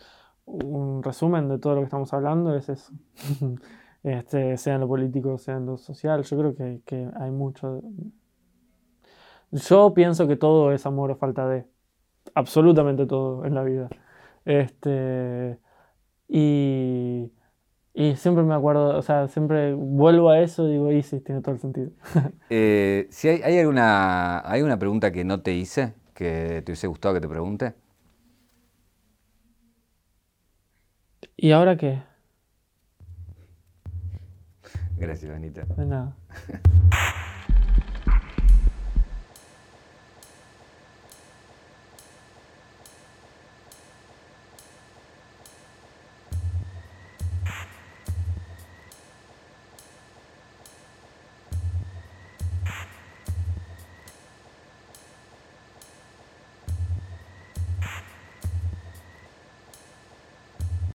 un 0.45 1.03
resumen 1.03 1.49
de 1.49 1.59
todo 1.59 1.75
lo 1.75 1.81
que 1.81 1.85
estamos 1.85 2.13
hablando, 2.13 2.55
es 2.55 2.69
eso. 2.69 2.93
Este, 4.03 4.57
sea 4.57 4.75
en 4.75 4.81
lo 4.81 4.87
político, 4.87 5.37
sea 5.37 5.55
en 5.57 5.65
lo 5.65 5.77
social. 5.77 6.23
Yo 6.23 6.37
creo 6.37 6.55
que, 6.55 6.81
que 6.85 7.09
hay 7.19 7.31
mucho. 7.31 7.81
Yo 9.51 9.93
pienso 9.93 10.27
que 10.27 10.35
todo 10.35 10.71
es 10.73 10.85
amor 10.85 11.11
o 11.11 11.15
falta 11.15 11.47
de. 11.47 11.65
Absolutamente 12.35 13.05
todo 13.05 13.45
en 13.45 13.55
la 13.55 13.63
vida. 13.63 13.89
Este. 14.45 15.59
Y. 16.27 17.31
Y 17.93 18.15
siempre 18.15 18.43
me 18.43 18.55
acuerdo, 18.55 18.97
o 18.97 19.01
sea, 19.03 19.27
siempre 19.27 19.73
vuelvo 19.75 20.31
a 20.31 20.39
eso 20.39 20.67
y 20.67 20.71
digo, 20.73 20.91
y 20.91 21.03
sí, 21.03 21.19
tiene 21.19 21.41
todo 21.41 21.53
el 21.53 21.61
sentido. 21.61 21.91
Eh, 22.49 23.07
si 23.11 23.29
hay, 23.29 23.41
hay 23.43 23.59
alguna, 23.59 24.41
¿Hay 24.49 24.61
una 24.61 24.77
pregunta 24.79 25.11
que 25.11 25.23
no 25.23 25.41
te 25.41 25.53
hice, 25.53 25.93
que 26.13 26.61
te 26.65 26.71
hubiese 26.71 26.87
gustado 26.87 27.13
que 27.15 27.21
te 27.21 27.27
pregunte? 27.27 27.73
¿Y 31.37 31.51
ahora 31.51 31.77
qué? 31.77 32.01
Gracias, 35.03 35.29
Benita. 35.29 35.65
De 35.65 35.85
nada. 35.85 36.15